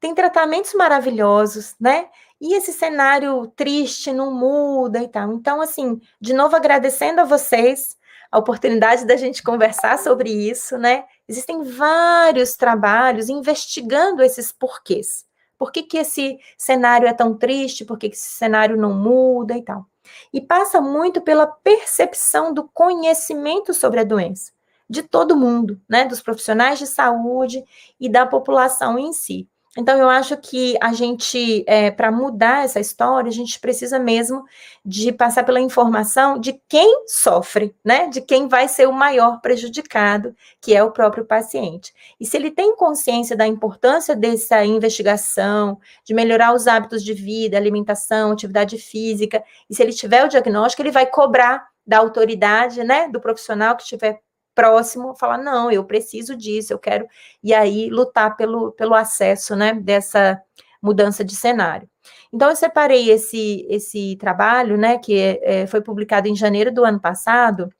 tem 0.00 0.14
tratamentos 0.14 0.74
maravilhosos, 0.74 1.76
né? 1.80 2.08
E 2.40 2.54
esse 2.54 2.72
cenário 2.72 3.46
triste 3.54 4.12
não 4.12 4.34
muda 4.34 5.00
e 5.00 5.06
tal. 5.06 5.32
Então, 5.32 5.60
assim, 5.60 6.00
de 6.20 6.32
novo 6.32 6.56
agradecendo 6.56 7.20
a 7.20 7.24
vocês 7.24 7.96
a 8.32 8.38
oportunidade 8.38 9.06
da 9.06 9.14
gente 9.14 9.42
conversar 9.42 9.96
sobre 9.98 10.30
isso, 10.30 10.76
né? 10.76 11.04
Existem 11.32 11.62
vários 11.62 12.56
trabalhos 12.58 13.30
investigando 13.30 14.22
esses 14.22 14.52
porquês. 14.52 15.24
Por 15.56 15.72
que, 15.72 15.82
que 15.82 15.96
esse 15.96 16.38
cenário 16.58 17.08
é 17.08 17.14
tão 17.14 17.34
triste? 17.34 17.86
Por 17.86 17.96
que, 17.96 18.10
que 18.10 18.16
esse 18.16 18.36
cenário 18.36 18.76
não 18.76 18.92
muda 18.92 19.56
e 19.56 19.62
tal? 19.62 19.86
E 20.30 20.42
passa 20.42 20.78
muito 20.78 21.22
pela 21.22 21.46
percepção 21.46 22.52
do 22.52 22.68
conhecimento 22.74 23.72
sobre 23.72 24.00
a 24.00 24.04
doença, 24.04 24.52
de 24.86 25.02
todo 25.02 25.34
mundo, 25.34 25.80
né? 25.88 26.04
Dos 26.04 26.20
profissionais 26.20 26.78
de 26.78 26.86
saúde 26.86 27.64
e 27.98 28.10
da 28.10 28.26
população 28.26 28.98
em 28.98 29.14
si. 29.14 29.48
Então, 29.76 29.98
eu 29.98 30.10
acho 30.10 30.36
que 30.36 30.76
a 30.82 30.92
gente, 30.92 31.64
é, 31.66 31.90
para 31.90 32.12
mudar 32.12 32.62
essa 32.64 32.78
história, 32.78 33.30
a 33.30 33.32
gente 33.32 33.58
precisa 33.58 33.98
mesmo 33.98 34.44
de 34.84 35.10
passar 35.12 35.44
pela 35.44 35.60
informação 35.60 36.38
de 36.38 36.60
quem 36.68 37.04
sofre, 37.06 37.74
né? 37.82 38.06
De 38.08 38.20
quem 38.20 38.48
vai 38.48 38.68
ser 38.68 38.86
o 38.86 38.92
maior 38.92 39.40
prejudicado, 39.40 40.36
que 40.60 40.74
é 40.74 40.84
o 40.84 40.90
próprio 40.90 41.24
paciente. 41.24 41.90
E 42.20 42.26
se 42.26 42.36
ele 42.36 42.50
tem 42.50 42.76
consciência 42.76 43.34
da 43.34 43.46
importância 43.46 44.14
dessa 44.14 44.62
investigação, 44.62 45.80
de 46.04 46.12
melhorar 46.12 46.54
os 46.54 46.66
hábitos 46.66 47.02
de 47.02 47.14
vida, 47.14 47.56
alimentação, 47.56 48.30
atividade 48.30 48.76
física, 48.76 49.42
e 49.70 49.74
se 49.74 49.82
ele 49.82 49.92
tiver 49.92 50.22
o 50.22 50.28
diagnóstico, 50.28 50.82
ele 50.82 50.90
vai 50.90 51.06
cobrar 51.06 51.66
da 51.86 51.96
autoridade, 51.96 52.84
né? 52.84 53.08
Do 53.08 53.20
profissional 53.20 53.74
que 53.74 53.84
estiver 53.84 54.20
próximo 54.54 55.14
falar, 55.16 55.38
não, 55.38 55.70
eu 55.70 55.84
preciso 55.84 56.36
disso, 56.36 56.72
eu 56.72 56.78
quero, 56.78 57.06
e 57.42 57.54
aí 57.54 57.88
lutar 57.90 58.36
pelo, 58.36 58.72
pelo 58.72 58.94
acesso, 58.94 59.56
né, 59.56 59.74
dessa 59.74 60.40
mudança 60.82 61.24
de 61.24 61.34
cenário. 61.34 61.88
Então, 62.32 62.50
eu 62.50 62.56
separei 62.56 63.10
esse, 63.10 63.66
esse 63.68 64.16
trabalho, 64.16 64.76
né, 64.76 64.98
que 64.98 65.14
é, 65.42 65.66
foi 65.66 65.80
publicado 65.80 66.28
em 66.28 66.36
janeiro 66.36 66.72
do 66.72 66.84
ano 66.84 67.00
passado, 67.00 67.72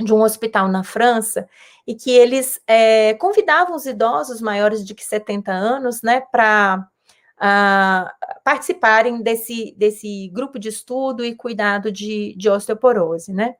de 0.00 0.12
um 0.12 0.22
hospital 0.22 0.68
na 0.68 0.82
França, 0.82 1.48
e 1.86 1.94
que 1.94 2.10
eles 2.10 2.60
é, 2.66 3.14
convidavam 3.14 3.76
os 3.76 3.86
idosos 3.86 4.40
maiores 4.40 4.84
de 4.84 4.94
que 4.94 5.04
70 5.04 5.52
anos, 5.52 6.02
né, 6.02 6.20
para 6.20 6.88
uh, 7.38 8.10
participarem 8.42 9.22
desse, 9.22 9.74
desse 9.76 10.28
grupo 10.32 10.58
de 10.58 10.68
estudo 10.68 11.24
e 11.24 11.34
cuidado 11.34 11.92
de, 11.92 12.34
de 12.36 12.48
osteoporose, 12.48 13.32
né. 13.32 13.54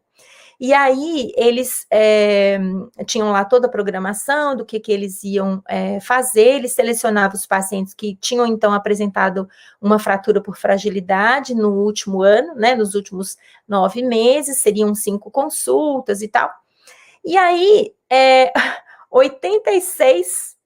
E 0.58 0.72
aí 0.72 1.32
eles 1.36 1.86
é, 1.90 2.58
tinham 3.06 3.30
lá 3.32 3.44
toda 3.44 3.66
a 3.66 3.70
programação 3.70 4.56
do 4.56 4.64
que, 4.64 4.78
que 4.78 4.92
eles 4.92 5.22
iam 5.24 5.62
é, 5.68 6.00
fazer, 6.00 6.56
eles 6.56 6.72
selecionavam 6.72 7.36
os 7.36 7.46
pacientes 7.46 7.92
que 7.92 8.16
tinham 8.16 8.46
então 8.46 8.72
apresentado 8.72 9.48
uma 9.80 9.98
fratura 9.98 10.40
por 10.40 10.56
fragilidade 10.56 11.54
no 11.54 11.70
último 11.70 12.22
ano, 12.22 12.54
né, 12.54 12.74
nos 12.74 12.94
últimos 12.94 13.36
nove 13.66 14.02
meses, 14.02 14.58
seriam 14.58 14.94
cinco 14.94 15.30
consultas 15.30 16.22
e 16.22 16.28
tal. 16.28 16.50
E 17.24 17.36
aí, 17.36 17.92
é, 18.10 18.52
86, 19.10 20.56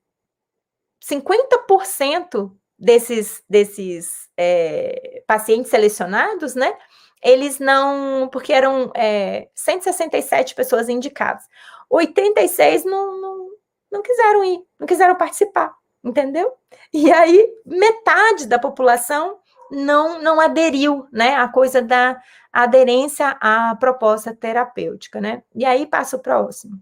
50% 1.04 2.52
desses, 2.78 3.42
desses 3.48 4.28
é, 4.36 5.22
pacientes 5.26 5.70
selecionados, 5.70 6.54
né, 6.54 6.76
eles 7.22 7.58
não, 7.58 8.28
porque 8.28 8.52
eram 8.52 8.90
é, 8.94 9.48
167 9.54 10.54
pessoas 10.54 10.88
indicadas, 10.88 11.44
86 11.90 12.84
não, 12.84 13.20
não, 13.20 13.48
não 13.90 14.02
quiseram 14.02 14.44
ir, 14.44 14.60
não 14.78 14.86
quiseram 14.86 15.16
participar, 15.16 15.74
entendeu? 16.04 16.52
E 16.92 17.12
aí 17.12 17.48
metade 17.64 18.46
da 18.46 18.58
população 18.58 19.38
não, 19.70 20.20
não 20.20 20.40
aderiu, 20.40 21.06
né, 21.12 21.34
a 21.36 21.48
coisa 21.48 21.82
da 21.82 22.20
aderência 22.52 23.36
à 23.40 23.76
proposta 23.76 24.34
terapêutica, 24.34 25.20
né? 25.20 25.42
E 25.54 25.64
aí 25.64 25.86
passa 25.86 26.16
o 26.16 26.20
próximo. 26.20 26.80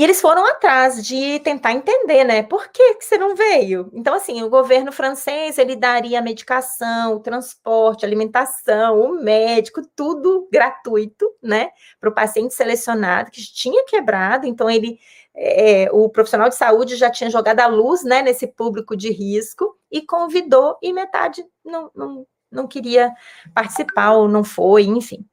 E 0.00 0.02
eles 0.02 0.18
foram 0.18 0.46
atrás 0.46 1.06
de 1.06 1.40
tentar 1.40 1.74
entender, 1.74 2.24
né? 2.24 2.42
Por 2.42 2.68
que, 2.68 2.94
que 2.94 3.04
você 3.04 3.18
não 3.18 3.36
veio? 3.36 3.90
Então, 3.92 4.14
assim, 4.14 4.42
o 4.42 4.48
governo 4.48 4.90
francês, 4.90 5.58
ele 5.58 5.76
daria 5.76 6.20
a 6.20 6.22
medicação, 6.22 7.16
o 7.16 7.20
transporte, 7.20 8.06
alimentação, 8.06 8.98
o 8.98 9.22
médico, 9.22 9.82
tudo 9.94 10.48
gratuito, 10.50 11.30
né? 11.42 11.68
Para 12.00 12.08
o 12.08 12.14
paciente 12.14 12.54
selecionado, 12.54 13.30
que 13.30 13.42
tinha 13.42 13.84
quebrado. 13.84 14.46
Então, 14.46 14.70
ele, 14.70 14.98
é, 15.36 15.90
o 15.92 16.08
profissional 16.08 16.48
de 16.48 16.54
saúde 16.54 16.96
já 16.96 17.10
tinha 17.10 17.28
jogado 17.28 17.60
a 17.60 17.66
luz, 17.66 18.02
né? 18.02 18.22
Nesse 18.22 18.46
público 18.46 18.96
de 18.96 19.12
risco 19.12 19.76
e 19.92 20.00
convidou, 20.00 20.78
e 20.80 20.94
metade 20.94 21.44
não, 21.62 21.90
não, 21.94 22.26
não 22.50 22.66
queria 22.66 23.12
participar 23.54 24.12
ou 24.12 24.26
não 24.26 24.44
foi, 24.44 24.84
enfim. 24.84 25.26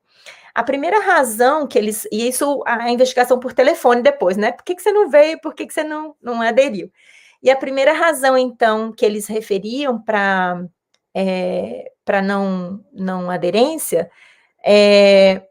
A 0.58 0.64
primeira 0.64 1.00
razão 1.00 1.68
que 1.68 1.78
eles. 1.78 2.08
E 2.12 2.28
isso, 2.28 2.64
a 2.66 2.90
investigação 2.90 3.40
por 3.40 3.54
telefone 3.54 4.02
depois, 4.02 4.38
né? 4.38 4.52
Por 4.52 4.64
que, 4.64 4.74
que 4.76 4.82
você 4.82 4.92
não 4.92 5.08
veio? 5.08 5.40
Por 5.40 5.54
que, 5.54 5.68
que 5.68 5.74
você 5.74 5.84
não, 5.84 6.16
não 6.20 6.42
aderiu? 6.42 6.92
E 7.44 7.52
a 7.52 7.56
primeira 7.56 7.94
razão, 7.94 8.36
então, 8.36 8.92
que 8.92 9.06
eles 9.06 9.28
referiam 9.28 10.02
para 10.02 10.66
é, 11.16 11.92
para 12.04 12.24
não, 12.24 12.84
não 12.92 13.30
aderência 13.30 14.10
é, 14.66 15.48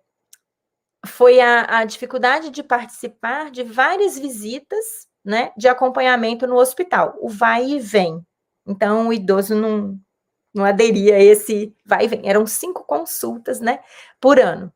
foi 1.07 1.41
a, 1.41 1.79
a 1.79 1.85
dificuldade 1.85 2.51
de 2.51 2.63
participar 2.65 3.51
de 3.53 3.63
várias 3.63 4.19
visitas 4.19 5.07
né, 5.25 5.53
de 5.57 5.69
acompanhamento 5.69 6.47
no 6.49 6.57
hospital, 6.57 7.17
o 7.21 7.29
vai 7.29 7.65
e 7.65 7.79
vem. 7.79 8.25
Então, 8.67 9.09
o 9.09 9.13
idoso 9.13 9.55
não, 9.55 9.99
não 10.55 10.65
aderia 10.65 11.17
a 11.17 11.21
esse 11.21 11.73
vai 11.85 12.07
e 12.07 12.09
vem. 12.09 12.29
Eram 12.29 12.47
cinco 12.47 12.85
consultas 12.85 13.61
né, 13.61 13.81
por 14.21 14.41
ano. 14.41 14.73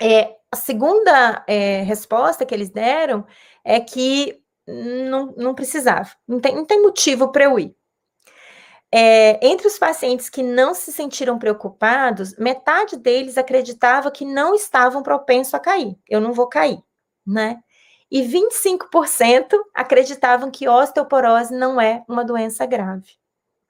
É, 0.00 0.36
a 0.50 0.56
segunda 0.56 1.44
é, 1.46 1.82
resposta 1.82 2.46
que 2.46 2.54
eles 2.54 2.70
deram 2.70 3.26
é 3.64 3.80
que 3.80 4.40
não, 4.66 5.34
não 5.36 5.54
precisava, 5.54 6.10
não 6.26 6.40
tem, 6.40 6.54
não 6.54 6.64
tem 6.64 6.82
motivo 6.82 7.32
para 7.32 7.44
eu 7.44 7.58
ir. 7.58 7.74
É, 8.90 9.46
entre 9.46 9.66
os 9.66 9.78
pacientes 9.78 10.30
que 10.30 10.42
não 10.42 10.72
se 10.72 10.90
sentiram 10.92 11.38
preocupados, 11.38 12.34
metade 12.38 12.96
deles 12.96 13.36
acreditava 13.36 14.10
que 14.10 14.24
não 14.24 14.54
estavam 14.54 15.02
propensos 15.02 15.52
a 15.52 15.58
cair. 15.58 15.94
Eu 16.08 16.20
não 16.20 16.32
vou 16.32 16.46
cair, 16.48 16.78
né? 17.26 17.60
E 18.10 18.22
25% 18.22 19.52
acreditavam 19.74 20.50
que 20.50 20.66
osteoporose 20.68 21.54
não 21.54 21.78
é 21.78 22.02
uma 22.08 22.24
doença 22.24 22.64
grave, 22.64 23.12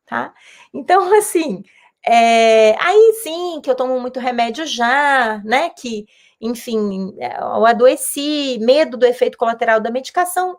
tá? 0.06 0.32
Então, 0.72 1.12
assim, 1.18 1.64
é, 2.10 2.74
aí 2.80 3.20
sim, 3.22 3.60
que 3.62 3.70
eu 3.70 3.74
tomo 3.74 4.00
muito 4.00 4.18
remédio 4.18 4.66
já, 4.66 5.42
né? 5.44 5.68
Que, 5.68 6.06
enfim, 6.40 7.14
eu 7.20 7.66
adoeci, 7.66 8.58
medo 8.62 8.96
do 8.96 9.04
efeito 9.04 9.36
colateral 9.36 9.78
da 9.78 9.90
medicação, 9.90 10.56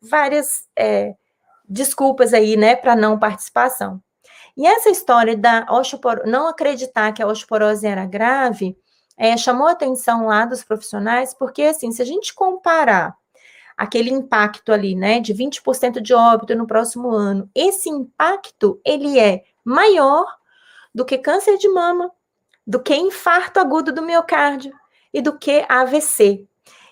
várias 0.00 0.66
é, 0.74 1.14
desculpas 1.68 2.32
aí, 2.32 2.56
né, 2.56 2.74
para 2.76 2.96
não 2.96 3.18
participação. 3.18 4.00
E 4.56 4.66
essa 4.66 4.88
história 4.88 5.36
da 5.36 5.66
osteoporose, 5.70 6.30
não 6.30 6.48
acreditar 6.48 7.12
que 7.12 7.22
a 7.22 7.26
osteoporose 7.26 7.86
era 7.86 8.06
grave, 8.06 8.74
é, 9.18 9.36
chamou 9.36 9.66
a 9.66 9.72
atenção 9.72 10.26
lá 10.26 10.46
dos 10.46 10.64
profissionais, 10.64 11.34
porque, 11.34 11.64
assim, 11.64 11.92
se 11.92 12.00
a 12.00 12.06
gente 12.06 12.34
comparar 12.34 13.14
aquele 13.76 14.08
impacto 14.08 14.72
ali, 14.72 14.94
né, 14.94 15.20
de 15.20 15.34
20% 15.34 16.00
de 16.00 16.14
óbito 16.14 16.54
no 16.54 16.66
próximo 16.66 17.10
ano, 17.10 17.50
esse 17.54 17.90
impacto, 17.90 18.80
ele 18.82 19.18
é 19.18 19.42
maior 19.62 20.24
do 20.96 21.04
que 21.04 21.18
câncer 21.18 21.58
de 21.58 21.68
mama, 21.68 22.10
do 22.66 22.82
que 22.82 22.96
infarto 22.96 23.60
agudo 23.60 23.92
do 23.92 24.00
miocárdio 24.00 24.72
e 25.12 25.20
do 25.20 25.38
que 25.38 25.62
AVC. 25.68 26.48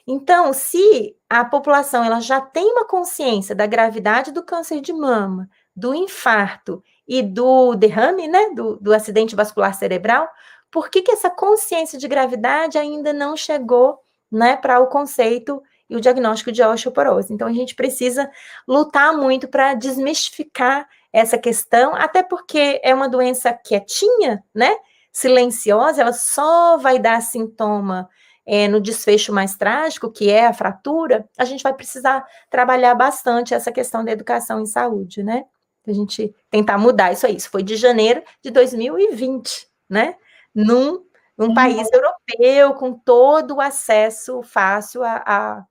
Então, 0.07 0.53
se 0.53 1.17
a 1.27 1.43
população 1.43 2.05
ela 2.05 2.21
já 2.21 2.39
tem 2.39 2.71
uma 2.71 2.85
consciência 2.85 3.55
da 3.55 3.65
gravidade 3.67 4.31
do 4.31 4.43
câncer 4.43 4.83
de 4.83 4.93
mama, 4.93 5.49
do 5.75 5.95
infarto 5.95 6.85
e 7.09 7.23
do 7.23 7.75
derrame, 7.75 8.29
né, 8.29 8.51
do, 8.51 8.77
do 8.77 8.93
acidente 8.93 9.35
vascular 9.35 9.75
cerebral, 9.75 10.29
por 10.71 10.91
que, 10.91 11.01
que 11.01 11.11
essa 11.11 11.31
consciência 11.31 11.99
de 11.99 12.07
gravidade 12.07 12.77
ainda 12.77 13.11
não 13.11 13.35
chegou, 13.39 14.01
né, 14.31 14.55
para 14.55 14.81
o 14.81 14.89
conceito 14.89 15.63
e 15.89 15.97
o 15.97 16.01
diagnóstico 16.01 16.53
de 16.53 16.63
osteoporose? 16.63 17.33
Então, 17.33 17.49
a 17.49 17.53
gente 17.55 17.75
precisa 17.75 18.31
lutar 18.69 19.17
muito 19.17 19.49
para 19.49 19.73
desmistificar 19.73 20.87
essa 21.15 21.39
questão, 21.39 21.95
até 21.95 22.25
porque 22.25 22.81
é 22.83 22.93
uma 22.93 23.09
doença 23.09 23.53
quietinha, 23.53 24.43
né? 24.53 24.77
Silenciosa, 25.13 26.03
ela 26.03 26.13
só 26.13 26.77
vai 26.77 26.99
dar 26.99 27.23
sintoma 27.23 28.09
é, 28.45 28.67
no 28.67 28.81
desfecho 28.81 29.33
mais 29.33 29.55
trágico, 29.55 30.11
que 30.11 30.29
é 30.29 30.45
a 30.45 30.53
fratura. 30.53 31.29
A 31.39 31.45
gente 31.45 31.63
vai 31.63 31.73
precisar 31.73 32.27
trabalhar 32.51 32.97
bastante 32.97 33.55
essa 33.55 33.71
questão 33.71 34.05
da 34.05 34.11
educação 34.11 34.61
em 34.61 34.67
saúde, 34.67 35.23
né? 35.23 35.45
A 35.87 35.93
gente 35.93 36.35
tentar 36.51 36.79
mudar 36.79 37.13
isso 37.13 37.27
aí. 37.27 37.37
Isso 37.37 37.49
foi 37.49 37.63
de 37.63 37.77
janeiro 37.77 38.21
de 38.43 38.51
2020, 38.51 39.69
né? 39.89 40.17
Num, 40.53 41.01
num 41.39 41.55
país 41.55 41.89
europeu, 41.93 42.75
com 42.75 42.93
todo 42.93 43.55
o 43.55 43.61
acesso 43.61 44.43
fácil 44.43 45.05
a, 45.05 45.23
a, 45.25 45.65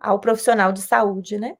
ao 0.00 0.18
profissional 0.18 0.72
de 0.72 0.82
saúde, 0.82 1.38
né? 1.38 1.56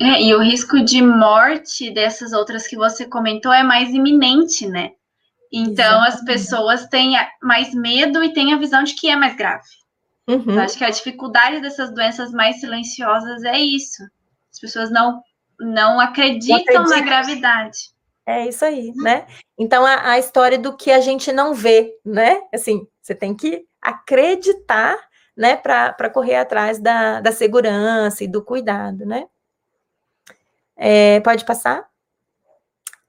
É, 0.00 0.22
e 0.22 0.34
o 0.34 0.40
risco 0.40 0.82
de 0.82 1.00
morte 1.00 1.90
dessas 1.90 2.32
outras 2.32 2.66
que 2.66 2.76
você 2.76 3.06
comentou 3.06 3.52
é 3.52 3.62
mais 3.62 3.90
iminente, 3.90 4.66
né? 4.66 4.92
Então 5.52 6.04
Exatamente. 6.04 6.08
as 6.08 6.24
pessoas 6.24 6.86
têm 6.88 7.14
mais 7.40 7.72
medo 7.72 8.22
e 8.24 8.32
têm 8.32 8.52
a 8.52 8.58
visão 8.58 8.82
de 8.82 8.94
que 8.94 9.08
é 9.08 9.16
mais 9.16 9.36
grave. 9.36 9.68
Uhum. 10.26 10.58
acho 10.58 10.78
que 10.78 10.84
a 10.84 10.90
dificuldade 10.90 11.60
dessas 11.60 11.92
doenças 11.92 12.32
mais 12.32 12.58
silenciosas 12.58 13.44
é 13.44 13.58
isso. 13.58 14.02
As 14.50 14.58
pessoas 14.58 14.90
não, 14.90 15.22
não 15.60 16.00
acreditam 16.00 16.84
na 16.84 17.00
gravidade. 17.00 17.92
É 18.26 18.48
isso 18.48 18.64
aí, 18.64 18.92
né? 18.96 19.26
Então 19.58 19.84
a, 19.84 20.12
a 20.12 20.18
história 20.18 20.58
do 20.58 20.74
que 20.76 20.90
a 20.90 21.00
gente 21.00 21.30
não 21.30 21.52
vê, 21.52 21.94
né? 22.04 22.40
Assim, 22.52 22.86
você 23.02 23.14
tem 23.14 23.36
que 23.36 23.66
acreditar, 23.82 24.96
né, 25.36 25.56
para 25.56 26.08
correr 26.08 26.36
atrás 26.36 26.78
da, 26.78 27.20
da 27.20 27.30
segurança 27.30 28.24
e 28.24 28.28
do 28.28 28.42
cuidado, 28.42 29.04
né? 29.04 29.26
É, 30.76 31.20
pode 31.20 31.44
passar? 31.44 31.88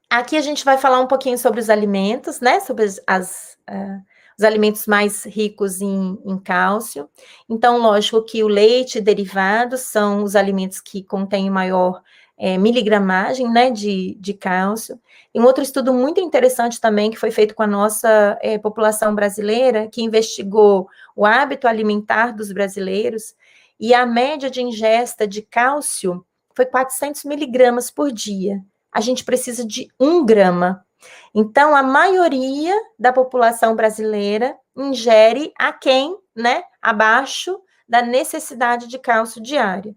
Aqui 0.08 0.36
a 0.36 0.40
gente 0.40 0.64
vai 0.64 0.78
falar 0.78 1.00
um 1.00 1.06
pouquinho 1.06 1.36
sobre 1.36 1.60
os 1.60 1.68
alimentos, 1.68 2.40
né? 2.40 2.60
Sobre 2.60 2.84
as, 3.06 3.58
uh, 3.68 4.02
os 4.38 4.44
alimentos 4.44 4.86
mais 4.86 5.24
ricos 5.24 5.80
em, 5.80 6.18
em, 6.24 6.38
cálcio. 6.38 7.08
Então, 7.48 7.78
lógico 7.78 8.22
que 8.22 8.44
o 8.44 8.48
leite 8.48 8.98
e 8.98 9.00
derivados 9.00 9.80
são 9.80 10.22
os 10.22 10.36
alimentos 10.36 10.80
que 10.80 11.02
contêm 11.02 11.50
maior 11.50 12.02
é, 12.38 12.58
miligramagem 12.58 13.50
né, 13.50 13.70
de, 13.70 14.14
de 14.20 14.34
cálcio. 14.34 15.00
E 15.34 15.40
um 15.40 15.44
outro 15.44 15.62
estudo 15.62 15.92
muito 15.92 16.20
interessante 16.20 16.80
também, 16.80 17.10
que 17.10 17.16
foi 17.16 17.30
feito 17.30 17.54
com 17.54 17.62
a 17.62 17.66
nossa 17.66 18.38
é, 18.42 18.58
população 18.58 19.14
brasileira, 19.14 19.88
que 19.88 20.02
investigou 20.02 20.88
o 21.14 21.24
hábito 21.24 21.66
alimentar 21.66 22.32
dos 22.32 22.52
brasileiros 22.52 23.34
e 23.80 23.94
a 23.94 24.04
média 24.04 24.50
de 24.50 24.62
ingesta 24.62 25.26
de 25.26 25.42
cálcio 25.42 26.24
foi 26.56 26.64
400 26.66 27.24
miligramas 27.24 27.90
por 27.90 28.10
dia. 28.10 28.60
A 28.90 29.00
gente 29.00 29.22
precisa 29.22 29.64
de 29.64 29.88
um 30.00 30.24
grama. 30.24 30.84
Então, 31.34 31.76
a 31.76 31.82
maioria 31.82 32.74
da 32.98 33.12
população 33.12 33.76
brasileira 33.76 34.56
ingere 34.74 35.52
aquém, 35.58 36.16
né, 36.34 36.62
abaixo 36.80 37.60
da 37.86 38.00
necessidade 38.00 38.88
de 38.88 38.98
cálcio 38.98 39.40
diária. 39.40 39.94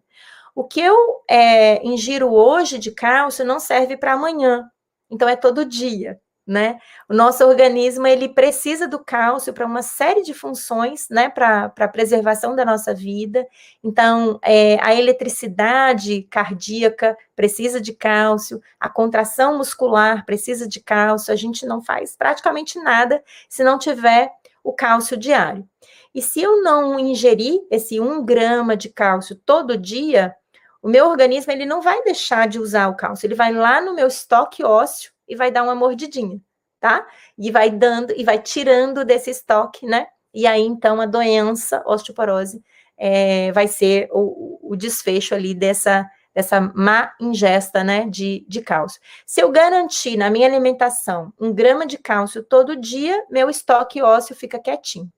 O 0.53 0.65
que 0.65 0.81
eu 0.81 1.23
é, 1.29 1.81
ingiro 1.87 2.33
hoje 2.33 2.77
de 2.77 2.91
cálcio 2.91 3.45
não 3.45 3.59
serve 3.59 3.95
para 3.95 4.13
amanhã, 4.13 4.69
então 5.09 5.27
é 5.27 5.35
todo 5.35 5.65
dia 5.65 6.19
né? 6.49 6.79
O 7.07 7.13
nosso 7.13 7.45
organismo 7.45 8.07
ele 8.07 8.27
precisa 8.27 8.87
do 8.87 8.97
cálcio 8.97 9.53
para 9.53 9.67
uma 9.67 9.83
série 9.83 10.23
de 10.23 10.33
funções, 10.33 11.07
né? 11.07 11.29
Para 11.29 11.71
a 11.77 11.87
preservação 11.87 12.55
da 12.55 12.65
nossa 12.65 12.91
vida. 12.91 13.47
Então, 13.83 14.39
é, 14.41 14.79
a 14.81 14.95
eletricidade 14.95 16.23
cardíaca 16.23 17.15
precisa 17.35 17.79
de 17.79 17.93
cálcio, 17.93 18.59
a 18.79 18.89
contração 18.89 19.59
muscular 19.59 20.25
precisa 20.25 20.67
de 20.67 20.79
cálcio. 20.79 21.31
A 21.31 21.37
gente 21.37 21.67
não 21.67 21.83
faz 21.83 22.15
praticamente 22.17 22.79
nada 22.79 23.23
se 23.47 23.63
não 23.63 23.77
tiver 23.77 24.31
o 24.63 24.73
cálcio 24.73 25.15
diário. 25.15 25.69
E 26.15 26.21
se 26.21 26.41
eu 26.41 26.63
não 26.63 26.99
ingerir 26.99 27.61
esse 27.69 27.99
um 27.99 28.25
grama 28.25 28.75
de 28.75 28.89
cálcio 28.89 29.35
todo 29.35 29.77
dia, 29.77 30.35
o 30.81 30.89
meu 30.89 31.07
organismo 31.07 31.51
ele 31.51 31.65
não 31.67 31.79
vai 31.79 32.01
deixar 32.01 32.47
de 32.47 32.57
usar 32.57 32.87
o 32.87 32.95
cálcio, 32.95 33.27
ele 33.27 33.35
vai 33.35 33.53
lá 33.53 33.79
no 33.79 33.93
meu 33.93 34.07
estoque 34.07 34.63
ósseo 34.63 35.11
e 35.29 35.35
vai 35.35 35.51
dar 35.51 35.63
uma 35.63 35.75
mordidinha, 35.75 36.41
tá? 36.79 37.07
E 37.37 37.51
vai 37.51 37.69
dando 37.69 38.13
e 38.17 38.23
vai 38.23 38.39
tirando 38.39 39.05
desse 39.05 39.29
estoque, 39.31 39.85
né? 39.85 40.07
E 40.33 40.47
aí 40.47 40.61
então 40.61 40.99
a 40.99 41.05
doença 41.05 41.83
osteoporose 41.85 42.63
é, 42.97 43.51
vai 43.51 43.67
ser 43.67 44.09
o, 44.11 44.71
o, 44.73 44.75
desfecho 44.75 45.33
ali 45.33 45.53
dessa 45.53 46.09
dessa 46.33 46.61
má 46.61 47.13
ingesta, 47.19 47.83
né, 47.83 48.05
de, 48.07 48.45
de 48.47 48.61
cálcio. 48.61 49.01
Se 49.25 49.41
eu 49.41 49.51
garantir 49.51 50.15
na 50.15 50.29
minha 50.29 50.47
alimentação 50.47 51.33
um 51.39 51.51
grama 51.53 51.85
de 51.87 51.97
cálcio 51.97 52.43
todo 52.43 52.75
dia, 52.75 53.25
meu 53.29 53.49
estoque 53.49 54.01
ósseo 54.01 54.35
fica 54.35 54.59
quietinho, 54.59 55.11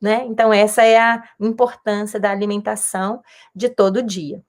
né? 0.00 0.24
Então, 0.26 0.52
essa 0.52 0.82
é 0.82 0.98
a 0.98 1.22
importância 1.40 2.18
da 2.18 2.30
alimentação 2.30 3.22
de 3.54 3.68
todo 3.68 4.02
dia. 4.02 4.42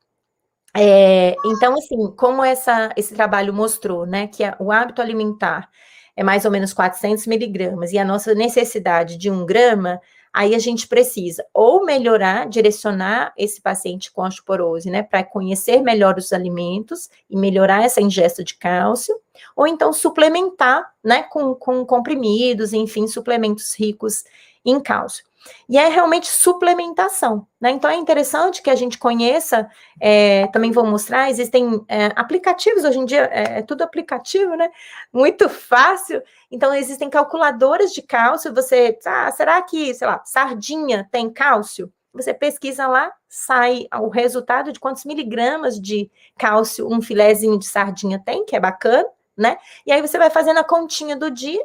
É, 0.75 1.35
então, 1.45 1.75
assim, 1.75 2.11
como 2.17 2.43
essa, 2.43 2.89
esse 2.97 3.13
trabalho 3.13 3.53
mostrou, 3.53 4.05
né, 4.05 4.27
que 4.27 4.43
a, 4.43 4.55
o 4.59 4.71
hábito 4.71 5.01
alimentar 5.01 5.69
é 6.15 6.23
mais 6.23 6.45
ou 6.45 6.51
menos 6.51 6.73
400 6.73 7.27
miligramas 7.27 7.91
e 7.91 7.97
a 7.97 8.05
nossa 8.05 8.33
necessidade 8.33 9.17
de 9.17 9.29
um 9.29 9.45
grama, 9.45 10.01
aí 10.33 10.55
a 10.55 10.59
gente 10.59 10.87
precisa 10.87 11.45
ou 11.53 11.85
melhorar, 11.85 12.47
direcionar 12.47 13.33
esse 13.37 13.61
paciente 13.61 14.11
com 14.11 14.23
osteoporose, 14.23 14.89
né, 14.89 15.03
para 15.03 15.23
conhecer 15.23 15.81
melhor 15.81 16.17
os 16.17 16.33
alimentos 16.33 17.07
e 17.29 17.37
melhorar 17.37 17.83
essa 17.83 18.01
ingesta 18.01 18.43
de 18.43 18.55
cálcio, 18.55 19.15
ou 19.55 19.67
então 19.67 19.93
suplementar, 19.93 20.91
né, 21.03 21.23
com, 21.23 21.53
com 21.53 21.85
comprimidos, 21.85 22.73
enfim, 22.73 23.05
suplementos 23.07 23.75
ricos 23.77 24.23
em 24.65 24.79
cálcio. 24.79 25.23
E 25.67 25.77
é 25.77 25.87
realmente 25.87 26.27
suplementação, 26.27 27.47
né? 27.59 27.71
Então 27.71 27.89
é 27.89 27.95
interessante 27.95 28.61
que 28.61 28.69
a 28.69 28.75
gente 28.75 28.97
conheça, 28.97 29.69
é, 29.99 30.47
também 30.47 30.71
vou 30.71 30.85
mostrar, 30.85 31.29
existem 31.29 31.83
é, 31.87 32.07
aplicativos, 32.15 32.83
hoje 32.83 32.99
em 32.99 33.05
dia 33.05 33.29
é, 33.31 33.59
é, 33.59 33.61
tudo 33.61 33.83
aplicativo, 33.83 34.55
né? 34.55 34.69
Muito 35.11 35.49
fácil. 35.49 36.21
Então 36.51 36.73
existem 36.73 37.09
calculadoras 37.09 37.91
de 37.91 38.01
cálcio, 38.01 38.53
você, 38.53 38.97
ah, 39.05 39.31
será 39.31 39.61
que, 39.61 39.93
sei 39.93 40.07
lá, 40.07 40.21
sardinha 40.25 41.07
tem 41.11 41.29
cálcio? 41.29 41.91
Você 42.13 42.33
pesquisa 42.33 42.87
lá, 42.87 43.11
sai 43.27 43.87
o 43.99 44.07
resultado 44.07 44.71
de 44.71 44.79
quantos 44.79 45.03
miligramas 45.03 45.79
de 45.79 46.11
cálcio 46.37 46.87
um 46.87 47.01
filézinho 47.01 47.57
de 47.57 47.65
sardinha 47.65 48.21
tem, 48.23 48.45
que 48.45 48.55
é 48.55 48.59
bacana, 48.59 49.07
né? 49.35 49.57
E 49.85 49.91
aí 49.91 49.99
você 49.99 50.17
vai 50.19 50.29
fazendo 50.29 50.59
a 50.59 50.63
continha 50.63 51.15
do 51.15 51.31
dia 51.31 51.63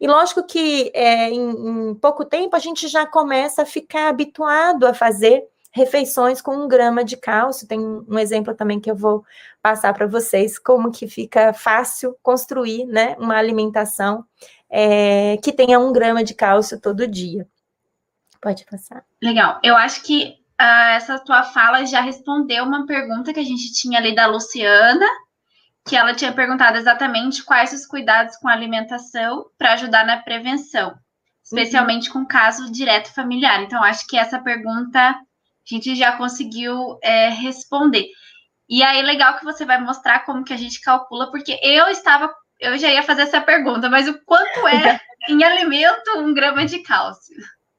e 0.00 0.06
lógico 0.06 0.46
que 0.46 0.90
é, 0.94 1.28
em, 1.30 1.90
em 1.90 1.94
pouco 1.94 2.24
tempo 2.24 2.54
a 2.54 2.58
gente 2.58 2.86
já 2.88 3.06
começa 3.06 3.62
a 3.62 3.66
ficar 3.66 4.08
habituado 4.08 4.86
a 4.86 4.94
fazer 4.94 5.44
refeições 5.72 6.40
com 6.40 6.56
um 6.56 6.68
grama 6.68 7.04
de 7.04 7.16
cálcio. 7.16 7.66
Tem 7.66 7.78
um 7.80 8.18
exemplo 8.18 8.54
também 8.54 8.80
que 8.80 8.90
eu 8.90 8.96
vou 8.96 9.24
passar 9.60 9.92
para 9.92 10.06
vocês, 10.06 10.58
como 10.58 10.92
que 10.92 11.06
fica 11.06 11.52
fácil 11.52 12.16
construir 12.22 12.86
né, 12.86 13.16
uma 13.18 13.36
alimentação 13.36 14.24
é, 14.70 15.36
que 15.38 15.52
tenha 15.52 15.78
um 15.78 15.92
grama 15.92 16.22
de 16.22 16.34
cálcio 16.34 16.80
todo 16.80 17.06
dia. 17.06 17.46
Pode 18.40 18.64
passar. 18.66 19.04
Legal. 19.22 19.58
Eu 19.64 19.76
acho 19.76 20.02
que 20.02 20.36
uh, 20.60 20.94
essa 20.94 21.18
tua 21.18 21.42
fala 21.42 21.84
já 21.84 22.00
respondeu 22.00 22.64
uma 22.64 22.86
pergunta 22.86 23.32
que 23.32 23.40
a 23.40 23.44
gente 23.44 23.72
tinha 23.72 23.98
ali 23.98 24.14
da 24.14 24.26
Luciana, 24.26 25.06
que 25.88 25.96
ela 25.96 26.14
tinha 26.14 26.32
perguntado 26.32 26.76
exatamente 26.76 27.42
quais 27.42 27.72
os 27.72 27.86
cuidados 27.86 28.36
com 28.36 28.48
a 28.48 28.52
alimentação 28.52 29.46
para 29.56 29.72
ajudar 29.72 30.04
na 30.04 30.18
prevenção, 30.18 30.94
especialmente 31.42 32.08
uhum. 32.08 32.24
com 32.24 32.26
caso 32.26 32.70
direto 32.70 33.12
familiar. 33.14 33.62
Então, 33.62 33.82
acho 33.82 34.06
que 34.06 34.18
essa 34.18 34.38
pergunta 34.38 35.00
a 35.00 35.16
gente 35.66 35.96
já 35.96 36.12
conseguiu 36.16 36.98
é, 37.02 37.30
responder. 37.30 38.06
E 38.68 38.82
aí, 38.82 39.02
legal 39.02 39.38
que 39.38 39.44
você 39.44 39.64
vai 39.64 39.80
mostrar 39.80 40.20
como 40.26 40.44
que 40.44 40.52
a 40.52 40.56
gente 40.56 40.80
calcula, 40.82 41.30
porque 41.30 41.58
eu 41.62 41.88
estava, 41.88 42.30
eu 42.60 42.76
já 42.76 42.92
ia 42.92 43.02
fazer 43.02 43.22
essa 43.22 43.40
pergunta, 43.40 43.88
mas 43.88 44.06
o 44.06 44.18
quanto 44.24 44.68
é 44.68 45.00
em 45.28 45.42
alimento 45.42 46.18
um 46.18 46.34
grama 46.34 46.66
de 46.66 46.80
cálcio? 46.80 47.34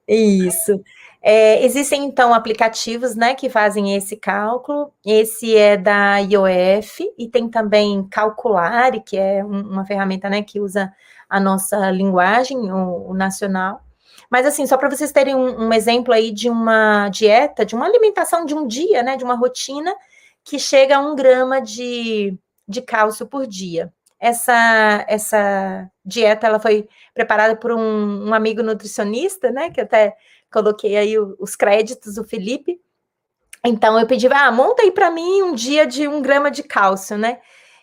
Isso. 0.07 0.81
É, 1.21 1.63
existem, 1.65 2.05
então, 2.05 2.33
aplicativos, 2.33 3.15
né, 3.15 3.35
que 3.35 3.49
fazem 3.49 3.95
esse 3.95 4.15
cálculo. 4.15 4.93
Esse 5.05 5.55
é 5.55 5.75
da 5.75 6.17
IOF 6.19 7.13
e 7.17 7.27
tem 7.27 7.49
também 7.49 8.07
Calculare, 8.09 9.01
que 9.01 9.17
é 9.17 9.43
uma 9.43 9.85
ferramenta, 9.85 10.29
né, 10.29 10.41
que 10.41 10.59
usa 10.59 10.93
a 11.29 11.39
nossa 11.39 11.91
linguagem, 11.91 12.71
o, 12.71 13.09
o 13.09 13.13
nacional. 13.13 13.81
Mas, 14.29 14.45
assim, 14.45 14.65
só 14.65 14.77
para 14.77 14.89
vocês 14.89 15.11
terem 15.11 15.35
um, 15.35 15.67
um, 15.67 15.73
exemplo 15.73 16.13
aí 16.13 16.31
de 16.31 16.49
uma 16.49 17.09
dieta, 17.09 17.65
de 17.65 17.75
uma 17.75 17.85
alimentação 17.85 18.45
de 18.45 18.53
um 18.53 18.65
dia, 18.67 19.03
né, 19.03 19.17
de 19.17 19.23
uma 19.23 19.35
rotina, 19.35 19.93
que 20.43 20.57
chega 20.57 20.97
a 20.97 20.99
um 20.99 21.15
grama 21.15 21.61
de, 21.61 22.37
de 22.67 22.81
cálcio 22.81 23.27
por 23.27 23.45
dia. 23.45 23.91
Essa, 24.19 25.05
essa 25.07 25.89
dieta, 26.05 26.47
ela 26.47 26.59
foi 26.59 26.87
preparada 27.13 27.55
por 27.55 27.71
um, 27.71 28.29
um 28.29 28.33
amigo 28.33 28.61
nutricionista, 28.61 29.51
né, 29.51 29.69
que 29.69 29.81
até 29.81 30.15
coloquei 30.51 30.97
aí 30.97 31.17
os 31.17 31.55
créditos 31.55 32.15
do 32.15 32.23
Felipe. 32.23 32.79
Então 33.63 33.99
eu 33.99 34.07
pedi, 34.07 34.27
ah, 34.27 34.51
monta 34.51 34.83
aí 34.83 34.91
para 34.91 35.11
mim 35.11 35.43
um 35.43 35.53
dia 35.53 35.85
de 35.85 36.07
um 36.07 36.21
grama 36.21 36.49
de 36.49 36.63
cálcio, 36.63 37.17
né? 37.17 37.39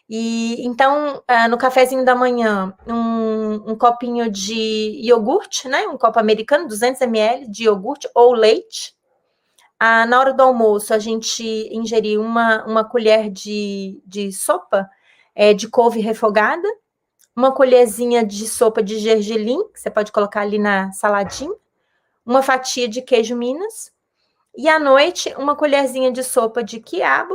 E 0.09 0.65
então, 0.65 1.23
ah, 1.27 1.49
no 1.49 1.59
cafezinho 1.59 2.05
da 2.05 2.15
manhã, 2.15 2.73
um, 2.87 3.73
um, 3.73 3.77
copinho 3.77 4.31
de 4.31 5.01
iogurte, 5.03 5.69
né? 5.69 5.87
Um 5.89 5.99
copo 5.99 6.19
americano, 6.19 6.69
200 6.69 7.01
ml 7.03 7.49
de 7.51 7.65
iogurte 7.65 8.09
ou 8.15 8.33
leite. 8.33 8.95
Ah, 9.79 10.07
na 10.07 10.21
hora 10.21 10.33
do 10.33 10.43
almoço, 10.43 10.95
a 10.95 10.99
gente 10.99 11.43
ingerir 11.73 12.21
uma, 12.21 12.65
uma 12.65 12.85
colher 12.85 13.29
de, 13.31 14.01
de 14.07 14.33
sopa 14.33 14.89
é, 15.35 15.53
de 15.53 15.69
couve 15.69 16.01
refogada, 16.01 16.67
uma 17.37 17.53
colherzinha 17.53 18.25
de 18.25 18.49
sopa 18.49 18.83
de 18.83 18.99
gergelim, 18.99 19.71
que 19.73 19.81
você 19.81 19.91
pode 19.91 20.11
colocar 20.11 20.41
ali 20.41 20.59
na 20.59 20.91
saladinha, 20.93 21.53
uma 22.27 22.43
fatia 22.43 22.89
de 22.89 23.01
queijo 23.01 23.37
Minas, 23.37 23.93
e 24.57 24.69
à 24.69 24.79
noite, 24.79 25.33
uma 25.39 25.55
colherzinha 25.55 26.11
de 26.11 26.25
sopa 26.25 26.65
de 26.65 26.81
quiabo, 26.81 27.35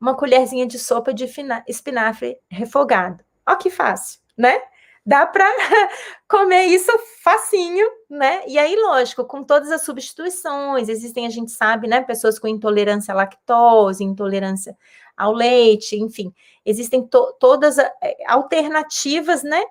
uma 0.00 0.14
colherzinha 0.14 0.66
de 0.66 0.78
sopa 0.78 1.12
de 1.12 1.28
espinafre 1.68 2.38
refogado. 2.48 3.24
Ó 3.46 3.56
que 3.56 3.70
fácil, 3.70 4.20
né? 4.36 4.60
Dá 5.04 5.26
para 5.26 5.44
comer 6.26 6.64
isso 6.66 6.90
facinho, 7.22 7.86
né? 8.08 8.42
E 8.46 8.58
aí, 8.58 8.74
lógico, 8.76 9.24
com 9.24 9.42
todas 9.42 9.70
as 9.70 9.82
substituições, 9.82 10.88
existem, 10.88 11.26
a 11.26 11.30
gente 11.30 11.50
sabe, 11.50 11.86
né, 11.86 12.00
pessoas 12.00 12.38
com 12.38 12.48
intolerância 12.48 13.12
à 13.12 13.16
lactose, 13.16 14.02
intolerância 14.02 14.76
ao 15.16 15.32
leite, 15.32 15.96
enfim, 15.96 16.32
existem 16.64 17.06
to 17.06 17.32
todas 17.38 17.78
eh, 17.78 17.92
alternativas, 18.26 19.42
né, 19.42 19.62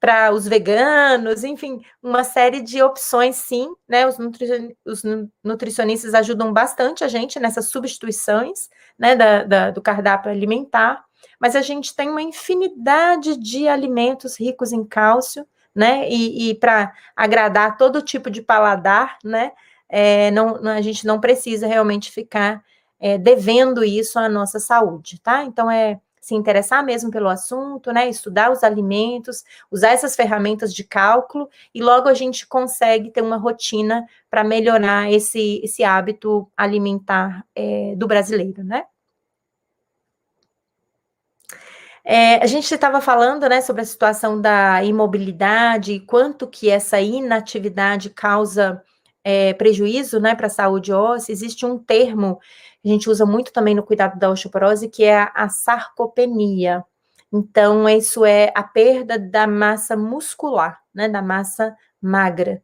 para 0.00 0.32
os 0.32 0.48
veganos, 0.48 1.44
enfim, 1.44 1.84
uma 2.02 2.24
série 2.24 2.62
de 2.62 2.82
opções, 2.82 3.36
sim, 3.36 3.68
né? 3.86 4.06
Os, 4.06 4.16
nutri 4.16 4.74
os 4.84 5.02
nutricionistas 5.44 6.14
ajudam 6.14 6.52
bastante 6.52 7.04
a 7.04 7.08
gente 7.08 7.38
nessas 7.38 7.66
substituições, 7.68 8.70
né, 8.98 9.14
da, 9.14 9.44
da, 9.44 9.70
do 9.70 9.82
cardápio 9.82 10.30
alimentar, 10.30 11.04
mas 11.38 11.54
a 11.54 11.60
gente 11.60 11.94
tem 11.94 12.08
uma 12.08 12.22
infinidade 12.22 13.36
de 13.36 13.68
alimentos 13.68 14.40
ricos 14.40 14.72
em 14.72 14.84
cálcio, 14.84 15.46
né? 15.74 16.08
E, 16.08 16.50
e 16.50 16.54
para 16.54 16.92
agradar 17.14 17.76
todo 17.76 18.02
tipo 18.02 18.30
de 18.30 18.40
paladar, 18.40 19.18
né? 19.22 19.52
É, 19.88 20.30
não, 20.30 20.56
a 20.68 20.80
gente 20.80 21.06
não 21.06 21.20
precisa 21.20 21.66
realmente 21.66 22.10
ficar 22.10 22.62
é, 22.98 23.18
devendo 23.18 23.84
isso 23.84 24.18
à 24.18 24.28
nossa 24.28 24.58
saúde, 24.58 25.20
tá? 25.20 25.44
Então 25.44 25.70
é 25.70 26.00
se 26.20 26.34
interessar 26.34 26.84
mesmo 26.84 27.10
pelo 27.10 27.28
assunto, 27.28 27.92
né? 27.92 28.08
Estudar 28.08 28.52
os 28.52 28.62
alimentos, 28.62 29.42
usar 29.70 29.90
essas 29.90 30.14
ferramentas 30.14 30.74
de 30.74 30.84
cálculo 30.84 31.48
e 31.74 31.82
logo 31.82 32.08
a 32.08 32.14
gente 32.14 32.46
consegue 32.46 33.10
ter 33.10 33.22
uma 33.22 33.38
rotina 33.38 34.06
para 34.28 34.44
melhorar 34.44 35.10
esse, 35.10 35.60
esse 35.64 35.82
hábito 35.82 36.50
alimentar 36.56 37.44
é, 37.54 37.94
do 37.96 38.06
brasileiro, 38.06 38.62
né? 38.62 38.84
É, 42.04 42.42
a 42.42 42.46
gente 42.46 42.72
estava 42.72 43.00
falando, 43.00 43.48
né, 43.48 43.60
sobre 43.60 43.82
a 43.82 43.84
situação 43.84 44.40
da 44.40 44.82
imobilidade 44.82 45.92
e 45.92 46.00
quanto 46.00 46.46
que 46.46 46.70
essa 46.70 47.00
inatividade 47.00 48.10
causa 48.10 48.82
é, 49.30 49.54
prejuízo, 49.54 50.18
né, 50.20 50.34
para 50.34 50.46
a 50.48 50.50
saúde 50.50 50.92
óssea. 50.92 51.32
Existe 51.32 51.64
um 51.64 51.78
termo 51.78 52.38
a 52.84 52.88
gente 52.88 53.10
usa 53.10 53.26
muito 53.26 53.52
também 53.52 53.74
no 53.74 53.82
cuidado 53.82 54.18
da 54.18 54.30
osteoporose, 54.30 54.88
que 54.88 55.04
é 55.04 55.18
a, 55.18 55.32
a 55.34 55.48
sarcopenia. 55.48 56.84
Então, 57.32 57.88
isso 57.88 58.24
é 58.24 58.50
a 58.54 58.62
perda 58.62 59.18
da 59.18 59.46
massa 59.46 59.96
muscular, 59.96 60.80
né, 60.94 61.08
da 61.08 61.22
massa 61.22 61.76
magra. 62.00 62.62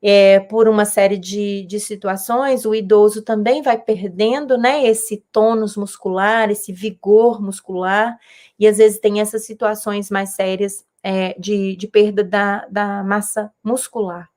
É, 0.00 0.40
por 0.40 0.68
uma 0.68 0.84
série 0.84 1.18
de, 1.18 1.66
de 1.66 1.80
situações, 1.80 2.64
o 2.64 2.74
idoso 2.74 3.22
também 3.22 3.60
vai 3.60 3.76
perdendo, 3.76 4.56
né, 4.56 4.86
esse 4.86 5.24
tônus 5.32 5.76
muscular, 5.76 6.48
esse 6.50 6.72
vigor 6.72 7.42
muscular, 7.42 8.16
e 8.58 8.66
às 8.68 8.78
vezes 8.78 9.00
tem 9.00 9.20
essas 9.20 9.44
situações 9.44 10.10
mais 10.10 10.30
sérias 10.34 10.84
é, 11.02 11.34
de, 11.38 11.76
de 11.76 11.88
perda 11.88 12.22
da, 12.22 12.66
da 12.70 13.02
massa 13.02 13.52
muscular. 13.64 14.30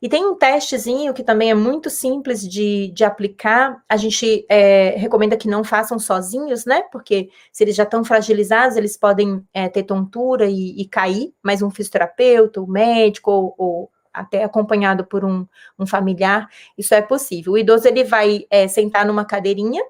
E 0.00 0.08
tem 0.08 0.24
um 0.24 0.34
testezinho 0.34 1.14
que 1.14 1.22
também 1.22 1.50
é 1.50 1.54
muito 1.54 1.88
simples 1.88 2.46
de, 2.46 2.88
de 2.92 3.04
aplicar. 3.04 3.82
A 3.88 3.96
gente 3.96 4.44
é, 4.48 4.90
recomenda 4.96 5.36
que 5.36 5.48
não 5.48 5.64
façam 5.64 5.98
sozinhos, 5.98 6.64
né? 6.66 6.82
Porque 6.92 7.30
se 7.52 7.64
eles 7.64 7.74
já 7.74 7.84
estão 7.84 8.04
fragilizados, 8.04 8.76
eles 8.76 8.96
podem 8.96 9.42
é, 9.54 9.68
ter 9.68 9.84
tontura 9.84 10.46
e, 10.46 10.80
e, 10.80 10.86
cair, 10.86 11.32
mas 11.42 11.62
um 11.62 11.70
fisioterapeuta, 11.70 12.60
um 12.60 12.66
médico 12.66 13.30
ou, 13.30 13.54
ou 13.56 13.90
até 14.12 14.44
acompanhado 14.44 15.04
por 15.04 15.24
um, 15.24 15.46
um, 15.78 15.86
familiar, 15.86 16.48
isso 16.76 16.94
é 16.94 17.02
possível. 17.02 17.52
O 17.52 17.58
idoso 17.58 17.86
ele 17.86 18.02
vai 18.02 18.46
é, 18.50 18.66
sentar 18.66 19.04
numa 19.04 19.26
cadeirinha, 19.26 19.82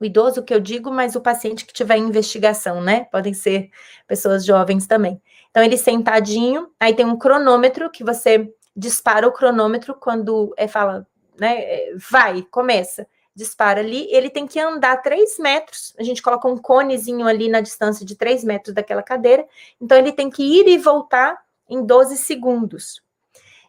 o 0.00 0.04
idoso 0.04 0.44
que 0.44 0.54
eu 0.54 0.60
digo, 0.60 0.92
mas 0.92 1.16
o 1.16 1.20
paciente 1.20 1.66
que 1.66 1.72
tiver 1.72 1.96
investigação, 1.96 2.80
né? 2.80 3.06
Podem 3.10 3.34
ser 3.34 3.70
pessoas 4.06 4.44
jovens 4.44 4.86
também. 4.86 5.20
Então, 5.50 5.62
ele 5.62 5.76
sentadinho, 5.76 6.68
aí 6.78 6.94
tem 6.94 7.04
um 7.04 7.18
cronômetro 7.18 7.90
que 7.90 8.04
você 8.04 8.48
dispara 8.78 9.26
o 9.26 9.32
cronômetro 9.32 9.94
quando 9.94 10.54
é, 10.56 10.68
fala, 10.68 11.04
né, 11.38 11.58
é, 11.58 11.94
vai, 11.96 12.42
começa, 12.42 13.06
dispara 13.34 13.80
ali, 13.80 14.08
ele 14.10 14.30
tem 14.30 14.46
que 14.46 14.58
andar 14.60 15.02
3 15.02 15.38
metros, 15.38 15.94
a 15.98 16.02
gente 16.04 16.22
coloca 16.22 16.46
um 16.48 16.56
conezinho 16.56 17.26
ali 17.26 17.48
na 17.48 17.60
distância 17.60 18.06
de 18.06 18.16
3 18.16 18.44
metros 18.44 18.74
daquela 18.74 19.02
cadeira, 19.02 19.46
então 19.80 19.98
ele 19.98 20.12
tem 20.12 20.30
que 20.30 20.42
ir 20.42 20.68
e 20.68 20.78
voltar 20.78 21.36
em 21.68 21.84
12 21.84 22.16
segundos. 22.16 23.02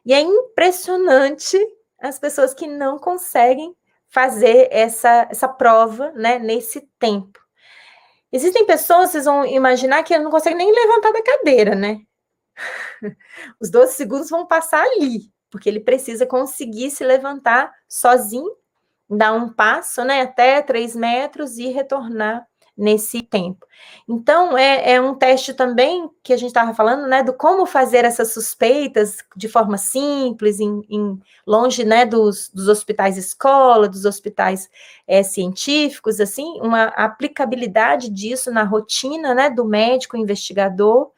E 0.06 0.14
é 0.14 0.22
impressionante 0.22 1.58
as 2.00 2.20
pessoas 2.20 2.54
que 2.54 2.68
não 2.68 2.98
conseguem 2.98 3.76
fazer 4.10 4.70
essa, 4.72 5.28
essa 5.30 5.48
prova 5.48 6.12
né, 6.12 6.40
nesse 6.40 6.82
tempo. 6.98 7.40
Existem 8.32 8.66
pessoas, 8.66 9.10
vocês 9.10 9.26
vão 9.26 9.46
imaginar 9.46 10.04
que 10.04 10.18
não 10.18 10.32
conseguem 10.32 10.58
nem 10.58 10.72
levantar 10.72 11.12
da 11.12 11.24
cadeira, 11.24 11.76
né? 11.76 12.00
Os 13.60 13.70
12 13.70 13.94
segundos 13.94 14.30
vão 14.30 14.46
passar 14.46 14.84
ali, 14.84 15.32
porque 15.50 15.70
ele 15.70 15.80
precisa 15.80 16.26
conseguir 16.26 16.92
se 16.92 17.04
levantar 17.04 17.74
sozinho, 17.88 18.56
dar 19.10 19.34
um 19.34 19.52
passo, 19.52 20.04
né, 20.04 20.22
até 20.22 20.62
3 20.62 20.96
metros 20.96 21.58
e 21.58 21.68
retornar 21.68 22.48
nesse 22.80 23.22
tempo. 23.22 23.68
Então, 24.08 24.58
é, 24.58 24.94
é 24.94 25.02
um 25.02 25.14
teste 25.14 25.54
também 25.54 26.10
que 26.24 26.32
a 26.32 26.38
gente 26.38 26.48
estava 26.48 26.74
falando, 26.74 27.08
né, 27.08 27.22
do 27.22 27.34
como 27.34 27.66
fazer 27.66 28.06
essas 28.06 28.34
suspeitas 28.34 29.18
de 29.36 29.50
forma 29.50 29.78
simples, 29.78 30.62
em, 30.62 30.82
em 30.90 31.20
longe, 31.46 31.84
né, 31.84 32.06
dos, 32.06 32.50
dos 32.54 32.70
hospitais 32.70 33.18
escola, 33.18 33.90
dos 33.90 34.06
hospitais 34.06 34.70
é, 35.06 35.22
científicos, 35.24 36.22
assim, 36.22 36.58
uma 36.62 36.86
aplicabilidade 36.86 38.10
disso 38.10 38.50
na 38.50 38.64
rotina, 38.64 39.34
né, 39.36 39.50
do 39.50 39.66
médico 39.66 40.16
investigador, 40.16 41.12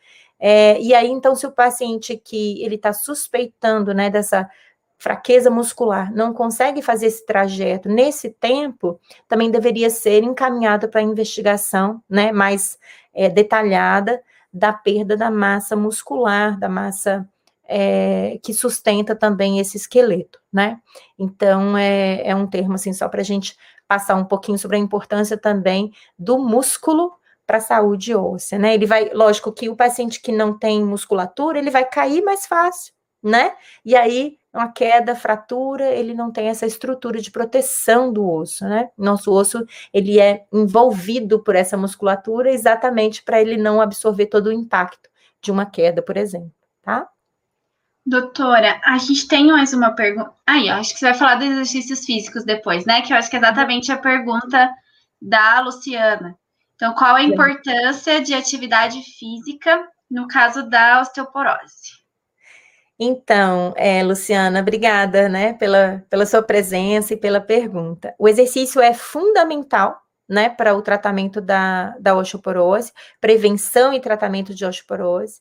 é, 0.43 0.81
e 0.81 0.95
aí, 0.95 1.07
então, 1.07 1.35
se 1.35 1.45
o 1.45 1.51
paciente 1.51 2.17
que 2.17 2.63
ele 2.63 2.73
está 2.73 2.91
suspeitando, 2.91 3.93
né, 3.93 4.09
dessa 4.09 4.49
fraqueza 4.97 5.51
muscular, 5.51 6.11
não 6.13 6.33
consegue 6.33 6.81
fazer 6.81 7.07
esse 7.07 7.23
trajeto 7.25 7.87
nesse 7.87 8.31
tempo, 8.31 8.99
também 9.27 9.51
deveria 9.51 9.89
ser 9.91 10.23
encaminhado 10.23 10.89
para 10.89 11.01
investigação 11.01 12.03
né, 12.09 12.31
mais 12.31 12.79
é, 13.13 13.29
detalhada 13.29 14.21
da 14.51 14.73
perda 14.73 15.15
da 15.15 15.29
massa 15.29 15.75
muscular, 15.75 16.57
da 16.57 16.67
massa 16.67 17.27
é, 17.65 18.39
que 18.43 18.53
sustenta 18.53 19.15
também 19.15 19.59
esse 19.59 19.77
esqueleto, 19.77 20.39
né? 20.51 20.79
Então, 21.17 21.77
é, 21.77 22.27
é 22.27 22.35
um 22.35 22.47
termo, 22.47 22.73
assim, 22.73 22.93
só 22.93 23.07
para 23.07 23.21
a 23.21 23.23
gente 23.23 23.55
passar 23.87 24.15
um 24.15 24.25
pouquinho 24.25 24.57
sobre 24.57 24.77
a 24.77 24.79
importância 24.79 25.37
também 25.37 25.91
do 26.17 26.39
músculo 26.39 27.13
para 27.51 27.57
a 27.57 27.61
saúde 27.61 28.15
óssea, 28.15 28.57
né? 28.57 28.73
Ele 28.73 28.85
vai, 28.85 29.09
lógico 29.13 29.51
que 29.51 29.67
o 29.67 29.75
paciente 29.75 30.21
que 30.21 30.31
não 30.31 30.57
tem 30.57 30.81
musculatura, 30.85 31.59
ele 31.59 31.69
vai 31.69 31.83
cair 31.83 32.23
mais 32.23 32.45
fácil, 32.45 32.93
né? 33.21 33.53
E 33.83 33.93
aí 33.93 34.37
uma 34.53 34.71
queda, 34.71 35.15
fratura, 35.17 35.89
ele 35.91 36.13
não 36.13 36.31
tem 36.31 36.47
essa 36.47 36.65
estrutura 36.65 37.19
de 37.19 37.29
proteção 37.29 38.11
do 38.11 38.25
osso, 38.25 38.63
né? 38.63 38.89
Nosso 38.97 39.33
osso, 39.33 39.65
ele 39.93 40.17
é 40.17 40.45
envolvido 40.51 41.43
por 41.43 41.53
essa 41.53 41.75
musculatura 41.75 42.49
exatamente 42.49 43.21
para 43.21 43.41
ele 43.41 43.57
não 43.57 43.81
absorver 43.81 44.27
todo 44.27 44.47
o 44.47 44.53
impacto 44.53 45.09
de 45.41 45.51
uma 45.51 45.65
queda, 45.65 46.01
por 46.01 46.15
exemplo, 46.15 46.53
tá? 46.81 47.09
Doutora, 48.05 48.79
a 48.85 48.97
gente 48.97 49.27
tem 49.27 49.47
mais 49.47 49.73
uma 49.73 49.91
pergunta. 49.91 50.31
Aí, 50.47 50.69
eu 50.69 50.75
acho 50.75 50.93
que 50.93 50.99
você 50.99 51.05
vai 51.09 51.15
falar 51.15 51.35
dos 51.35 51.47
exercícios 51.47 52.05
físicos 52.05 52.45
depois, 52.45 52.85
né? 52.85 53.01
Que 53.01 53.11
eu 53.11 53.17
acho 53.17 53.29
que 53.29 53.35
é 53.35 53.39
exatamente 53.39 53.91
a 53.91 53.97
pergunta 53.97 54.69
da 55.21 55.59
Luciana. 55.59 56.39
Então, 56.81 56.95
qual 56.95 57.15
a 57.15 57.21
importância 57.21 58.19
de 58.19 58.33
atividade 58.33 59.03
física 59.03 59.87
no 60.09 60.27
caso 60.27 60.67
da 60.67 60.99
osteoporose? 60.99 62.01
Então, 62.99 63.71
é, 63.77 64.01
Luciana, 64.01 64.61
obrigada, 64.61 65.29
né, 65.29 65.53
pela, 65.53 66.03
pela 66.09 66.25
sua 66.25 66.41
presença 66.41 67.13
e 67.13 67.17
pela 67.17 67.39
pergunta. 67.39 68.15
O 68.17 68.27
exercício 68.27 68.81
é 68.81 68.95
fundamental, 68.95 69.95
né, 70.27 70.49
para 70.49 70.73
o 70.73 70.81
tratamento 70.81 71.39
da, 71.39 71.95
da 71.99 72.15
osteoporose, 72.15 72.91
prevenção 73.19 73.93
e 73.93 74.01
tratamento 74.01 74.51
de 74.51 74.65
osteoporose. 74.65 75.39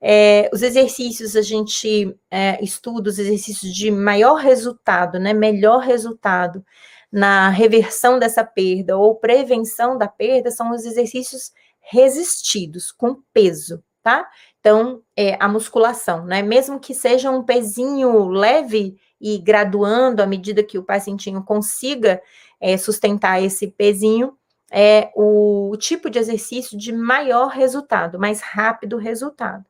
É, 0.00 0.48
os 0.52 0.62
exercícios, 0.62 1.34
a 1.34 1.42
gente 1.42 2.16
é, 2.30 2.62
estuda 2.62 3.10
os 3.10 3.18
exercícios 3.18 3.74
de 3.74 3.90
maior 3.90 4.36
resultado, 4.36 5.18
né, 5.18 5.32
melhor 5.32 5.80
resultado 5.80 6.64
na 7.10 7.48
reversão 7.48 8.18
dessa 8.18 8.44
perda 8.44 8.96
ou 8.96 9.14
prevenção 9.14 9.96
da 9.96 10.08
perda 10.08 10.50
são 10.50 10.70
os 10.72 10.84
exercícios 10.84 11.52
resistidos, 11.80 12.90
com 12.90 13.22
peso, 13.32 13.82
tá? 14.02 14.28
Então, 14.60 15.02
é, 15.16 15.36
a 15.38 15.48
musculação, 15.48 16.24
né? 16.24 16.42
Mesmo 16.42 16.80
que 16.80 16.94
seja 16.94 17.30
um 17.30 17.42
pezinho 17.42 18.28
leve 18.28 18.96
e 19.20 19.38
graduando 19.38 20.22
à 20.22 20.26
medida 20.26 20.62
que 20.62 20.78
o 20.78 20.82
pacientinho 20.82 21.42
consiga 21.42 22.20
é, 22.60 22.76
sustentar 22.76 23.42
esse 23.42 23.68
pezinho, 23.68 24.36
é 24.70 25.12
o, 25.14 25.70
o 25.70 25.76
tipo 25.76 26.10
de 26.10 26.18
exercício 26.18 26.76
de 26.76 26.92
maior 26.92 27.48
resultado, 27.48 28.18
mais 28.18 28.40
rápido 28.40 28.96
resultado. 28.96 29.64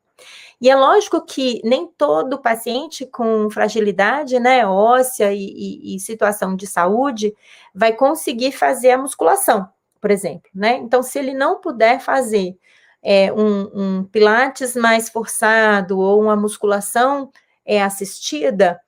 E 0.61 0.71
é 0.71 0.77
lógico 0.77 1.25
que 1.25 1.61
nem 1.65 1.87
todo 1.87 2.41
paciente 2.41 3.07
com 3.07 3.51
fragilidade 3.51 4.39
né, 4.41 4.67
óssea 4.67 5.33
e, 5.33 5.45
e, 5.45 5.97
e, 5.97 6.01
situação 6.01 6.57
de 6.57 6.67
saúde 6.67 7.35
vai 7.75 7.93
conseguir 7.93 8.53
fazer 8.53 8.91
a 8.91 8.99
musculação, 8.99 9.69
por 10.01 10.11
exemplo. 10.11 10.51
Né? 10.55 10.77
Então, 10.77 11.03
se 11.03 11.19
ele 11.19 11.35
não 11.35 11.61
puder 11.61 12.01
fazer 12.01 12.57
é, 13.03 13.33
um, 13.33 13.71
um 13.75 14.05
pilates 14.05 14.75
mais 14.75 15.09
forçado 15.09 15.99
ou 15.99 16.23
uma 16.23 16.35
musculação 16.35 17.31
é, 17.65 17.83
assistida, 17.83 18.81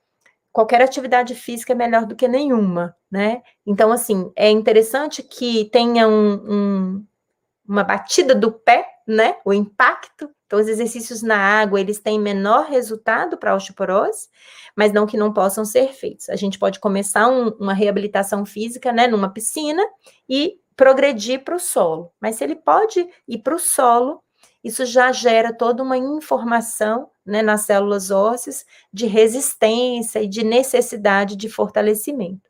qualquer 0.51 0.81
atividade 0.81 1.35
física 1.35 1.73
é 1.73 1.75
melhor 1.75 2.05
do 2.05 2.15
que 2.15 2.27
nenhuma, 2.27 2.95
né? 3.09 3.41
Então, 3.65 3.91
assim, 3.91 4.31
é 4.35 4.49
interessante 4.49 5.23
que 5.23 5.65
tenha 5.71 6.07
um, 6.07 6.33
um, 6.33 7.05
uma 7.67 7.83
batida 7.83 8.35
do 8.35 8.51
pé, 8.51 8.85
né? 9.07 9.37
O 9.45 9.53
impacto. 9.53 10.29
Então, 10.49 10.59
os 10.59 10.67
exercícios 10.67 11.21
na 11.21 11.37
água, 11.37 11.79
eles 11.79 11.99
têm 11.99 12.19
menor 12.19 12.65
resultado 12.65 13.37
para 13.37 13.51
a 13.51 13.55
osteoporose, 13.55 14.29
mas 14.75 14.91
não 14.91 15.05
que 15.05 15.15
não 15.15 15.31
possam 15.31 15.63
ser 15.63 15.93
feitos. 15.93 16.27
A 16.27 16.35
gente 16.35 16.57
pode 16.57 16.79
começar 16.79 17.27
um, 17.27 17.49
uma 17.59 17.71
reabilitação 17.71 18.43
física, 18.43 18.91
né, 18.91 19.05
numa 19.05 19.31
piscina 19.31 19.85
e 20.27 20.55
progredir 20.75 21.43
para 21.43 21.55
o 21.55 21.59
solo. 21.59 22.11
Mas 22.19 22.37
se 22.37 22.43
ele 22.43 22.55
pode 22.55 23.07
ir 23.27 23.37
para 23.43 23.53
o 23.53 23.59
solo, 23.59 24.23
isso 24.63 24.87
já 24.87 25.11
gera 25.11 25.53
toda 25.53 25.83
uma 25.83 25.95
informação 25.95 27.11
né, 27.23 27.43
nas 27.43 27.61
células 27.61 28.09
ósseas 28.09 28.65
de 28.91 29.05
resistência 29.05 30.19
e 30.19 30.27
de 30.27 30.43
necessidade 30.43 31.35
de 31.35 31.47
fortalecimento. 31.47 32.48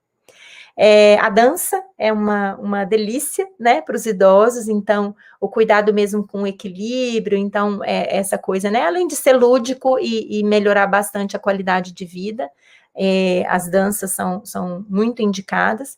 É, 0.81 1.17
a 1.19 1.29
dança 1.29 1.83
é 1.97 2.13
uma, 2.13 2.55
uma 2.55 2.85
delícia, 2.85 3.45
né, 3.59 3.81
para 3.81 3.97
os 3.97 4.05
idosos, 4.05 4.69
então, 4.69 5.13
o 5.37 5.49
cuidado 5.49 5.93
mesmo 5.93 6.25
com 6.25 6.43
o 6.43 6.47
equilíbrio, 6.47 7.37
então, 7.37 7.83
é 7.83 8.15
essa 8.15 8.37
coisa, 8.37 8.71
né, 8.71 8.85
além 8.85 9.05
de 9.05 9.13
ser 9.13 9.33
lúdico 9.33 9.99
e, 9.99 10.39
e 10.39 10.41
melhorar 10.41 10.87
bastante 10.87 11.35
a 11.35 11.39
qualidade 11.39 11.91
de 11.91 12.05
vida, 12.05 12.49
é, 12.95 13.43
as 13.49 13.69
danças 13.69 14.11
são, 14.11 14.45
são 14.45 14.85
muito 14.87 15.21
indicadas, 15.21 15.97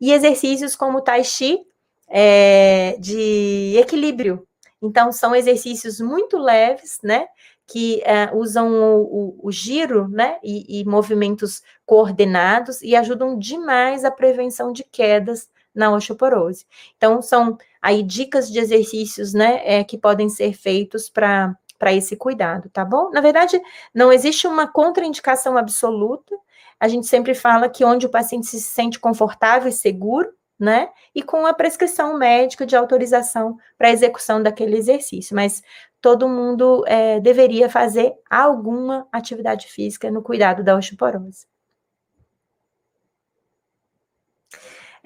e 0.00 0.12
exercícios 0.12 0.74
como 0.74 0.98
o 0.98 1.02
Tai 1.02 1.22
Chi, 1.22 1.60
é, 2.08 2.96
de 2.98 3.76
equilíbrio. 3.78 4.44
Então, 4.82 5.12
são 5.12 5.36
exercícios 5.36 6.00
muito 6.00 6.36
leves, 6.36 6.98
né? 7.00 7.28
Que 7.66 8.00
é, 8.02 8.30
usam 8.32 8.72
o, 8.72 9.02
o, 9.02 9.48
o, 9.48 9.52
giro, 9.52 10.08
né? 10.08 10.38
E, 10.42 10.80
e 10.80 10.84
movimentos 10.84 11.62
coordenados 11.84 12.80
e 12.82 12.94
ajudam 12.94 13.38
demais 13.38 14.04
a 14.04 14.10
prevenção 14.10 14.72
de 14.72 14.84
quedas 14.84 15.48
na 15.74 15.92
osteoporose. 15.92 16.64
Então, 16.96 17.20
são 17.20 17.58
aí 17.82 18.02
dicas 18.02 18.50
de 18.50 18.58
exercícios, 18.58 19.34
né? 19.34 19.60
É, 19.64 19.84
que 19.84 19.98
podem 19.98 20.28
ser 20.28 20.52
feitos 20.52 21.08
para 21.08 21.56
para 21.78 21.92
esse 21.92 22.16
cuidado, 22.16 22.70
tá 22.70 22.84
bom? 22.84 23.10
Na 23.10 23.20
verdade, 23.20 23.60
não 23.94 24.12
existe 24.12 24.46
uma 24.46 24.66
contraindicação 24.66 25.56
absoluta. 25.56 26.34
A 26.80 26.88
gente 26.88 27.06
sempre 27.06 27.34
fala 27.34 27.68
que 27.68 27.84
onde 27.84 28.06
o 28.06 28.10
paciente 28.10 28.46
se 28.46 28.60
sente 28.60 28.98
confortável 28.98 29.68
e 29.68 29.72
seguro, 29.72 30.32
né? 30.58 30.88
E 31.14 31.22
com 31.22 31.46
a 31.46 31.54
prescrição 31.54 32.16
médica 32.16 32.64
de 32.64 32.76
autorização 32.76 33.56
para 33.76 33.90
execução 33.90 34.42
daquele 34.42 34.76
exercício. 34.76 35.34
Mas 35.34 35.62
todo 36.00 36.28
mundo 36.28 36.84
é, 36.86 37.20
deveria 37.20 37.68
fazer 37.68 38.14
alguma 38.30 39.06
atividade 39.12 39.66
física 39.66 40.10
no 40.10 40.22
cuidado 40.22 40.62
da 40.62 40.76
osteoporose. 40.76 41.46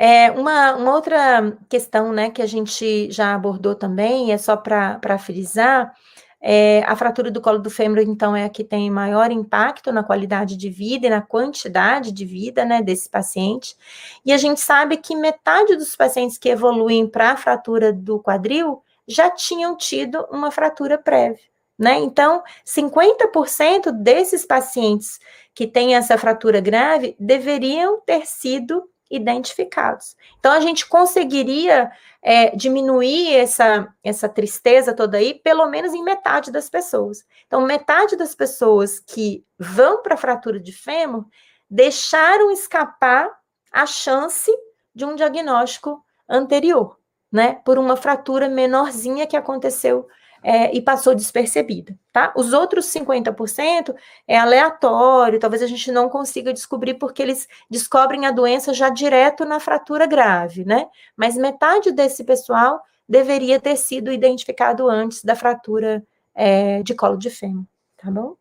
É, 0.03 0.31
uma, 0.31 0.77
uma, 0.77 0.95
outra 0.95 1.59
questão, 1.69 2.11
né, 2.11 2.31
que 2.31 2.41
a 2.41 2.47
gente 2.47 3.11
já 3.11 3.35
abordou 3.35 3.75
também, 3.75 4.33
é 4.33 4.39
só 4.39 4.57
para 4.57 5.19
frisar, 5.19 5.95
é, 6.41 6.83
a 6.87 6.97
fratura 6.97 7.31
do 7.31 7.41
colo 7.41 7.59
do 7.59 7.69
fêmur, 7.69 7.99
então, 7.99 8.35
é 8.35 8.45
a 8.45 8.49
que 8.49 8.65
tem 8.65 8.91
maior 8.91 9.31
impacto 9.31 9.93
na 9.93 10.03
qualidade 10.03 10.57
de 10.57 10.71
vida 10.71 11.07
e 11.07 11.11
na 11.11 11.21
quantidade 11.21 12.13
de 12.13 12.25
vida, 12.25 12.65
né, 12.65 12.81
desse 12.81 13.09
paciente. 13.11 13.77
E 14.25 14.33
a 14.33 14.39
gente 14.39 14.61
sabe 14.61 14.97
que 14.97 15.15
metade 15.15 15.77
dos 15.77 15.95
pacientes 15.95 16.39
que 16.39 16.49
evoluem 16.49 17.07
para 17.07 17.33
a 17.33 17.37
fratura 17.37 17.93
do 17.93 18.19
quadril 18.19 18.83
já 19.07 19.31
tinham 19.31 19.77
tido 19.77 20.27
uma 20.31 20.51
fratura 20.51 20.97
prévia, 20.97 21.41
né? 21.79 21.99
Então, 21.99 22.43
50% 22.65 23.93
desses 23.93 24.47
pacientes 24.47 25.19
que 25.55 25.67
têm 25.67 25.97
essa 25.97 26.17
fratura 26.17 26.61
grave 26.61 27.17
deveriam 27.19 28.01
ter 28.01 28.27
sido 28.27 28.90
identificados. 29.11 30.17
Então, 30.39 30.53
a 30.53 30.61
gente 30.61 30.87
conseguiria 30.87 31.91
é, 32.23 32.55
diminuir 32.55 33.35
essa, 33.35 33.93
essa 34.05 34.29
tristeza 34.29 34.95
toda 34.95 35.19
aí, 35.19 35.35
pelo 35.35 35.67
menos 35.69 35.93
em 35.93 36.03
metade 36.03 36.53
das 36.53 36.71
pessoas. 36.71 37.25
Então, 37.47 37.61
metade 37.63 38.17
das 38.17 38.35
pessoas 38.35 39.01
que 39.01 39.45
vão 39.59 40.03
para 40.03 40.15
a 40.15 40.19
fratura 40.19 40.61
de 40.61 40.73
fêmur 40.73 41.25
deixaram 41.69 42.51
escapar 42.51 43.31
a 43.73 43.87
chance 43.87 44.51
de 44.95 45.05
um 45.05 45.15
diagnóstico 45.15 46.05
anterior, 46.29 46.99
né? 47.31 47.61
Por 47.65 47.79
uma 47.79 47.97
fratura 47.97 48.49
menorzinha 48.49 49.27
que 49.27 49.37
aconteceu 49.37 50.07
é, 50.43 50.75
e 50.75 50.81
passou 50.81 51.15
despercebida, 51.15 51.99
tá? 52.13 52.33
Os 52.37 52.53
outros 52.53 52.87
50% 52.87 53.95
é 54.27 54.39
aleatório, 54.39 55.39
talvez 55.39 55.63
a 55.63 55.67
gente 55.67 55.93
não 55.93 56.09
consiga 56.09 56.53
descobrir 56.53 56.95
porque 56.95 57.23
eles 57.23 57.47
descobrem 57.69 58.27
a 58.27 58.31
doença 58.31 58.73
já 58.73 58.89
direto 58.89 59.45
na 59.45 59.61
fratura 59.61 60.07
grave, 60.07 60.65
né? 60.65 60.89
Mas 61.17 61.37
metade 61.37 61.93
desse 61.93 62.25
pessoal 62.25 62.83
deveria 63.09 63.61
ter 63.61 63.77
sido 63.77 64.13
identificado 64.13 64.89
antes 64.89 65.25
da 65.25 65.37
fratura 65.37 66.03
é, 66.35 66.83
de 66.83 66.95
colo 66.95 67.17
de 67.17 67.29
fêmur, 67.29 67.65
tá 67.97 68.11
bom? 68.11 68.40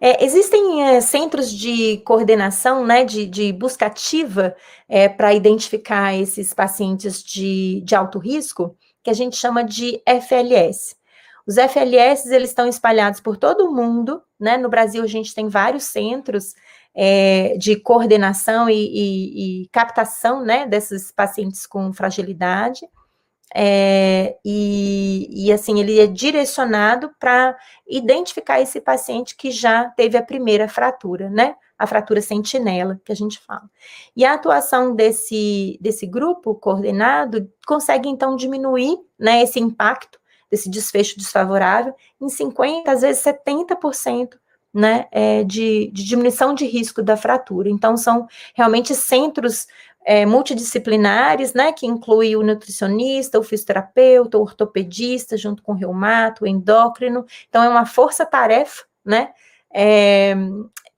É, 0.00 0.24
existem 0.24 0.82
é, 0.82 1.00
centros 1.00 1.50
de 1.50 1.98
coordenação, 1.98 2.84
né, 2.84 3.04
de, 3.04 3.26
de 3.26 3.52
busca 3.52 3.86
ativa 3.86 4.54
é, 4.88 5.08
para 5.08 5.32
identificar 5.32 6.14
esses 6.14 6.52
pacientes 6.52 7.22
de, 7.22 7.80
de 7.82 7.94
alto 7.94 8.18
risco, 8.18 8.76
que 9.02 9.10
a 9.10 9.14
gente 9.14 9.36
chama 9.36 9.64
de 9.64 10.02
FLS. 10.06 10.96
Os 11.46 11.56
FLS, 11.56 12.28
eles 12.32 12.50
estão 12.50 12.66
espalhados 12.68 13.20
por 13.20 13.36
todo 13.36 13.66
o 13.66 13.74
mundo, 13.74 14.20
né, 14.38 14.56
no 14.56 14.68
Brasil 14.68 15.02
a 15.02 15.06
gente 15.06 15.34
tem 15.34 15.48
vários 15.48 15.84
centros 15.84 16.54
é, 16.94 17.56
de 17.58 17.76
coordenação 17.76 18.68
e, 18.68 18.74
e, 18.74 19.62
e 19.62 19.68
captação, 19.68 20.44
né, 20.44 20.66
desses 20.66 21.12
pacientes 21.12 21.66
com 21.66 21.92
fragilidade, 21.92 22.80
é, 23.54 24.36
e, 24.44 25.46
e, 25.46 25.52
assim, 25.52 25.78
ele 25.78 26.00
é 26.00 26.06
direcionado 26.06 27.10
para 27.18 27.56
identificar 27.86 28.60
esse 28.60 28.80
paciente 28.80 29.36
que 29.36 29.50
já 29.50 29.84
teve 29.90 30.16
a 30.16 30.22
primeira 30.22 30.68
fratura, 30.68 31.30
né? 31.30 31.54
A 31.78 31.86
fratura 31.86 32.20
sentinela, 32.20 33.00
que 33.04 33.12
a 33.12 33.14
gente 33.14 33.38
fala. 33.38 33.68
E 34.16 34.24
a 34.24 34.34
atuação 34.34 34.94
desse, 34.94 35.78
desse 35.80 36.06
grupo 36.06 36.54
coordenado 36.54 37.50
consegue, 37.66 38.08
então, 38.08 38.34
diminuir 38.34 38.96
né, 39.18 39.42
esse 39.42 39.60
impacto, 39.60 40.18
desse 40.50 40.70
desfecho 40.70 41.18
desfavorável, 41.18 41.94
em 42.20 42.26
50%, 42.26 42.88
às 42.88 43.02
vezes 43.02 43.22
70%. 43.22 44.34
Né, 44.74 45.06
é, 45.10 45.42
de, 45.42 45.90
de 45.90 46.04
diminuição 46.04 46.52
de 46.52 46.66
risco 46.66 47.02
da 47.02 47.16
fratura. 47.16 47.70
Então, 47.70 47.96
são 47.96 48.26
realmente 48.54 48.94
centros 48.94 49.66
é, 50.06 50.24
multidisciplinares, 50.24 51.52
né, 51.52 51.72
que 51.72 51.84
inclui 51.84 52.36
o 52.36 52.42
nutricionista, 52.42 53.40
o 53.40 53.42
fisioterapeuta, 53.42 54.38
o 54.38 54.42
ortopedista, 54.42 55.36
junto 55.36 55.64
com 55.64 55.72
o 55.72 55.74
reumato, 55.74 56.44
o 56.44 56.46
endócrino. 56.46 57.26
Então, 57.48 57.64
é 57.64 57.68
uma 57.68 57.84
força-tarefa, 57.84 58.84
né, 59.04 59.30
é, 59.74 60.36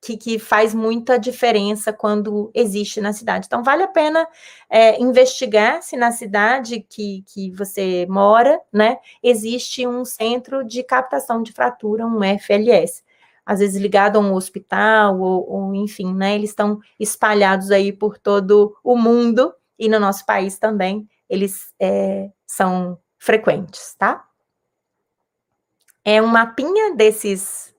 que, 0.03 0.17
que, 0.19 0.39
faz 0.39 0.75
muita 0.75 1.19
diferença 1.19 1.91
quando 1.91 2.51
existe 2.55 3.01
na 3.01 3.15
cidade. 3.15 3.47
Então, 3.47 3.63
vale 3.63 3.83
a 3.83 3.89
pena 3.89 4.29
é, 4.69 5.01
investigar 5.01 5.83
se 5.83 5.97
na 5.97 6.13
cidade 6.13 6.85
que, 6.89 7.25
que 7.27 7.51
você 7.53 8.07
mora, 8.11 8.61
né, 8.71 8.99
existe 9.23 9.87
um 9.87 10.05
centro 10.05 10.63
de 10.63 10.83
captação 10.83 11.43
de 11.43 11.51
fratura, 11.51 12.07
um 12.07 12.21
FLS 12.39 13.03
às 13.49 13.61
vezes 13.61 13.81
ligado 13.81 14.17
a 14.17 14.21
um 14.21 14.35
hospital, 14.35 15.19
ou, 15.19 15.51
ou 15.51 15.75
enfim, 15.75 16.13
né? 16.13 16.35
Eles 16.35 16.51
estão 16.51 16.81
espalhados 17.01 17.71
aí 17.71 17.91
por 17.91 18.19
todo 18.19 18.77
o 18.85 18.95
mundo 18.95 19.55
e 19.79 19.89
no 19.89 19.99
nosso 19.99 20.27
país 20.27 20.59
também 20.59 21.09
eles 21.31 21.73
é, 21.81 22.31
são 22.47 22.99
frequentes, 23.19 23.95
tá? 23.99 24.23
É 26.05 26.21
um 26.21 26.27
mapinha 26.27 26.95
desses, 26.95 27.75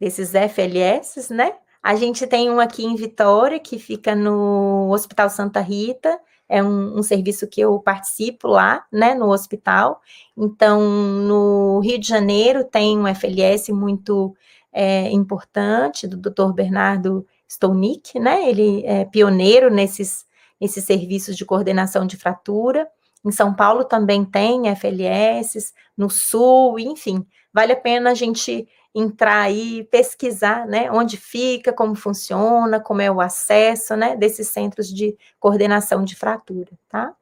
desses 0.00 0.32
FLS, 0.32 1.32
né? 1.32 1.58
A 1.80 1.94
gente 1.94 2.26
tem 2.26 2.50
um 2.50 2.58
aqui 2.58 2.84
em 2.84 2.96
Vitória, 2.96 3.60
que 3.60 3.78
fica 3.78 4.16
no 4.16 4.90
Hospital 4.90 5.30
Santa 5.30 5.60
Rita, 5.60 6.20
é 6.48 6.60
um, 6.60 6.98
um, 6.98 7.02
serviço 7.04 7.46
que 7.46 7.60
eu 7.60 7.78
participo 7.78 8.48
lá, 8.48 8.84
né, 8.92 9.14
no 9.14 9.30
hospital. 9.30 10.00
Então, 10.36 10.80
no 10.80 11.78
Rio 11.80 11.98
de 12.00 12.06
Janeiro 12.06 12.64
tem 12.64 12.98
um 12.98 13.06
FLS 13.14 13.72
muito 13.72 14.36
é, 14.74 15.08
importante 15.10 16.08
do 16.08 16.16
Dr. 16.16 16.52
Bernardo 16.52 17.24
Stolnick, 17.48 18.18
né? 18.18 18.50
Ele 18.50 18.84
é 18.84 19.04
pioneiro 19.04 19.70
nesses, 19.72 20.26
nesses 20.60 20.84
serviços 20.84 21.36
de 21.36 21.44
coordenação 21.44 22.04
de 22.04 22.16
fratura. 22.16 22.88
Em 23.24 23.30
São 23.30 23.54
Paulo 23.54 23.84
também 23.84 24.24
tem 24.24 24.68
FLS, 24.74 25.72
no 25.96 26.10
Sul, 26.10 26.78
enfim, 26.78 27.24
vale 27.52 27.72
a 27.72 27.80
pena 27.80 28.10
a 28.10 28.14
gente 28.14 28.68
entrar 28.94 29.42
aí, 29.42 29.84
pesquisar, 29.90 30.66
né, 30.66 30.90
onde 30.90 31.16
fica, 31.16 31.72
como 31.72 31.94
funciona, 31.94 32.78
como 32.78 33.00
é 33.00 33.10
o 33.10 33.20
acesso, 33.20 33.96
né, 33.96 34.16
desses 34.16 34.48
centros 34.48 34.88
de 34.88 35.16
coordenação 35.40 36.04
de 36.04 36.14
fratura, 36.14 36.70
tá? 36.88 37.14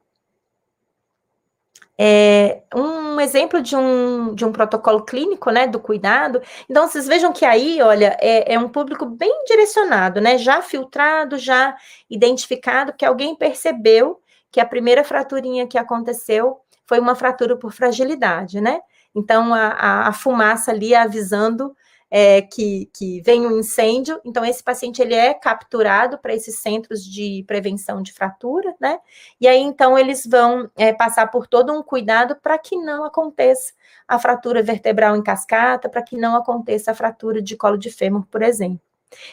É, 1.98 2.62
um 2.74 3.20
exemplo 3.20 3.60
de 3.60 3.76
um, 3.76 4.34
de 4.34 4.44
um 4.44 4.52
protocolo 4.52 5.04
clínico, 5.04 5.50
né, 5.50 5.66
do 5.66 5.78
cuidado. 5.78 6.40
Então, 6.68 6.88
vocês 6.88 7.06
vejam 7.06 7.32
que 7.32 7.44
aí, 7.44 7.80
olha, 7.82 8.16
é, 8.20 8.54
é 8.54 8.58
um 8.58 8.68
público 8.68 9.06
bem 9.06 9.44
direcionado, 9.46 10.20
né, 10.20 10.38
já 10.38 10.62
filtrado, 10.62 11.38
já 11.38 11.76
identificado, 12.08 12.92
que 12.94 13.04
alguém 13.04 13.36
percebeu 13.36 14.20
que 14.50 14.60
a 14.60 14.66
primeira 14.66 15.04
fraturinha 15.04 15.66
que 15.66 15.78
aconteceu 15.78 16.58
foi 16.86 16.98
uma 16.98 17.14
fratura 17.14 17.56
por 17.56 17.72
fragilidade, 17.72 18.60
né? 18.60 18.80
Então, 19.14 19.54
a, 19.54 19.68
a, 19.68 20.08
a 20.08 20.12
fumaça 20.12 20.70
ali 20.70 20.94
avisando 20.94 21.74
é, 22.14 22.42
que, 22.42 22.90
que 22.92 23.22
vem 23.22 23.46
um 23.46 23.58
incêndio, 23.58 24.20
então 24.22 24.44
esse 24.44 24.62
paciente 24.62 25.00
ele 25.00 25.14
é 25.14 25.32
capturado 25.32 26.18
para 26.18 26.34
esses 26.34 26.58
centros 26.58 27.02
de 27.02 27.42
prevenção 27.46 28.02
de 28.02 28.12
fratura, 28.12 28.74
né? 28.78 28.98
E 29.40 29.48
aí 29.48 29.58
então 29.58 29.98
eles 29.98 30.26
vão 30.26 30.70
é, 30.76 30.92
passar 30.92 31.28
por 31.28 31.46
todo 31.46 31.72
um 31.72 31.82
cuidado 31.82 32.36
para 32.36 32.58
que 32.58 32.76
não 32.76 33.02
aconteça 33.02 33.72
a 34.06 34.18
fratura 34.18 34.62
vertebral 34.62 35.16
em 35.16 35.22
cascata, 35.22 35.88
para 35.88 36.02
que 36.02 36.18
não 36.18 36.36
aconteça 36.36 36.90
a 36.90 36.94
fratura 36.94 37.40
de 37.40 37.56
colo 37.56 37.78
de 37.78 37.90
fêmur, 37.90 38.26
por 38.30 38.42
exemplo. 38.42 38.82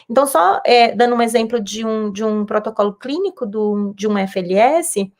Então, 0.08 0.26
só 0.26 0.62
é, 0.64 0.94
dando 0.94 1.14
um 1.14 1.22
exemplo 1.22 1.60
de 1.60 1.84
um, 1.84 2.10
de 2.10 2.24
um 2.24 2.46
protocolo 2.46 2.94
clínico 2.94 3.44
do, 3.46 3.92
de 3.94 4.08
um 4.08 4.16
FLS, 4.26 5.12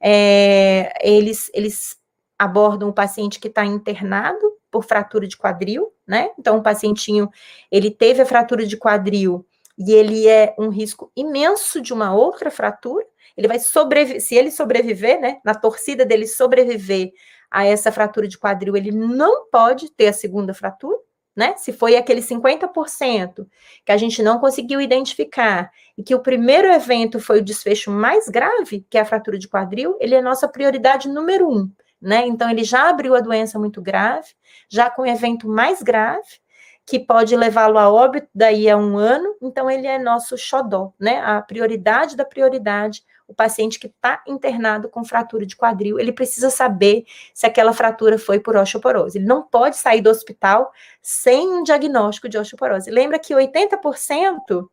é, 0.00 0.92
eles, 1.02 1.50
eles 1.54 1.96
abordam 2.38 2.88
o 2.88 2.92
paciente 2.92 3.40
que 3.40 3.48
está 3.48 3.64
internado 3.64 4.57
por 4.70 4.84
fratura 4.84 5.26
de 5.26 5.36
quadril, 5.36 5.92
né? 6.06 6.30
Então, 6.38 6.58
o 6.58 6.62
pacientinho, 6.62 7.30
ele 7.70 7.90
teve 7.90 8.22
a 8.22 8.26
fratura 8.26 8.66
de 8.66 8.76
quadril 8.76 9.46
e 9.78 9.92
ele 9.92 10.26
é 10.26 10.54
um 10.58 10.68
risco 10.68 11.12
imenso 11.16 11.80
de 11.80 11.92
uma 11.92 12.14
outra 12.14 12.50
fratura. 12.50 13.04
Ele 13.36 13.46
vai 13.46 13.58
sobreviver, 13.58 14.20
se 14.20 14.34
ele 14.34 14.50
sobreviver, 14.50 15.20
né? 15.20 15.38
Na 15.44 15.54
torcida 15.54 16.04
dele 16.04 16.26
sobreviver 16.26 17.12
a 17.50 17.64
essa 17.64 17.92
fratura 17.92 18.26
de 18.28 18.36
quadril, 18.36 18.76
ele 18.76 18.90
não 18.90 19.48
pode 19.48 19.90
ter 19.92 20.08
a 20.08 20.12
segunda 20.12 20.52
fratura, 20.52 20.98
né? 21.34 21.54
Se 21.56 21.72
foi 21.72 21.96
aquele 21.96 22.20
50% 22.20 23.46
que 23.86 23.92
a 23.92 23.96
gente 23.96 24.22
não 24.22 24.38
conseguiu 24.38 24.80
identificar 24.80 25.70
e 25.96 26.02
que 26.02 26.14
o 26.14 26.20
primeiro 26.20 26.68
evento 26.68 27.20
foi 27.20 27.38
o 27.38 27.44
desfecho 27.44 27.90
mais 27.90 28.28
grave, 28.28 28.84
que 28.90 28.98
é 28.98 29.00
a 29.00 29.04
fratura 29.04 29.38
de 29.38 29.48
quadril, 29.48 29.96
ele 30.00 30.14
é 30.14 30.20
nossa 30.20 30.48
prioridade 30.48 31.08
número 31.08 31.48
um 31.48 31.70
né? 32.00 32.26
Então, 32.26 32.50
ele 32.50 32.64
já 32.64 32.88
abriu 32.90 33.14
a 33.14 33.20
doença 33.20 33.58
muito 33.58 33.80
grave, 33.82 34.28
já 34.68 34.90
com 34.90 35.02
um 35.02 35.06
evento 35.06 35.48
mais 35.48 35.82
grave, 35.82 36.40
que 36.88 36.98
pode 36.98 37.36
levá-lo 37.36 37.76
a 37.76 37.92
óbito 37.92 38.28
daí 38.34 38.68
a 38.68 38.74
um 38.74 38.96
ano, 38.96 39.36
então 39.42 39.70
ele 39.70 39.86
é 39.86 39.98
nosso 39.98 40.38
xodó, 40.38 40.94
né? 40.98 41.20
A 41.20 41.42
prioridade 41.42 42.16
da 42.16 42.24
prioridade, 42.24 43.04
o 43.26 43.34
paciente 43.34 43.78
que 43.78 43.88
está 43.88 44.22
internado 44.26 44.88
com 44.88 45.04
fratura 45.04 45.44
de 45.44 45.54
quadril, 45.54 46.00
ele 46.00 46.12
precisa 46.12 46.48
saber 46.48 47.04
se 47.34 47.44
aquela 47.44 47.74
fratura 47.74 48.18
foi 48.18 48.40
por 48.40 48.56
osteoporose. 48.56 49.18
Ele 49.18 49.26
não 49.26 49.42
pode 49.42 49.76
sair 49.76 50.00
do 50.00 50.08
hospital 50.08 50.72
sem 51.02 51.46
um 51.46 51.62
diagnóstico 51.62 52.26
de 52.26 52.38
osteoporose. 52.38 52.90
Lembra 52.90 53.18
que 53.18 53.34
80% 53.34 54.66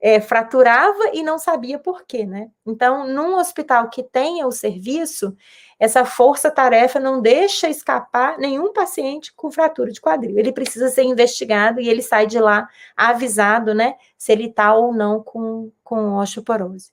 é, 0.00 0.20
fraturava 0.20 1.10
e 1.12 1.22
não 1.22 1.38
sabia 1.38 1.78
por 1.78 2.04
quê, 2.04 2.24
né? 2.24 2.48
Então, 2.66 3.06
num 3.06 3.36
hospital 3.36 3.90
que 3.90 4.02
tenha 4.02 4.46
o 4.46 4.52
serviço, 4.52 5.36
essa 5.78 6.04
força-tarefa 6.04 6.98
não 6.98 7.20
deixa 7.20 7.68
escapar 7.68 8.38
nenhum 8.38 8.72
paciente 8.72 9.32
com 9.34 9.50
fratura 9.50 9.92
de 9.92 10.00
quadril. 10.00 10.38
Ele 10.38 10.52
precisa 10.52 10.88
ser 10.88 11.02
investigado 11.02 11.80
e 11.80 11.88
ele 11.88 12.02
sai 12.02 12.26
de 12.26 12.38
lá 12.38 12.68
avisado, 12.96 13.74
né, 13.74 13.94
se 14.16 14.32
ele 14.32 14.46
está 14.46 14.74
ou 14.74 14.92
não 14.92 15.22
com, 15.22 15.70
com 15.84 16.14
osteoporose. 16.14 16.90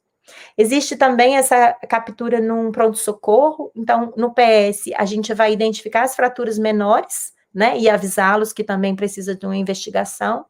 Existe 0.58 0.98
também 0.98 1.38
essa 1.38 1.74
captura 1.88 2.42
num 2.42 2.72
pronto-socorro, 2.72 3.72
então 3.74 4.14
no 4.18 4.34
PS 4.34 4.92
a 4.98 5.06
gente 5.06 5.34
vai 5.34 5.54
identificar 5.54 6.04
as 6.04 6.16
fraturas 6.16 6.60
menores, 6.60 7.34
né, 7.54 7.78
e 7.80 7.90
avisá-los 7.90 8.54
que 8.54 8.64
também 8.64 8.96
precisa 8.96 9.34
de 9.34 9.46
uma 9.46 9.58
investigação. 9.58 10.46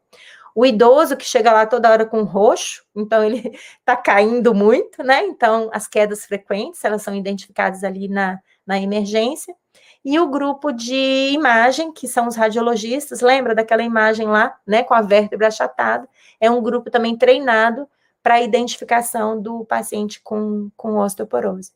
O 0.54 0.66
idoso 0.66 1.16
que 1.16 1.24
chega 1.24 1.52
lá 1.52 1.66
toda 1.66 1.90
hora 1.90 2.04
com 2.04 2.22
roxo, 2.22 2.84
então 2.96 3.22
ele 3.22 3.56
está 3.78 3.96
caindo 3.98 4.54
muito, 4.54 5.02
né? 5.02 5.24
Então 5.26 5.70
as 5.72 5.86
quedas 5.86 6.24
frequentes, 6.24 6.84
elas 6.84 7.02
são 7.02 7.14
identificadas 7.14 7.84
ali 7.84 8.08
na, 8.08 8.40
na 8.66 8.80
emergência. 8.80 9.54
E 10.04 10.18
o 10.18 10.28
grupo 10.28 10.72
de 10.72 11.30
imagem, 11.32 11.92
que 11.92 12.08
são 12.08 12.28
os 12.28 12.36
radiologistas, 12.36 13.20
lembra 13.20 13.54
daquela 13.54 13.82
imagem 13.82 14.26
lá, 14.26 14.56
né, 14.66 14.82
com 14.82 14.94
a 14.94 15.02
vértebra 15.02 15.48
achatada? 15.48 16.08
É 16.40 16.50
um 16.50 16.62
grupo 16.62 16.90
também 16.90 17.16
treinado 17.16 17.88
para 18.22 18.34
a 18.34 18.42
identificação 18.42 19.40
do 19.40 19.64
paciente 19.64 20.20
com, 20.22 20.70
com 20.76 20.96
osteoporose. 20.96 21.72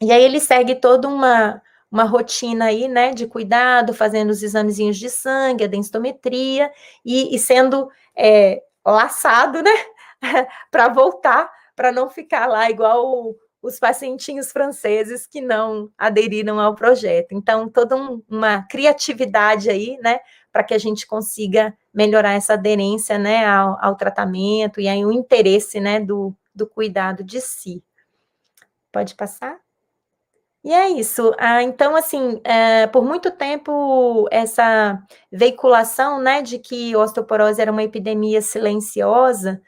E 0.00 0.10
aí 0.12 0.22
ele 0.22 0.40
segue 0.40 0.74
toda 0.74 1.06
uma, 1.06 1.60
uma 1.90 2.04
rotina 2.04 2.66
aí, 2.66 2.86
né, 2.86 3.12
de 3.12 3.26
cuidado, 3.26 3.92
fazendo 3.92 4.30
os 4.30 4.42
examezinhos 4.42 4.96
de 4.96 5.10
sangue, 5.10 5.64
a 5.64 5.68
densitometria, 5.68 6.70
e, 7.04 7.34
e 7.34 7.38
sendo 7.38 7.90
é, 8.16 8.62
laçado, 8.86 9.62
né, 9.62 9.72
para 10.70 10.88
voltar, 10.88 11.50
para 11.74 11.90
não 11.90 12.08
ficar 12.08 12.46
lá 12.46 12.70
igual 12.70 13.34
os 13.62 13.78
pacientinhos 13.78 14.52
franceses 14.52 15.26
que 15.26 15.40
não 15.40 15.90
aderiram 15.98 16.58
ao 16.58 16.74
projeto. 16.74 17.32
Então, 17.32 17.68
toda 17.68 17.94
um, 17.96 18.22
uma 18.28 18.62
criatividade 18.62 19.68
aí, 19.68 19.98
né, 20.02 20.20
para 20.52 20.64
que 20.64 20.74
a 20.74 20.78
gente 20.78 21.06
consiga 21.06 21.76
melhorar 21.92 22.32
essa 22.32 22.54
aderência, 22.54 23.18
né, 23.18 23.46
ao, 23.46 23.76
ao, 23.84 23.96
tratamento 23.96 24.80
e 24.80 24.88
aí 24.88 25.04
o 25.04 25.12
interesse, 25.12 25.80
né, 25.80 26.00
do, 26.00 26.34
do 26.54 26.66
cuidado 26.66 27.22
de 27.22 27.40
si. 27.40 27.82
Pode 28.92 29.14
passar? 29.14 29.58
E 30.62 30.72
é 30.74 30.90
isso. 30.90 31.32
Ah, 31.38 31.62
então, 31.62 31.96
assim, 31.96 32.40
é, 32.44 32.86
por 32.88 33.02
muito 33.02 33.30
tempo, 33.30 34.28
essa 34.30 35.02
veiculação, 35.32 36.20
né, 36.20 36.42
de 36.42 36.58
que 36.58 36.94
osteoporose 36.94 37.60
era 37.60 37.72
uma 37.72 37.82
epidemia 37.82 38.42
silenciosa, 38.42 39.62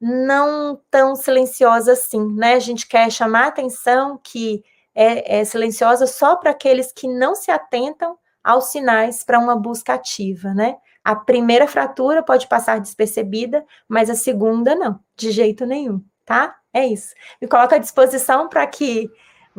não 0.00 0.80
tão 0.90 1.16
silenciosa 1.16 1.92
assim, 1.92 2.26
né? 2.36 2.54
A 2.54 2.58
gente 2.60 2.88
quer 2.88 3.10
chamar 3.12 3.48
atenção 3.48 4.20
que 4.22 4.64
é, 4.94 5.40
é 5.40 5.44
silenciosa 5.44 6.06
só 6.06 6.36
para 6.36 6.50
aqueles 6.52 6.92
que 6.92 7.08
não 7.08 7.34
se 7.34 7.50
atentam 7.50 8.18
aos 8.44 8.66
sinais 8.66 9.24
para 9.24 9.38
uma 9.38 9.56
busca 9.56 9.94
ativa, 9.94 10.54
né? 10.54 10.76
A 11.04 11.16
primeira 11.16 11.66
fratura 11.68 12.22
pode 12.22 12.46
passar 12.48 12.80
despercebida, 12.80 13.64
mas 13.88 14.10
a 14.10 14.14
segunda 14.14 14.74
não, 14.74 15.00
de 15.16 15.30
jeito 15.30 15.66
nenhum, 15.66 16.02
tá? 16.26 16.56
É 16.72 16.86
isso. 16.86 17.14
Me 17.40 17.48
coloco 17.48 17.74
à 17.74 17.78
disposição 17.78 18.48
para 18.48 18.66
que 18.66 19.10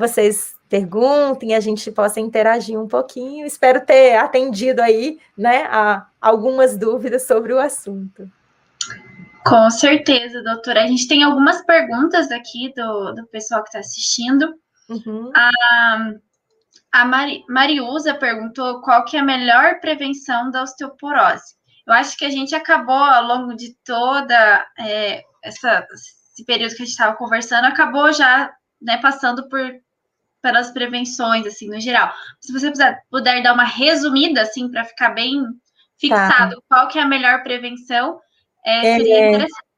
vocês 0.01 0.55
perguntem, 0.67 1.53
a 1.53 1.59
gente 1.59 1.91
possa 1.91 2.19
interagir 2.19 2.79
um 2.79 2.87
pouquinho. 2.87 3.45
Espero 3.45 3.85
ter 3.85 4.15
atendido 4.15 4.81
aí, 4.81 5.19
né, 5.37 5.63
a 5.69 6.07
algumas 6.19 6.77
dúvidas 6.77 7.27
sobre 7.27 7.53
o 7.53 7.59
assunto. 7.59 8.29
Com 9.45 9.69
certeza, 9.69 10.43
doutora. 10.43 10.83
A 10.83 10.87
gente 10.87 11.07
tem 11.07 11.23
algumas 11.23 11.65
perguntas 11.65 12.31
aqui 12.31 12.73
do, 12.75 13.13
do 13.13 13.27
pessoal 13.27 13.63
que 13.63 13.69
está 13.69 13.79
assistindo. 13.79 14.53
Uhum. 14.89 15.31
A, 15.35 15.97
a 16.91 17.05
Mari, 17.05 17.43
Mariusa 17.49 18.13
perguntou 18.13 18.81
qual 18.81 19.03
que 19.05 19.17
é 19.17 19.19
a 19.19 19.25
melhor 19.25 19.79
prevenção 19.79 20.51
da 20.51 20.63
osteoporose. 20.63 21.55
Eu 21.87 21.93
acho 21.93 22.15
que 22.17 22.25
a 22.25 22.29
gente 22.29 22.53
acabou, 22.53 22.95
ao 22.95 23.25
longo 23.25 23.55
de 23.55 23.75
toda 23.83 24.65
é, 24.79 25.23
essa, 25.43 25.85
esse 25.93 26.45
período 26.45 26.75
que 26.75 26.83
a 26.83 26.85
gente 26.85 26.93
estava 26.93 27.17
conversando, 27.17 27.65
acabou 27.65 28.13
já 28.13 28.53
né, 28.81 28.97
passando 28.97 29.49
por 29.49 29.61
pelas 30.41 30.71
prevenções, 30.71 31.45
assim, 31.45 31.69
no 31.69 31.79
geral. 31.79 32.11
Se 32.39 32.51
você 32.51 32.71
puder, 32.71 33.03
puder 33.09 33.43
dar 33.43 33.53
uma 33.53 33.63
resumida, 33.63 34.41
assim, 34.41 34.69
para 34.69 34.83
ficar 34.83 35.11
bem 35.11 35.43
fixado, 35.97 36.55
tá. 36.55 36.61
qual 36.67 36.87
que 36.87 36.97
é 36.97 37.01
a 37.01 37.07
melhor 37.07 37.43
prevenção, 37.43 38.19
é, 38.65 38.97
seria 38.97 39.15
é, 39.15 39.29
interessante. 39.29 39.71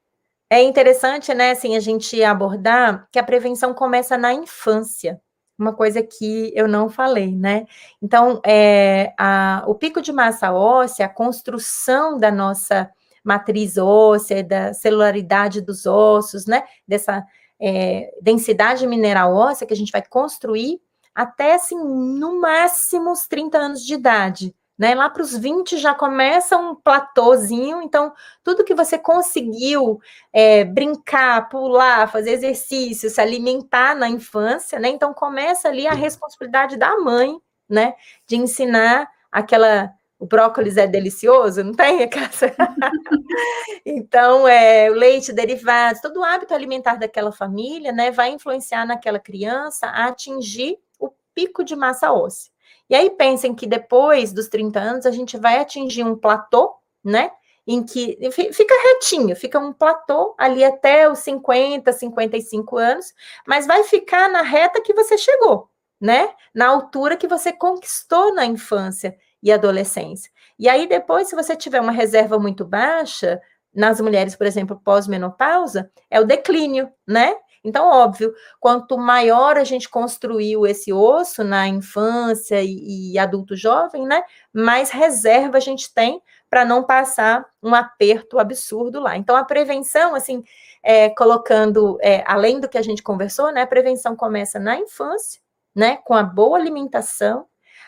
É 0.49 0.61
interessante, 0.61 1.33
né, 1.33 1.51
assim, 1.51 1.75
a 1.75 1.79
gente 1.79 2.23
abordar 2.23 3.07
que 3.11 3.17
a 3.17 3.23
prevenção 3.23 3.73
começa 3.73 4.17
na 4.17 4.33
infância, 4.33 5.19
uma 5.57 5.73
coisa 5.73 6.03
que 6.03 6.51
eu 6.55 6.67
não 6.67 6.89
falei, 6.89 7.35
né? 7.35 7.65
Então, 8.01 8.39
é, 8.45 9.13
a, 9.17 9.63
o 9.67 9.75
pico 9.75 10.01
de 10.01 10.11
massa 10.11 10.51
óssea, 10.51 11.05
a 11.05 11.09
construção 11.09 12.17
da 12.17 12.31
nossa 12.31 12.89
matriz 13.23 13.77
óssea, 13.77 14.43
da 14.43 14.73
celularidade 14.73 15.61
dos 15.61 15.85
ossos, 15.85 16.45
né? 16.45 16.63
Dessa 16.87 17.25
é, 17.63 18.11
densidade 18.21 18.85
mineral 18.85 19.33
óssea 19.33 19.65
que 19.65 19.73
a 19.73 19.77
gente 19.77 19.91
vai 19.91 20.05
construir 20.05 20.81
até, 21.15 21.53
assim, 21.53 21.77
no 21.77 22.41
máximo 22.41 23.11
os 23.11 23.27
30 23.27 23.57
anos 23.57 23.85
de 23.85 23.93
idade 23.93 24.53
né? 24.77 24.95
Lá 24.95 25.09
para 25.09 25.21
os 25.21 25.37
20 25.37 25.77
já 25.77 25.93
começa 25.93 26.57
um 26.57 26.75
platôzinho, 26.75 27.81
então 27.81 28.11
tudo 28.43 28.63
que 28.63 28.73
você 28.73 28.97
conseguiu 28.97 29.99
é, 30.31 30.63
brincar, 30.63 31.47
pular, 31.49 32.11
fazer 32.11 32.31
exercício, 32.31 33.09
se 33.09 33.21
alimentar 33.21 33.95
na 33.95 34.09
infância, 34.09 34.79
né? 34.79 34.89
Então 34.89 35.13
começa 35.13 35.67
ali 35.69 35.87
a 35.87 35.93
responsabilidade 35.93 36.77
da 36.77 36.97
mãe, 36.97 37.37
né? 37.69 37.93
De 38.27 38.35
ensinar 38.35 39.07
aquela. 39.31 39.91
O 40.23 40.25
brócolis 40.25 40.77
é 40.77 40.87
delicioso, 40.87 41.65
não 41.65 41.73
tem? 41.73 41.99
então, 43.85 44.47
é, 44.47 44.89
o 44.89 44.93
leite, 44.93 45.33
derivados, 45.33 45.99
todo 45.99 46.21
o 46.21 46.23
hábito 46.23 46.53
alimentar 46.53 46.95
daquela 46.95 47.29
família, 47.29 47.91
né, 47.91 48.09
vai 48.09 48.29
influenciar 48.29 48.85
naquela 48.85 49.19
criança 49.19 49.85
a 49.87 50.05
atingir 50.05 50.79
o 50.97 51.09
pico 51.35 51.61
de 51.61 51.75
massa 51.75 52.13
óssea. 52.13 52.49
E 52.89 52.95
aí 52.95 53.09
pensem 53.09 53.53
que 53.53 53.67
depois 53.67 54.31
dos 54.31 54.47
30 54.47 54.79
anos 54.79 55.05
a 55.05 55.11
gente 55.11 55.35
vai 55.35 55.59
atingir 55.59 56.05
um 56.05 56.15
platô, 56.15 56.73
né? 57.03 57.29
Em 57.67 57.83
que 57.83 58.17
fica 58.53 58.73
retinho, 58.93 59.35
fica 59.35 59.59
um 59.59 59.73
platô 59.73 60.35
ali 60.37 60.63
até 60.63 61.09
os 61.11 61.19
50, 61.19 61.91
55 61.91 62.77
anos, 62.77 63.13
mas 63.45 63.67
vai 63.67 63.83
ficar 63.83 64.29
na 64.29 64.41
reta 64.41 64.81
que 64.81 64.93
você 64.93 65.17
chegou, 65.17 65.69
né? 65.99 66.33
Na 66.55 66.67
altura 66.67 67.17
que 67.17 67.27
você 67.27 67.51
conquistou 67.51 68.33
na 68.33 68.45
infância 68.45 69.17
e 69.43 69.51
adolescência. 69.51 70.31
E 70.57 70.69
aí 70.69 70.87
depois, 70.87 71.27
se 71.27 71.35
você 71.35 71.55
tiver 71.55 71.81
uma 71.81 71.91
reserva 71.91 72.39
muito 72.39 72.65
baixa, 72.65 73.39
nas 73.73 73.99
mulheres, 73.99 74.35
por 74.35 74.47
exemplo, 74.47 74.79
pós-menopausa, 74.83 75.91
é 76.09 76.19
o 76.19 76.25
declínio, 76.25 76.89
né? 77.07 77.35
Então, 77.63 77.87
óbvio, 77.87 78.33
quanto 78.59 78.97
maior 78.97 79.57
a 79.57 79.63
gente 79.63 79.89
construiu 79.89 80.67
esse 80.67 80.91
osso 80.91 81.45
na 81.45 81.65
infância 81.67 82.61
e, 82.61 83.13
e 83.13 83.17
adulto 83.17 83.55
jovem, 83.55 84.05
né, 84.05 84.21
mais 84.53 84.91
reserva 84.91 85.57
a 85.57 85.61
gente 85.61 85.93
tem 85.93 86.21
para 86.49 86.65
não 86.65 86.83
passar 86.83 87.45
um 87.63 87.73
aperto 87.73 88.37
absurdo 88.37 88.99
lá. 88.99 89.15
Então, 89.15 89.35
a 89.35 89.45
prevenção, 89.45 90.13
assim, 90.13 90.43
é, 90.83 91.09
colocando, 91.09 91.97
é, 92.01 92.21
além 92.27 92.59
do 92.59 92.67
que 92.67 92.77
a 92.77 92.81
gente 92.81 93.01
conversou, 93.01 93.49
né, 93.51 93.61
a 93.61 93.67
prevenção 93.67 94.13
começa 94.13 94.59
na 94.59 94.77
infância, 94.77 95.41
né, 95.73 95.97
com 96.03 96.13
a 96.13 96.21
boa 96.21 96.57
alimentação, 96.57 97.47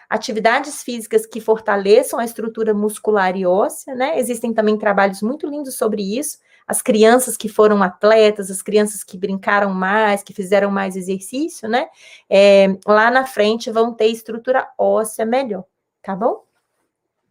atividades 0.10 0.84
físicas 0.84 1.26
que 1.26 1.39
fortaleçam 1.39 2.20
a 2.20 2.26
estrutura 2.26 2.74
muscular 2.74 3.36
e 3.36 3.45
óssea, 3.45 3.95
né? 3.95 4.20
Existem 4.20 4.53
também 4.53 4.78
trabalhos 4.78 5.22
muito 5.22 5.47
lindos 5.47 5.76
sobre 5.76 6.01
isso, 6.01 6.38
as 6.68 6.82
crianças 6.82 7.38
que 7.38 7.47
foram 7.47 7.84
atletas, 7.84 8.49
as 8.49 8.62
crianças 8.62 9.03
que 9.03 9.18
brincaram 9.18 9.74
mais, 9.74 10.24
que 10.24 10.34
fizeram 10.34 10.72
mais 10.72 10.95
exercício, 10.95 11.70
né? 11.70 11.88
É, 12.30 12.76
lá 12.88 13.12
na 13.12 13.26
frente 13.26 13.70
vão 13.70 13.93
ter 13.93 14.08
estrutura 14.08 14.68
óssea 14.78 15.26
melhor, 15.26 15.64
tá 16.01 16.16
bom? 16.16 16.43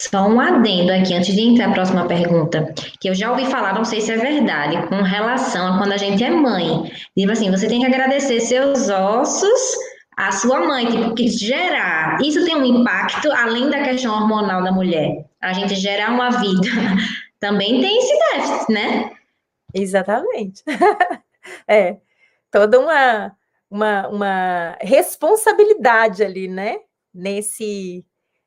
Só 0.00 0.28
um 0.28 0.40
adendo 0.40 0.92
aqui, 0.92 1.14
antes 1.14 1.34
de 1.34 1.40
entrar 1.40 1.68
a 1.70 1.72
próxima 1.72 2.06
pergunta, 2.06 2.74
que 3.00 3.08
eu 3.08 3.14
já 3.14 3.30
ouvi 3.30 3.46
falar, 3.46 3.74
não 3.74 3.84
sei 3.84 4.00
se 4.00 4.12
é 4.12 4.16
verdade, 4.16 4.88
com 4.88 5.02
relação 5.02 5.74
a 5.74 5.78
quando 5.78 5.92
a 5.92 5.96
gente 5.96 6.22
é 6.22 6.30
mãe. 6.30 6.90
Diz 7.16 7.30
assim, 7.30 7.50
você 7.50 7.68
tem 7.68 7.80
que 7.80 7.86
agradecer 7.86 8.40
seus 8.40 8.88
ossos 8.88 9.76
à 10.16 10.32
sua 10.32 10.60
mãe, 10.60 10.86
tipo, 10.86 11.14
que 11.14 11.28
gerar. 11.28 12.20
Isso 12.22 12.44
tem 12.44 12.56
um 12.56 12.64
impacto, 12.64 13.30
além 13.32 13.70
da 13.70 13.82
questão 13.82 14.14
hormonal 14.14 14.62
da 14.62 14.72
mulher. 14.72 15.24
A 15.40 15.52
gente 15.52 15.74
gerar 15.74 16.10
uma 16.10 16.30
vida 16.30 16.68
também 17.40 17.80
tem 17.80 17.98
esse 17.98 18.18
déficit, 18.32 18.72
né? 18.72 19.12
Exatamente. 19.74 20.62
é, 21.68 21.98
toda 22.50 22.78
uma, 22.78 23.36
uma, 23.70 24.08
uma 24.08 24.76
responsabilidade 24.80 26.22
ali, 26.22 26.48
né? 26.48 26.78
Nesse, 27.12 28.04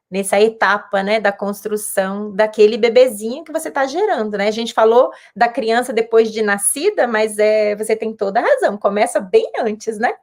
nessa 0.10 0.40
etapa, 0.40 1.04
né, 1.04 1.20
da 1.20 1.32
construção 1.32 2.34
daquele 2.34 2.78
bebezinho 2.78 3.44
que 3.44 3.52
você 3.52 3.70
está 3.70 3.86
gerando, 3.86 4.38
né? 4.38 4.48
A 4.48 4.52
gente 4.52 4.74
falou 4.74 5.12
da 5.36 5.48
criança 5.48 5.94
depois 5.94 6.32
de 6.32 6.42
nascida, 6.42 7.08
mas 7.08 7.38
é, 7.38 7.76
você 7.76 7.96
tem 7.96 8.14
toda 8.14 8.40
a 8.40 8.44
razão, 8.44 8.78
começa 8.78 9.20
bem 9.20 9.52
antes, 9.60 9.98
né? 9.98 10.14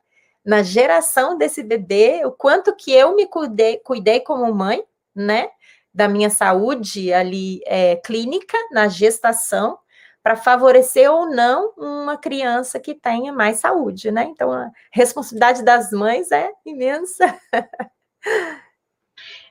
Na 0.44 0.62
geração 0.62 1.38
desse 1.38 1.62
bebê, 1.62 2.22
o 2.24 2.32
quanto 2.32 2.74
que 2.76 2.92
eu 2.92 3.16
me 3.16 3.26
cuidei, 3.26 3.78
cuidei 3.78 4.20
como 4.20 4.52
mãe, 4.54 4.84
né? 5.14 5.48
Da 5.92 6.08
minha 6.08 6.28
saúde 6.28 7.12
ali 7.12 7.62
é, 7.66 7.96
clínica, 7.96 8.58
na 8.70 8.88
gestação, 8.88 9.78
para 10.22 10.36
favorecer 10.36 11.10
ou 11.10 11.30
não 11.30 11.72
uma 11.76 12.16
criança 12.16 12.80
que 12.80 12.94
tenha 12.94 13.32
mais 13.32 13.58
saúde, 13.58 14.10
né? 14.10 14.24
Então, 14.24 14.52
a 14.52 14.70
responsabilidade 14.92 15.62
das 15.62 15.90
mães 15.92 16.30
é 16.30 16.50
imensa. 16.64 17.38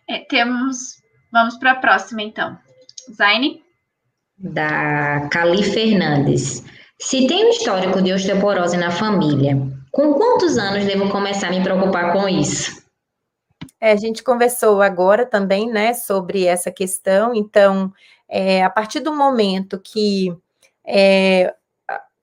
É, 0.10 0.20
temos. 0.20 1.02
Vamos 1.32 1.58
para 1.58 1.72
a 1.72 1.76
próxima, 1.76 2.22
então. 2.22 2.58
Zaine? 3.16 3.64
Da 4.38 5.30
Cali 5.32 5.64
Fernandes. 5.64 6.64
Se 7.00 7.26
tem 7.28 7.46
um 7.46 7.50
histórico 7.50 8.02
de 8.02 8.12
osteoporose 8.12 8.76
na 8.76 8.92
família, 8.92 9.58
com 9.94 10.16
quantos 10.16 10.58
anos 10.58 10.86
devo 10.86 11.10
começar 11.12 11.48
a 11.48 11.52
me 11.52 11.62
preocupar 11.62 12.12
com 12.12 12.28
isso? 12.28 12.84
É, 13.80 13.92
a 13.92 13.96
gente 13.96 14.24
conversou 14.24 14.82
agora 14.82 15.24
também, 15.24 15.70
né, 15.70 15.94
sobre 15.94 16.46
essa 16.46 16.72
questão. 16.72 17.36
Então, 17.36 17.94
é, 18.28 18.64
a 18.64 18.70
partir 18.72 19.02
do 19.02 19.14
momento 19.16 19.80
que 19.80 20.36
é, 20.84 21.54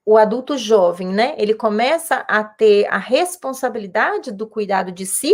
o 0.05 0.17
adulto 0.17 0.57
jovem, 0.57 1.07
né, 1.07 1.33
ele 1.37 1.53
começa 1.53 2.17
a 2.27 2.43
ter 2.43 2.87
a 2.87 2.97
responsabilidade 2.97 4.33
do 4.33 4.45
cuidado 4.45 4.91
de 4.91 5.05
si, 5.05 5.33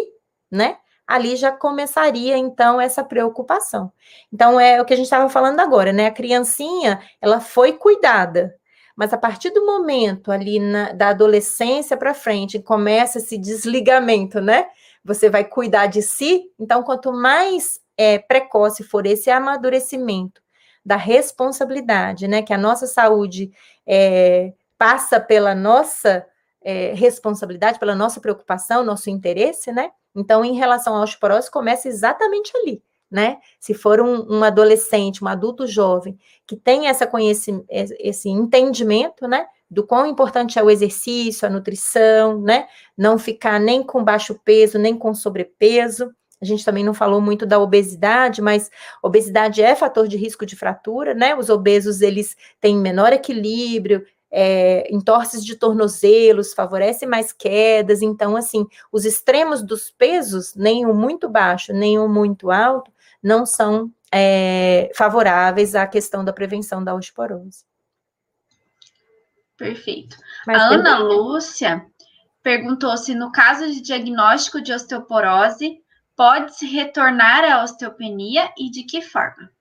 né, 0.51 0.77
ali 1.07 1.35
já 1.35 1.51
começaria 1.51 2.37
então 2.37 2.79
essa 2.79 3.03
preocupação. 3.03 3.91
Então 4.31 4.59
é 4.59 4.79
o 4.79 4.85
que 4.85 4.93
a 4.93 4.97
gente 4.97 5.05
estava 5.05 5.27
falando 5.27 5.59
agora, 5.59 5.91
né? 5.91 6.07
A 6.07 6.11
criancinha, 6.11 7.01
ela 7.21 7.39
foi 7.39 7.73
cuidada, 7.73 8.53
mas 8.97 9.13
a 9.13 9.17
partir 9.17 9.51
do 9.51 9.63
momento 9.63 10.31
ali 10.31 10.59
na, 10.59 10.91
da 10.91 11.09
adolescência 11.09 11.95
para 11.95 12.15
frente, 12.15 12.57
começa 12.57 13.19
esse 13.19 13.37
desligamento, 13.37 14.41
né? 14.41 14.65
Você 15.05 15.29
vai 15.29 15.45
cuidar 15.45 15.85
de 15.85 16.01
si. 16.01 16.51
Então, 16.59 16.81
quanto 16.81 17.13
mais 17.13 17.79
é, 17.95 18.17
precoce 18.17 18.83
for 18.83 19.05
esse 19.05 19.29
amadurecimento 19.29 20.41
da 20.83 20.95
responsabilidade, 20.95 22.27
né? 22.27 22.41
Que 22.41 22.51
a 22.51 22.57
nossa 22.57 22.87
saúde 22.87 23.51
é, 23.85 24.53
passa 24.79 25.19
pela 25.19 25.53
nossa 25.53 26.25
é, 26.63 26.93
responsabilidade, 26.95 27.77
pela 27.77 27.93
nossa 27.93 28.19
preocupação, 28.19 28.83
nosso 28.83 29.11
interesse, 29.11 29.71
né? 29.71 29.91
Então, 30.15 30.43
em 30.43 30.55
relação 30.55 30.95
à 30.95 31.03
osteoporose, 31.03 31.51
começa 31.51 31.87
exatamente 31.87 32.51
ali 32.57 32.81
né? 33.09 33.37
Se 33.59 33.73
for 33.73 33.99
um, 34.01 34.37
um, 34.37 34.43
adolescente, 34.43 35.23
um 35.23 35.27
adulto 35.27 35.65
jovem 35.65 36.17
que 36.45 36.55
tem 36.55 36.87
essa 36.87 37.07
conhecimento, 37.07 37.65
esse 37.69 38.29
entendimento, 38.29 39.27
né? 39.27 39.45
Do 39.69 39.85
quão 39.85 40.05
importante 40.05 40.57
é 40.57 40.63
o 40.63 40.69
exercício, 40.69 41.47
a 41.47 41.51
nutrição, 41.51 42.41
né? 42.41 42.67
Não 42.97 43.17
ficar 43.17 43.59
nem 43.59 43.83
com 43.83 44.03
baixo 44.03 44.39
peso, 44.43 44.77
nem 44.77 44.97
com 44.97 45.13
sobrepeso. 45.13 46.11
A 46.41 46.45
gente 46.45 46.63
também 46.63 46.83
não 46.83 46.93
falou 46.93 47.19
muito 47.19 47.45
da 47.45 47.59
obesidade, 47.59 48.41
mas 48.41 48.69
obesidade 49.01 49.61
é 49.61 49.75
fator 49.75 50.07
de 50.07 50.17
risco 50.17 50.45
de 50.45 50.55
fratura, 50.55 51.13
né? 51.13 51.35
Os 51.35 51.49
obesos, 51.49 52.01
eles 52.01 52.35
têm 52.61 52.77
menor 52.77 53.11
equilíbrio, 53.11 54.05
é, 54.29 54.93
entorses 54.93 55.43
de 55.43 55.55
tornozelos, 55.55 56.53
favorece 56.53 57.05
mais 57.05 57.31
quedas. 57.31 58.01
Então, 58.01 58.35
assim, 58.35 58.65
os 58.91 59.05
extremos 59.05 59.63
dos 59.63 59.89
pesos, 59.89 60.53
nem 60.55 60.85
o 60.85 60.93
muito 60.93 61.29
baixo, 61.29 61.73
nem 61.73 61.97
o 61.97 62.07
muito 62.07 62.51
alto, 62.51 62.91
não 63.27 63.45
são 63.45 63.91
é, 64.09 64.89
favoráveis 64.95 65.75
à 65.75 65.85
questão 65.85 66.23
da 66.23 66.31
prevenção 66.31 66.81
da 66.81 66.95
osteoporose. 66.95 67.65
Perfeito. 69.57 70.15
Mas 70.45 70.61
a 70.61 70.67
Ana 70.67 70.99
Lúcia 70.99 71.85
perguntou 72.41 72.95
se 72.95 73.13
no 73.13 73.31
caso 73.31 73.67
de 73.67 73.81
diagnóstico 73.81 74.61
de 74.61 74.71
osteoporose 74.71 75.81
pode-se 76.15 76.65
retornar 76.65 77.43
à 77.43 77.63
osteopenia 77.63 78.49
e 78.57 78.71
de 78.71 78.83
que 78.83 79.01
forma? 79.01 79.51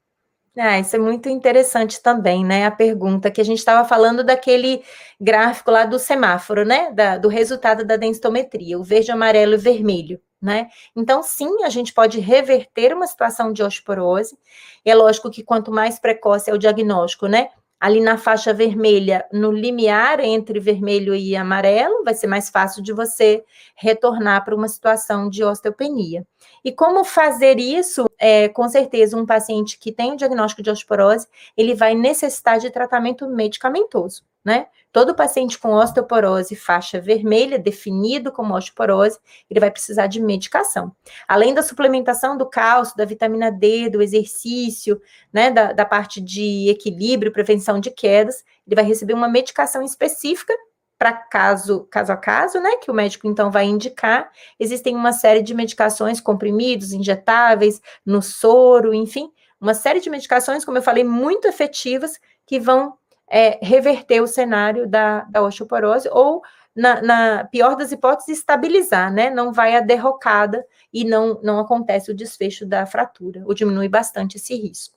Ah, 0.57 0.79
isso 0.79 0.95
é 0.97 0.99
muito 0.99 1.29
interessante 1.29 2.01
também, 2.01 2.45
né? 2.45 2.67
A 2.67 2.71
pergunta 2.71 3.31
que 3.31 3.41
a 3.41 3.45
gente 3.45 3.59
estava 3.59 3.87
falando 3.87 4.23
daquele 4.23 4.83
gráfico 5.21 5.71
lá 5.71 5.85
do 5.85 5.99
semáforo, 5.99 6.65
né? 6.65 6.93
Da, 6.93 7.19
do 7.19 7.29
resultado 7.29 7.85
da 7.85 7.97
densitometria, 7.97 8.79
o 8.79 8.85
verde, 8.85 9.11
amarelo 9.11 9.55
e 9.55 9.59
vermelho 9.59 10.21
né? 10.41 10.69
Então, 10.95 11.23
sim, 11.23 11.65
a 11.65 11.69
gente 11.69 11.93
pode 11.93 12.21
reverter 12.21 12.95
uma 12.95 13.07
situação 13.07 13.53
de 13.53 13.63
osteoporose. 13.63 14.39
É 14.85 14.95
lógico 14.95 15.31
que 15.31 15.43
quanto 15.43 15.73
mais 15.73 15.99
precoce 15.99 16.51
é 16.51 16.55
o 16.55 16.59
diagnóstico, 16.59 17.27
né? 17.27 17.49
Ali 17.79 18.01
na 18.01 18.17
faixa 18.17 18.55
vermelha, 18.55 19.27
no 19.31 19.53
limiar 19.53 20.19
entre 20.21 20.59
vermelho 20.59 21.15
e 21.15 21.37
amarelo, 21.37 22.03
vai 22.05 22.15
ser 22.15 22.27
mais 22.27 22.49
fácil 22.49 22.83
de 22.83 22.91
você 22.93 23.45
retornar 23.75 24.45
para 24.45 24.55
uma 24.55 24.67
situação 24.67 25.29
de 25.29 25.45
osteopenia. 25.45 26.27
E 26.65 26.73
como 26.73 27.05
fazer 27.05 27.59
isso? 27.59 28.07
É, 28.19 28.49
com 28.49 28.67
certeza, 28.69 29.17
um 29.17 29.27
paciente 29.27 29.79
que 29.79 29.93
tem 29.93 30.13
o 30.13 30.17
diagnóstico 30.17 30.63
de 30.63 30.71
osteoporose, 30.71 31.29
ele 31.55 31.75
vai 31.75 31.95
necessitar 31.95 32.59
de 32.59 32.71
tratamento 32.71 33.29
medicamentoso, 33.29 34.23
né? 34.47 34.69
Todo 34.93 35.13
paciente 35.13 35.59
com 35.59 35.73
osteoporose 35.73 36.55
faixa 36.55 37.01
vermelha, 37.01 37.59
definido 37.59 38.31
como 38.31 38.55
osteoporose, 38.55 39.19
ele 39.51 39.59
vai 39.59 39.73
precisar 39.73 40.07
de 40.07 40.23
medicação. 40.23 40.95
Além 41.27 41.53
da 41.53 41.65
suplementação 41.65 42.39
do 42.39 42.49
cálcio, 42.49 42.97
da 42.97 43.05
vitamina 43.05 43.51
D, 43.51 43.91
do 43.91 44.01
exercício, 44.01 45.03
né, 45.33 45.51
da, 45.51 45.73
da 45.73 45.85
parte 45.85 46.21
de 46.21 46.71
equilíbrio, 46.71 47.33
prevenção 47.33 47.81
de 47.81 47.91
quedas, 47.91 48.45
ele 48.65 48.77
vai 48.77 48.85
receber 48.85 49.15
uma 49.15 49.29
medicação 49.29 49.83
específica 49.83 50.55
para 50.97 51.13
caso, 51.13 51.85
caso 51.91 52.13
a 52.13 52.17
caso, 52.17 52.61
né, 52.61 52.77
que 52.77 52.89
o 52.89 52.95
médico 52.95 53.27
então 53.27 53.51
vai 53.51 53.65
indicar. 53.65 54.31
Existem 54.61 54.95
uma 54.95 55.13
série 55.13 55.43
de 55.43 55.55
medicações, 55.55 56.21
comprimidos, 56.21 56.93
injetáveis, 56.93 57.83
no 58.05 58.23
soro, 58.23 58.95
enfim, 58.95 59.29
uma 59.61 59.75
série 59.75 59.99
de 59.99 60.09
medicações, 60.09 60.65
como 60.65 60.79
eu 60.79 60.83
falei, 60.83 61.03
muito 61.03 61.49
efetivas 61.49 62.13
que 62.47 62.61
vão 62.61 62.97
é, 63.29 63.59
reverter 63.63 64.21
o 64.21 64.27
cenário 64.27 64.87
da, 64.87 65.23
da 65.23 65.43
osteoporose 65.43 66.09
ou, 66.11 66.43
na, 66.75 67.03
na, 67.03 67.45
pior 67.45 67.75
das 67.75 67.93
hipóteses, 67.93 68.39
estabilizar, 68.39 69.13
né? 69.13 69.31
Não 69.31 69.53
vai 69.53 69.75
a 69.75 69.81
derrocada 69.81 70.65
e 70.93 71.05
não, 71.05 71.41
não 71.43 71.59
acontece 71.59 72.11
o 72.11 72.15
desfecho 72.15 72.67
da 72.67 72.87
fratura, 72.87 73.43
ou 73.47 73.55
diminui 73.55 73.89
bastante 73.89 74.37
esse 74.37 74.55
risco. 74.55 74.97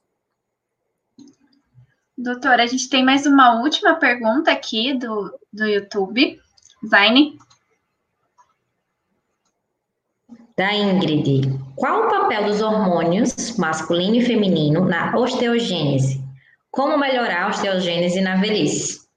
Doutora, 2.17 2.63
a 2.63 2.67
gente 2.67 2.89
tem 2.89 3.03
mais 3.03 3.25
uma 3.25 3.61
última 3.61 3.95
pergunta 3.95 4.51
aqui 4.51 4.93
do, 4.93 5.39
do 5.53 5.65
YouTube. 5.65 6.37
Zaine? 6.85 7.39
Da 10.57 10.73
Ingrid. 10.73 11.57
Qual 11.77 12.07
o 12.07 12.09
papel 12.09 12.43
dos 12.43 12.61
hormônios 12.61 13.55
masculino 13.57 14.15
e 14.15 14.25
feminino 14.25 14.83
na 14.83 15.17
osteogênese? 15.17 16.18
Como 16.71 16.97
melhorar 16.97 17.45
a 17.45 17.47
osteogênese 17.49 18.21
na 18.21 18.35
velhice? 18.35 19.09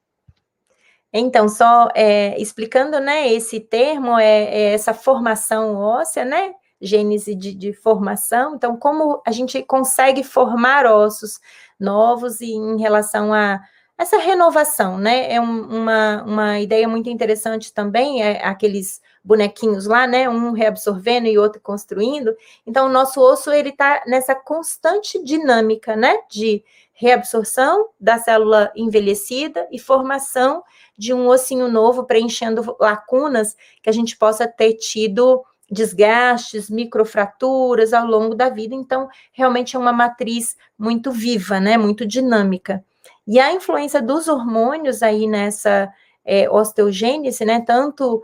Então, 1.12 1.48
só 1.48 1.88
é, 1.94 2.40
explicando, 2.40 2.98
né, 2.98 3.30
esse 3.30 3.60
termo 3.60 4.18
é, 4.18 4.44
é, 4.44 4.72
essa 4.72 4.94
formação 4.94 5.76
óssea, 5.76 6.24
né, 6.24 6.54
gênese 6.80 7.34
de, 7.34 7.54
de, 7.54 7.72
formação. 7.74 8.54
Então, 8.56 8.76
como 8.76 9.22
a 9.26 9.30
gente 9.30 9.62
consegue 9.62 10.24
formar 10.24 10.86
ossos 10.86 11.38
novos 11.78 12.40
e 12.40 12.52
em 12.52 12.80
relação 12.80 13.32
a 13.32 13.60
essa 13.96 14.18
renovação, 14.18 14.98
né? 14.98 15.32
É 15.32 15.40
um, 15.40 15.62
uma, 15.82 16.22
uma 16.24 16.60
ideia 16.60 16.88
muito 16.88 17.08
interessante 17.08 17.72
também, 17.72 18.22
é 18.22 18.44
aqueles 18.44 19.00
bonequinhos 19.22 19.86
lá, 19.86 20.06
né? 20.06 20.28
Um 20.28 20.52
reabsorvendo 20.52 21.28
e 21.28 21.38
outro 21.38 21.60
construindo. 21.60 22.34
Então, 22.66 22.86
o 22.86 22.90
nosso 22.90 23.20
osso, 23.20 23.52
ele 23.52 23.68
está 23.68 24.02
nessa 24.06 24.34
constante 24.34 25.22
dinâmica, 25.22 25.94
né? 25.94 26.18
De 26.30 26.64
reabsorção 27.02 27.88
da 27.98 28.16
célula 28.16 28.70
envelhecida 28.76 29.66
e 29.72 29.78
formação 29.78 30.62
de 30.96 31.12
um 31.12 31.26
ossinho 31.26 31.66
novo, 31.66 32.04
preenchendo 32.04 32.76
lacunas 32.78 33.56
que 33.82 33.90
a 33.90 33.92
gente 33.92 34.16
possa 34.16 34.46
ter 34.46 34.74
tido 34.74 35.42
desgastes, 35.68 36.70
microfraturas 36.70 37.92
ao 37.92 38.06
longo 38.06 38.36
da 38.36 38.48
vida. 38.48 38.76
Então, 38.76 39.08
realmente 39.32 39.74
é 39.74 39.78
uma 39.80 39.92
matriz 39.92 40.56
muito 40.78 41.10
viva, 41.10 41.58
né? 41.58 41.76
Muito 41.76 42.06
dinâmica. 42.06 42.84
E 43.26 43.40
a 43.40 43.52
influência 43.52 44.00
dos 44.00 44.28
hormônios 44.28 45.02
aí 45.02 45.26
nessa 45.26 45.92
é, 46.24 46.48
osteogênese, 46.48 47.44
né? 47.44 47.64
Tanto 47.66 48.22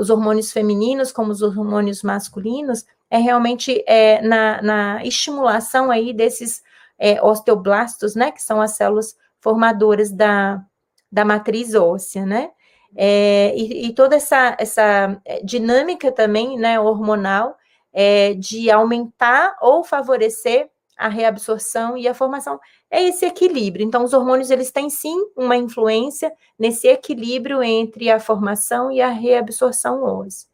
os 0.00 0.08
hormônios 0.08 0.50
femininos 0.50 1.12
como 1.12 1.30
os 1.30 1.42
hormônios 1.42 2.02
masculinos, 2.02 2.86
é 3.10 3.18
realmente 3.18 3.84
é, 3.86 4.22
na, 4.22 4.62
na 4.62 5.04
estimulação 5.04 5.90
aí 5.90 6.14
desses 6.14 6.62
é, 6.98 7.22
osteoblastos, 7.22 8.14
né, 8.14 8.32
que 8.32 8.42
são 8.42 8.60
as 8.60 8.72
células 8.72 9.16
formadoras 9.40 10.10
da, 10.10 10.62
da 11.10 11.24
matriz 11.24 11.74
óssea, 11.74 12.26
né, 12.26 12.50
é, 12.96 13.54
e, 13.56 13.86
e, 13.86 13.94
toda 13.94 14.16
essa, 14.16 14.56
essa 14.58 15.20
dinâmica 15.44 16.10
também, 16.10 16.58
né, 16.58 16.80
hormonal, 16.80 17.56
é, 17.92 18.34
de 18.34 18.70
aumentar 18.70 19.56
ou 19.60 19.84
favorecer 19.84 20.70
a 20.96 21.08
reabsorção 21.08 21.96
e 21.96 22.08
a 22.08 22.14
formação, 22.14 22.58
é 22.90 23.04
esse 23.04 23.24
equilíbrio. 23.24 23.86
Então, 23.86 24.02
os 24.02 24.12
hormônios, 24.12 24.50
eles 24.50 24.72
têm 24.72 24.90
sim 24.90 25.16
uma 25.36 25.56
influência 25.56 26.32
nesse 26.58 26.88
equilíbrio 26.88 27.62
entre 27.62 28.10
a 28.10 28.18
formação 28.18 28.90
e 28.90 29.00
a 29.00 29.08
reabsorção 29.08 30.02
óssea. 30.02 30.47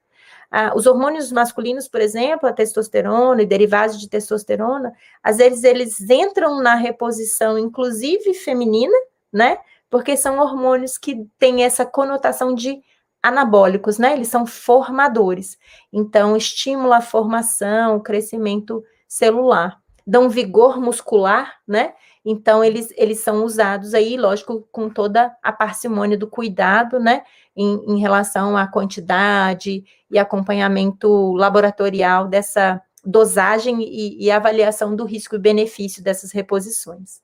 Ah, 0.57 0.73
os 0.77 0.87
hormônios 0.87 1.33
masculinos, 1.33 1.89
por 1.89 2.01
exemplo, 2.01 2.49
a 2.49 2.53
testosterona 2.53 3.43
e 3.43 3.47
derivados 3.47 3.99
de 3.99 4.09
testosterona, 4.09 4.93
às 5.23 5.39
vezes 5.39 5.65
eles 5.65 5.99
entram 6.09 6.63
na 6.63 6.77
reposição, 6.77 7.59
inclusive 7.59 8.35
feminina, 8.35 8.97
né? 9.33 9.59
porque 9.95 10.17
são 10.17 10.41
hormônios 10.41 10.99
que 10.99 11.25
têm 11.39 11.63
essa 11.63 11.87
conotação 11.87 12.53
de 12.53 12.83
anabólicos, 13.23 13.97
né? 13.97 14.15
Eles 14.15 14.27
são 14.27 14.45
formadores. 14.45 15.57
Então, 15.93 16.37
estimula 16.37 16.97
a 16.97 17.01
formação, 17.01 17.95
o 17.95 18.01
crescimento 18.01 18.83
celular. 19.07 19.81
Dão 20.07 20.29
vigor 20.29 20.81
muscular, 20.81 21.55
né? 21.67 21.95
Então, 22.25 22.65
eles, 22.65 22.89
eles 22.97 23.21
são 23.21 23.45
usados 23.45 23.93
aí, 23.93 24.17
lógico, 24.17 24.67
com 24.73 24.89
toda 24.89 25.35
a 25.43 25.53
parcimônia 25.53 26.17
do 26.17 26.27
cuidado, 26.27 26.99
né? 26.99 27.23
Em, 27.57 27.95
em 27.95 28.01
relação 28.01 28.57
à 28.57 28.67
quantidade 28.67 29.85
e 30.11 30.19
acompanhamento 30.19 31.33
laboratorial 31.33 32.27
dessa 32.27 32.81
dosagem 33.05 33.83
e, 33.83 34.25
e 34.25 34.31
avaliação 34.31 34.97
do 34.97 35.05
risco 35.05 35.37
e 35.37 35.39
benefício 35.39 36.03
dessas 36.03 36.33
reposições. 36.33 37.23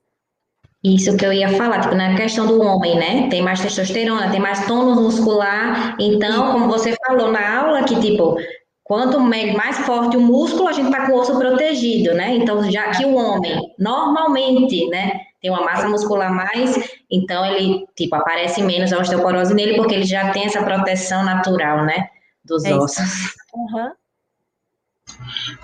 Isso 0.82 1.15
que 1.15 1.27
eu 1.27 1.32
ia 1.32 1.48
falar, 1.51 1.81
tipo, 1.81 1.94
na 1.94 2.16
questão 2.16 2.47
do 2.47 2.62
homem, 2.62 2.97
né? 2.97 3.28
Tem 3.28 3.43
mais 3.43 3.61
testosterona, 3.61 4.31
tem 4.31 4.40
mais 4.40 4.66
tônus 4.66 4.98
muscular. 4.98 5.94
Então, 6.01 6.52
como 6.52 6.69
você 6.69 6.97
falou 7.07 7.31
na 7.31 7.61
aula, 7.61 7.85
que 7.85 8.01
tipo, 8.01 8.36
quanto 8.91 9.21
mais 9.21 9.79
forte 9.87 10.17
o 10.17 10.21
músculo, 10.21 10.67
a 10.67 10.73
gente 10.73 10.91
tá 10.91 11.07
com 11.07 11.12
o 11.12 11.21
osso 11.21 11.39
protegido, 11.39 12.12
né? 12.12 12.35
Então, 12.35 12.69
já 12.69 12.91
que 12.91 13.05
o 13.05 13.15
homem, 13.15 13.73
normalmente, 13.79 14.85
né, 14.89 15.21
tem 15.41 15.49
uma 15.49 15.62
massa 15.62 15.89
muscular 15.89 16.35
mais, 16.35 16.91
então 17.09 17.47
ele, 17.47 17.87
tipo, 17.95 18.17
aparece 18.17 18.61
menos 18.61 18.93
a 18.93 18.99
osteoporose 18.99 19.55
nele, 19.55 19.77
porque 19.77 19.95
ele 19.95 20.05
já 20.05 20.33
tem 20.33 20.47
essa 20.47 20.65
proteção 20.65 21.23
natural, 21.23 21.85
né, 21.85 22.09
dos 22.45 22.65
é 22.65 22.75
ossos. 22.75 23.33
Uhum. 23.55 23.93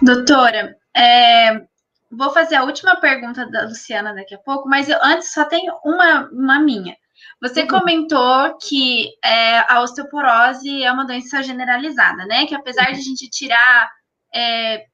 Doutora, 0.03 0.77
é, 0.97 1.63
Vou 2.09 2.31
fazer 2.31 2.55
a 2.55 2.63
última 2.63 2.95
pergunta 3.01 3.45
da 3.51 3.65
Luciana 3.65 4.15
daqui 4.15 4.37
a 4.37 4.39
pouco, 4.39 4.69
mas 4.69 4.89
eu, 4.89 4.97
antes 5.03 5.33
só 5.33 5.45
tenho 5.45 5.75
uma, 5.85 6.31
uma 6.31 6.61
minha. 6.61 6.97
Você 7.43 7.63
uhum. 7.63 7.69
comentou 7.69 8.57
que 8.59 9.11
é, 9.23 9.59
a 9.71 9.83
osteoporose 9.83 10.83
é 10.83 10.91
uma 10.91 11.07
doença 11.07 11.43
generalizada, 11.43 12.25
né? 12.27 12.47
Que 12.47 12.55
apesar 12.55 12.87
de 12.87 12.99
a 12.99 13.03
gente 13.03 13.29
tirar, 13.29 13.91
é, 14.35 14.85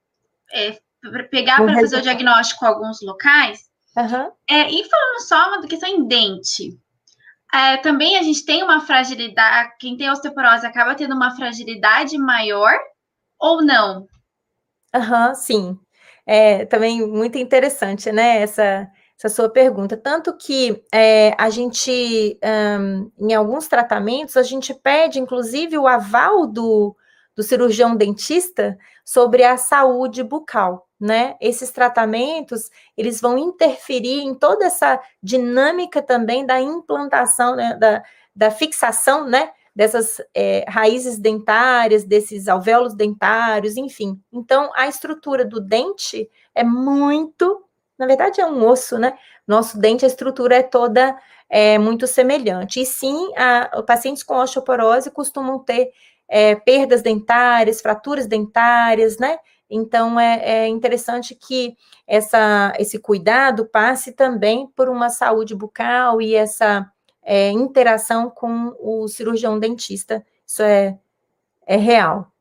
é, 0.52 0.78
pegar 1.31 1.62
para 1.62 1.74
fazer 1.74 1.98
o 1.98 2.02
diagnóstico 2.02 2.64
em 2.64 2.69
alguns 2.69 3.01
locais, 3.02 3.60
uhum. 3.97 4.32
e 4.51 4.85
falando 4.89 5.20
só 5.27 5.48
uma 5.48 5.66
questão 5.66 5.89
em 5.89 6.06
dente, 6.06 6.78
é, 7.55 7.77
também 7.77 8.16
a 8.16 8.23
gente 8.23 8.44
tem 8.44 8.62
uma 8.62 8.81
fragilidade, 8.81 9.73
quem 9.78 9.97
tem 9.97 10.10
osteoporose 10.10 10.66
acaba 10.66 10.94
tendo 10.94 11.14
uma 11.14 11.36
fragilidade 11.36 12.19
maior 12.19 12.73
ou 13.39 13.62
não? 13.62 14.06
Aham, 14.94 15.28
uhum, 15.28 15.35
sim 15.35 15.78
é 16.27 16.64
também 16.66 17.06
muito 17.06 17.39
interessante, 17.39 18.10
né? 18.12 18.43
Essa, 18.43 18.89
essa 19.22 19.28
sua 19.28 19.48
pergunta. 19.48 19.96
Tanto 19.96 20.36
que 20.36 20.82
é, 20.92 21.34
a 21.38 21.48
gente, 21.48 22.38
um, 22.80 23.10
em 23.18 23.34
alguns 23.34 23.68
tratamentos, 23.68 24.36
a 24.36 24.42
gente 24.42 24.74
pede, 24.74 25.20
inclusive, 25.20 25.78
o 25.78 25.86
aval 25.86 26.46
do, 26.46 26.96
do 27.36 27.42
cirurgião 27.42 27.94
dentista 27.94 28.76
sobre 29.04 29.44
a 29.44 29.56
saúde 29.56 30.24
bucal, 30.24 30.88
né? 30.98 31.36
Esses 31.40 31.70
tratamentos, 31.70 32.68
eles 32.96 33.20
vão 33.20 33.38
interferir 33.38 34.22
em 34.22 34.34
toda 34.34 34.64
essa 34.66 35.00
dinâmica 35.22 36.02
também 36.02 36.44
da 36.44 36.60
implantação, 36.60 37.54
né? 37.54 37.76
da, 37.76 38.02
da 38.34 38.50
fixação, 38.50 39.26
né? 39.28 39.50
dessas 39.74 40.20
é, 40.34 40.64
raízes 40.68 41.18
dentárias, 41.18 42.04
desses 42.04 42.46
alvéolos 42.46 42.94
dentários, 42.94 43.76
enfim. 43.76 44.20
Então, 44.30 44.70
a 44.74 44.86
estrutura 44.86 45.44
do 45.44 45.60
dente 45.60 46.28
é 46.54 46.62
muito, 46.62 47.64
na 48.02 48.08
verdade, 48.08 48.40
é 48.40 48.46
um 48.46 48.66
osso, 48.66 48.98
né? 48.98 49.16
Nosso 49.46 49.78
dente, 49.78 50.04
a 50.04 50.08
estrutura 50.08 50.56
é 50.56 50.62
toda 50.62 51.16
é, 51.48 51.78
muito 51.78 52.04
semelhante. 52.08 52.80
E 52.80 52.84
sim, 52.84 53.30
a, 53.36 53.80
pacientes 53.86 54.24
com 54.24 54.34
osteoporose 54.38 55.08
costumam 55.12 55.60
ter 55.60 55.92
é, 56.28 56.56
perdas 56.56 57.00
dentárias, 57.00 57.80
fraturas 57.80 58.26
dentárias, 58.26 59.18
né? 59.18 59.38
Então, 59.70 60.18
é, 60.18 60.64
é 60.64 60.66
interessante 60.66 61.36
que 61.36 61.76
essa, 62.04 62.72
esse 62.76 62.98
cuidado 62.98 63.66
passe 63.66 64.10
também 64.10 64.66
por 64.74 64.88
uma 64.88 65.08
saúde 65.08 65.54
bucal 65.54 66.20
e 66.20 66.34
essa 66.34 66.90
é, 67.22 67.50
interação 67.52 68.28
com 68.28 68.74
o 68.80 69.06
cirurgião 69.06 69.60
dentista. 69.60 70.26
Isso 70.44 70.60
é, 70.64 70.98
é 71.64 71.76
real. 71.76 72.31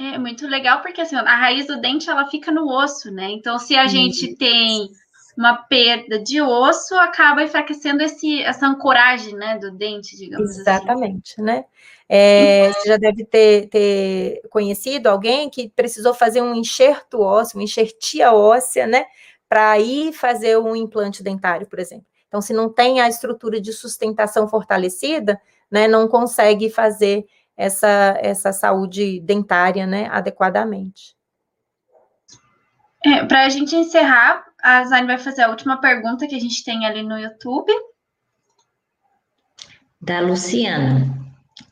É 0.00 0.16
muito 0.16 0.46
legal 0.46 0.80
porque 0.80 1.00
assim, 1.00 1.16
a 1.16 1.36
raiz 1.36 1.66
do 1.66 1.80
dente 1.80 2.08
ela 2.08 2.28
fica 2.28 2.52
no 2.52 2.68
osso, 2.68 3.10
né? 3.10 3.30
Então, 3.30 3.58
se 3.58 3.76
a 3.76 3.88
Sim. 3.88 3.96
gente 3.96 4.36
tem 4.36 4.88
uma 5.36 5.54
perda 5.56 6.18
de 6.18 6.40
osso, 6.40 6.96
acaba 6.96 7.42
enfraquecendo 7.42 8.02
esse, 8.02 8.42
essa 8.42 8.66
ancoragem, 8.66 9.34
né, 9.34 9.56
do 9.58 9.70
dente, 9.70 10.16
digamos 10.16 10.50
assim. 10.50 10.60
Exatamente, 10.60 11.32
assim. 11.32 11.42
né? 11.42 11.64
É, 12.08 12.72
você 12.72 12.88
já 12.88 12.96
deve 12.96 13.24
ter, 13.24 13.68
ter 13.68 14.40
conhecido 14.50 15.08
alguém 15.08 15.50
que 15.50 15.68
precisou 15.68 16.14
fazer 16.14 16.42
um 16.42 16.54
enxerto 16.54 17.20
ósseo, 17.20 17.58
uma 17.58 17.64
enxertia 17.64 18.32
óssea, 18.32 18.86
né? 18.86 19.06
Para 19.48 19.78
ir 19.78 20.12
fazer 20.12 20.58
um 20.58 20.74
implante 20.74 21.22
dentário, 21.22 21.66
por 21.66 21.78
exemplo. 21.78 22.06
Então, 22.26 22.40
se 22.40 22.52
não 22.52 22.68
tem 22.68 23.00
a 23.00 23.08
estrutura 23.08 23.60
de 23.60 23.72
sustentação 23.72 24.48
fortalecida, 24.48 25.40
né, 25.70 25.86
não 25.86 26.08
consegue 26.08 26.70
fazer 26.70 27.26
essa, 27.58 28.16
essa 28.22 28.52
saúde 28.52 29.18
dentária, 29.20 29.84
né, 29.84 30.08
adequadamente. 30.12 31.16
É, 33.04 33.24
Para 33.24 33.46
a 33.46 33.48
gente 33.48 33.74
encerrar, 33.74 34.44
a 34.62 34.84
Zane 34.84 35.08
vai 35.08 35.18
fazer 35.18 35.42
a 35.42 35.50
última 35.50 35.76
pergunta 35.78 36.28
que 36.28 36.36
a 36.36 36.40
gente 36.40 36.64
tem 36.64 36.86
ali 36.86 37.02
no 37.02 37.18
YouTube. 37.18 37.72
Da 40.00 40.20
Luciana. 40.20 41.18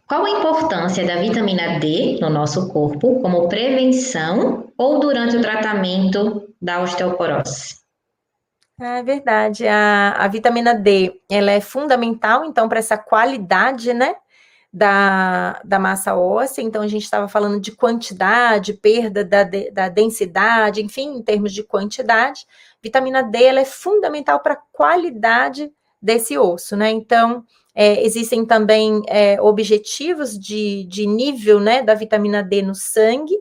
Qual 0.08 0.24
a 0.24 0.30
importância 0.30 1.06
da 1.06 1.16
vitamina 1.16 1.78
D 1.78 2.18
no 2.20 2.30
nosso 2.30 2.68
corpo 2.68 3.20
como 3.20 3.48
prevenção 3.48 4.72
ou 4.76 4.98
durante 4.98 5.36
o 5.36 5.40
tratamento 5.40 6.52
da 6.60 6.80
osteoporose? 6.80 7.76
É 8.80 9.02
verdade. 9.02 9.66
A, 9.66 10.12
a 10.12 10.28
vitamina 10.28 10.74
D, 10.74 11.20
ela 11.30 11.50
é 11.50 11.60
fundamental, 11.60 12.44
então, 12.44 12.68
para 12.68 12.78
essa 12.78 12.98
qualidade, 12.98 13.92
né, 13.94 14.14
da, 14.72 15.60
da 15.64 15.78
massa 15.78 16.16
óssea. 16.16 16.62
Então, 16.62 16.82
a 16.82 16.88
gente 16.88 17.04
estava 17.04 17.28
falando 17.28 17.60
de 17.60 17.72
quantidade, 17.72 18.74
perda 18.74 19.24
da, 19.24 19.44
da 19.72 19.88
densidade, 19.88 20.82
enfim, 20.82 21.16
em 21.16 21.22
termos 21.22 21.52
de 21.52 21.62
quantidade. 21.62 22.46
Vitamina 22.82 23.22
D, 23.22 23.42
ela 23.44 23.60
é 23.60 23.64
fundamental 23.64 24.40
para 24.40 24.54
a 24.54 24.62
qualidade 24.72 25.72
desse 26.00 26.36
osso, 26.38 26.76
né? 26.76 26.90
Então, 26.90 27.44
é, 27.74 28.02
existem 28.04 28.44
também 28.44 29.02
é, 29.06 29.40
objetivos 29.40 30.38
de, 30.38 30.84
de 30.84 31.06
nível, 31.06 31.60
né, 31.60 31.82
da 31.82 31.94
vitamina 31.94 32.42
D 32.42 32.62
no 32.62 32.74
sangue, 32.74 33.36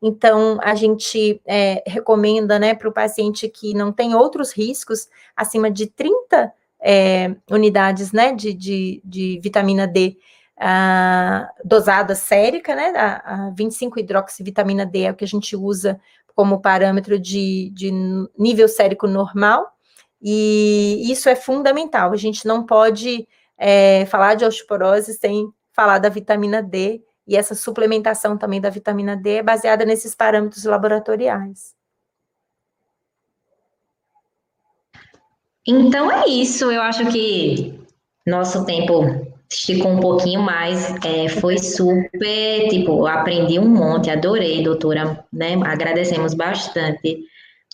então, 0.00 0.58
a 0.62 0.74
gente 0.74 1.40
é, 1.44 1.82
recomenda, 1.86 2.58
né, 2.58 2.74
para 2.74 2.88
o 2.88 2.92
paciente 2.92 3.48
que 3.48 3.74
não 3.74 3.92
tem 3.92 4.14
outros 4.14 4.52
riscos, 4.52 5.08
acima 5.36 5.70
de 5.70 5.86
30 5.86 6.52
é, 6.80 7.34
unidades, 7.50 8.12
né, 8.12 8.32
de, 8.32 8.54
de, 8.54 9.02
de 9.04 9.40
vitamina 9.42 9.86
D 9.86 10.16
a, 10.58 11.50
dosada 11.64 12.14
sérica, 12.14 12.74
né, 12.74 12.92
a, 12.96 13.48
a 13.48 13.50
25 13.50 13.98
hidroxivitamina 14.00 14.84
D 14.84 15.02
é 15.02 15.10
o 15.10 15.14
que 15.14 15.24
a 15.24 15.28
gente 15.28 15.54
usa 15.56 16.00
como 16.34 16.60
parâmetro 16.60 17.18
de, 17.18 17.70
de 17.74 17.90
nível 18.38 18.68
sérico 18.68 19.06
normal, 19.06 19.72
e 20.20 21.10
isso 21.10 21.28
é 21.28 21.36
fundamental, 21.36 22.12
a 22.12 22.16
gente 22.16 22.46
não 22.46 22.64
pode 22.64 23.26
é, 23.56 24.06
falar 24.06 24.34
de 24.34 24.44
osteoporose 24.44 25.14
sem 25.14 25.52
falar 25.72 25.98
da 25.98 26.08
vitamina 26.08 26.62
D, 26.62 27.02
e 27.26 27.36
essa 27.36 27.54
suplementação 27.54 28.38
também 28.38 28.60
da 28.60 28.70
vitamina 28.70 29.14
D 29.14 29.34
é 29.34 29.42
baseada 29.42 29.84
nesses 29.84 30.14
parâmetros 30.14 30.64
laboratoriais. 30.64 31.76
Então 35.66 36.10
é 36.10 36.26
isso. 36.26 36.72
Eu 36.72 36.80
acho 36.80 37.06
que 37.12 37.78
nosso 38.26 38.64
tempo 38.64 39.27
esticou 39.50 39.92
um 39.92 40.00
pouquinho 40.00 40.42
mais. 40.42 40.94
É, 41.04 41.28
foi 41.28 41.58
super, 41.58 42.68
tipo, 42.68 43.06
aprendi 43.06 43.58
um 43.58 43.68
monte, 43.68 44.10
adorei, 44.10 44.62
doutora, 44.62 45.24
né? 45.32 45.54
Agradecemos 45.64 46.34
bastante. 46.34 47.24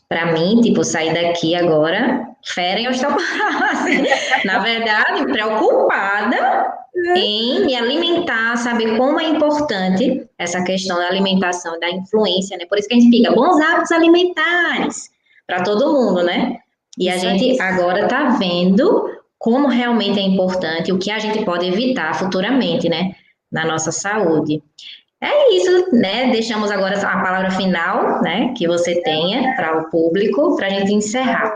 Para 0.08 0.32
mim, 0.32 0.60
tipo, 0.60 0.84
sair 0.84 1.12
daqui 1.12 1.54
agora, 1.54 2.26
fera 2.44 2.78
em 2.78 2.88
osteoporose. 2.88 4.08
Na 4.44 4.58
verdade, 4.58 5.24
preocupada 5.24 6.74
em 7.16 7.66
me 7.66 7.74
alimentar, 7.74 8.56
saber 8.56 8.96
como 8.96 9.18
é 9.18 9.24
importante 9.24 10.28
essa 10.38 10.62
questão 10.62 10.96
da 10.96 11.08
alimentação, 11.08 11.78
da 11.80 11.90
influência, 11.90 12.56
né? 12.56 12.66
Por 12.66 12.78
isso 12.78 12.88
que 12.88 12.94
a 12.94 13.00
gente 13.00 13.16
fica 13.16 13.32
bons 13.32 13.60
hábitos 13.60 13.90
alimentares 13.90 15.10
para 15.46 15.62
todo 15.62 15.92
mundo, 15.92 16.22
né? 16.22 16.58
E 16.96 17.10
a 17.10 17.16
gente 17.16 17.60
agora 17.60 18.04
está 18.04 18.30
vendo 18.36 19.10
como 19.38 19.68
realmente 19.68 20.18
é 20.18 20.22
importante, 20.22 20.92
o 20.92 20.98
que 20.98 21.10
a 21.10 21.18
gente 21.18 21.44
pode 21.44 21.66
evitar 21.66 22.14
futuramente, 22.14 22.88
né? 22.88 23.14
Na 23.50 23.64
nossa 23.64 23.92
saúde. 23.92 24.62
É 25.20 25.54
isso, 25.54 25.94
né? 25.94 26.30
Deixamos 26.30 26.70
agora 26.70 26.98
a 26.98 27.22
palavra 27.22 27.50
final, 27.52 28.22
né? 28.22 28.52
Que 28.56 28.66
você 28.66 29.00
tenha 29.02 29.54
para 29.56 29.78
o 29.78 29.90
público, 29.90 30.56
para 30.56 30.66
a 30.66 30.70
gente 30.70 30.92
encerrar. 30.92 31.54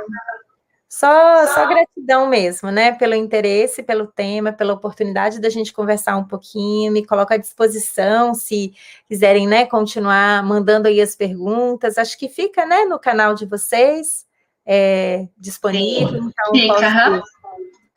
Só, 0.88 1.46
só 1.48 1.66
gratidão 1.66 2.26
mesmo, 2.26 2.70
né? 2.70 2.92
Pelo 2.92 3.14
interesse, 3.14 3.82
pelo 3.82 4.06
tema, 4.06 4.52
pela 4.52 4.72
oportunidade 4.72 5.38
da 5.38 5.50
gente 5.50 5.70
conversar 5.70 6.16
um 6.16 6.24
pouquinho. 6.24 6.90
Me 6.90 7.05
coloco 7.05 7.34
à 7.34 7.36
disposição 7.36 8.32
se 8.32 8.72
quiserem, 9.06 9.46
né, 9.46 9.66
continuar 9.66 10.42
mandando 10.42 10.88
aí 10.88 11.00
as 11.02 11.14
perguntas. 11.14 11.98
Acho 11.98 12.18
que 12.18 12.28
fica, 12.28 12.64
né, 12.64 12.86
no 12.86 12.98
canal 12.98 13.34
de 13.34 13.44
vocês 13.44 14.26
é, 14.64 15.28
disponível. 15.36 16.24
Então, 16.24 16.68
posso, 16.68 17.22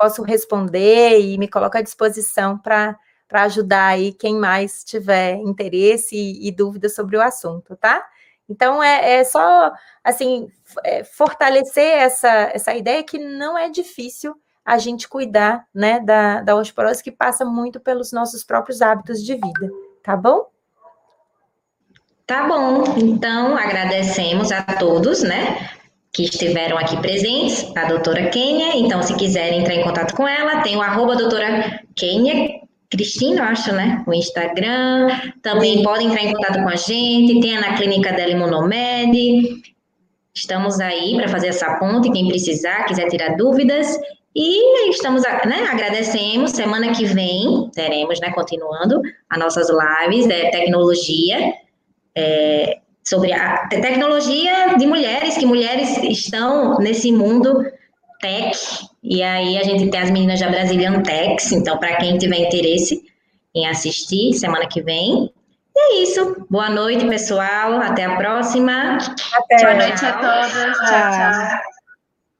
posso 0.01 0.23
responder 0.23 1.19
e 1.19 1.37
me 1.37 1.47
coloco 1.47 1.77
à 1.77 1.81
disposição 1.81 2.57
para 2.57 2.97
ajudar 3.31 3.85
aí 3.85 4.11
quem 4.11 4.35
mais 4.35 4.83
tiver 4.83 5.35
interesse 5.35 6.15
e, 6.15 6.47
e 6.47 6.51
dúvidas 6.51 6.95
sobre 6.95 7.17
o 7.17 7.21
assunto, 7.21 7.75
tá? 7.75 8.03
Então, 8.49 8.81
é, 8.81 9.19
é 9.19 9.23
só, 9.23 9.71
assim, 10.03 10.49
é, 10.83 11.03
fortalecer 11.03 11.85
essa, 11.85 12.27
essa 12.51 12.73
ideia 12.73 13.03
que 13.03 13.19
não 13.19 13.55
é 13.55 13.69
difícil 13.69 14.35
a 14.65 14.79
gente 14.79 15.07
cuidar, 15.07 15.67
né, 15.73 15.99
da, 15.99 16.41
da 16.41 16.55
osteoporose, 16.55 17.03
que 17.03 17.11
passa 17.11 17.45
muito 17.45 17.79
pelos 17.79 18.11
nossos 18.11 18.43
próprios 18.43 18.81
hábitos 18.81 19.23
de 19.23 19.35
vida, 19.35 19.69
tá 20.03 20.17
bom? 20.17 20.47
Tá 22.25 22.47
bom, 22.47 22.83
então 22.97 23.55
agradecemos 23.55 24.51
a 24.51 24.63
todos, 24.63 25.21
né, 25.21 25.69
que 26.13 26.23
estiveram 26.23 26.77
aqui 26.77 26.97
presentes, 26.97 27.65
a 27.75 27.85
doutora 27.85 28.29
Kênia, 28.29 28.75
então 28.75 29.01
se 29.01 29.15
quiserem 29.15 29.61
entrar 29.61 29.75
em 29.75 29.83
contato 29.83 30.15
com 30.15 30.27
ela, 30.27 30.61
tem 30.61 30.75
o 30.75 30.81
arroba 30.81 31.15
doutora 31.15 31.81
Kênia, 31.95 32.61
Cristina, 32.91 33.45
acho, 33.45 33.71
né? 33.71 34.03
O 34.05 34.13
Instagram. 34.13 35.07
Também 35.41 35.77
Sim. 35.77 35.83
podem 35.83 36.07
entrar 36.07 36.23
em 36.23 36.33
contato 36.33 36.61
com 36.61 36.67
a 36.67 36.75
gente. 36.75 37.39
Tem 37.39 37.55
a 37.55 37.61
na 37.61 37.77
clínica 37.77 38.11
dela 38.11 38.31
Imunomed. 38.31 39.61
Estamos 40.35 40.79
aí 40.81 41.15
para 41.15 41.29
fazer 41.29 41.47
essa 41.47 41.75
ponte. 41.75 42.11
Quem 42.11 42.27
precisar, 42.27 42.83
quiser 42.83 43.07
tirar 43.07 43.37
dúvidas. 43.37 43.97
E 44.35 44.89
estamos, 44.89 45.23
né, 45.23 45.67
agradecemos. 45.71 46.51
Semana 46.51 46.93
que 46.93 47.05
vem 47.05 47.69
teremos, 47.73 48.19
né, 48.19 48.31
continuando 48.31 49.01
as 49.29 49.39
nossas 49.39 49.69
lives 49.69 50.27
de 50.27 50.51
tecnologia, 50.51 51.53
é, 52.13 52.77
sobre 53.03 53.33
a 53.33 53.67
tecnologia 53.67 54.75
de 54.77 54.85
mulheres, 54.85 55.37
que 55.37 55.45
mulheres 55.45 55.97
estão 56.03 56.77
nesse 56.79 57.11
mundo 57.11 57.63
Tech, 58.19 58.55
e 59.03 59.23
aí 59.23 59.57
a 59.57 59.63
gente 59.63 59.89
tem 59.89 59.99
as 59.99 60.11
meninas 60.11 60.39
da 60.39 60.49
Brazilian 60.49 61.01
Techs, 61.01 61.51
então 61.51 61.77
para 61.79 61.95
quem 61.97 62.17
tiver 62.17 62.37
interesse 62.37 63.01
em 63.53 63.67
assistir 63.67 64.33
semana 64.33 64.67
que 64.67 64.81
vem. 64.81 65.31
E 65.75 65.79
é 65.79 66.03
isso. 66.03 66.45
Boa 66.49 66.69
noite, 66.69 67.05
pessoal. 67.07 67.81
Até 67.81 68.05
a 68.05 68.15
próxima. 68.15 68.97
Até. 69.33 69.63
Boa 69.63 69.73
noite 69.73 70.05
a 70.05 70.13
todos. 70.13 70.53
tchau. 70.53 71.11
tchau. 71.11 71.71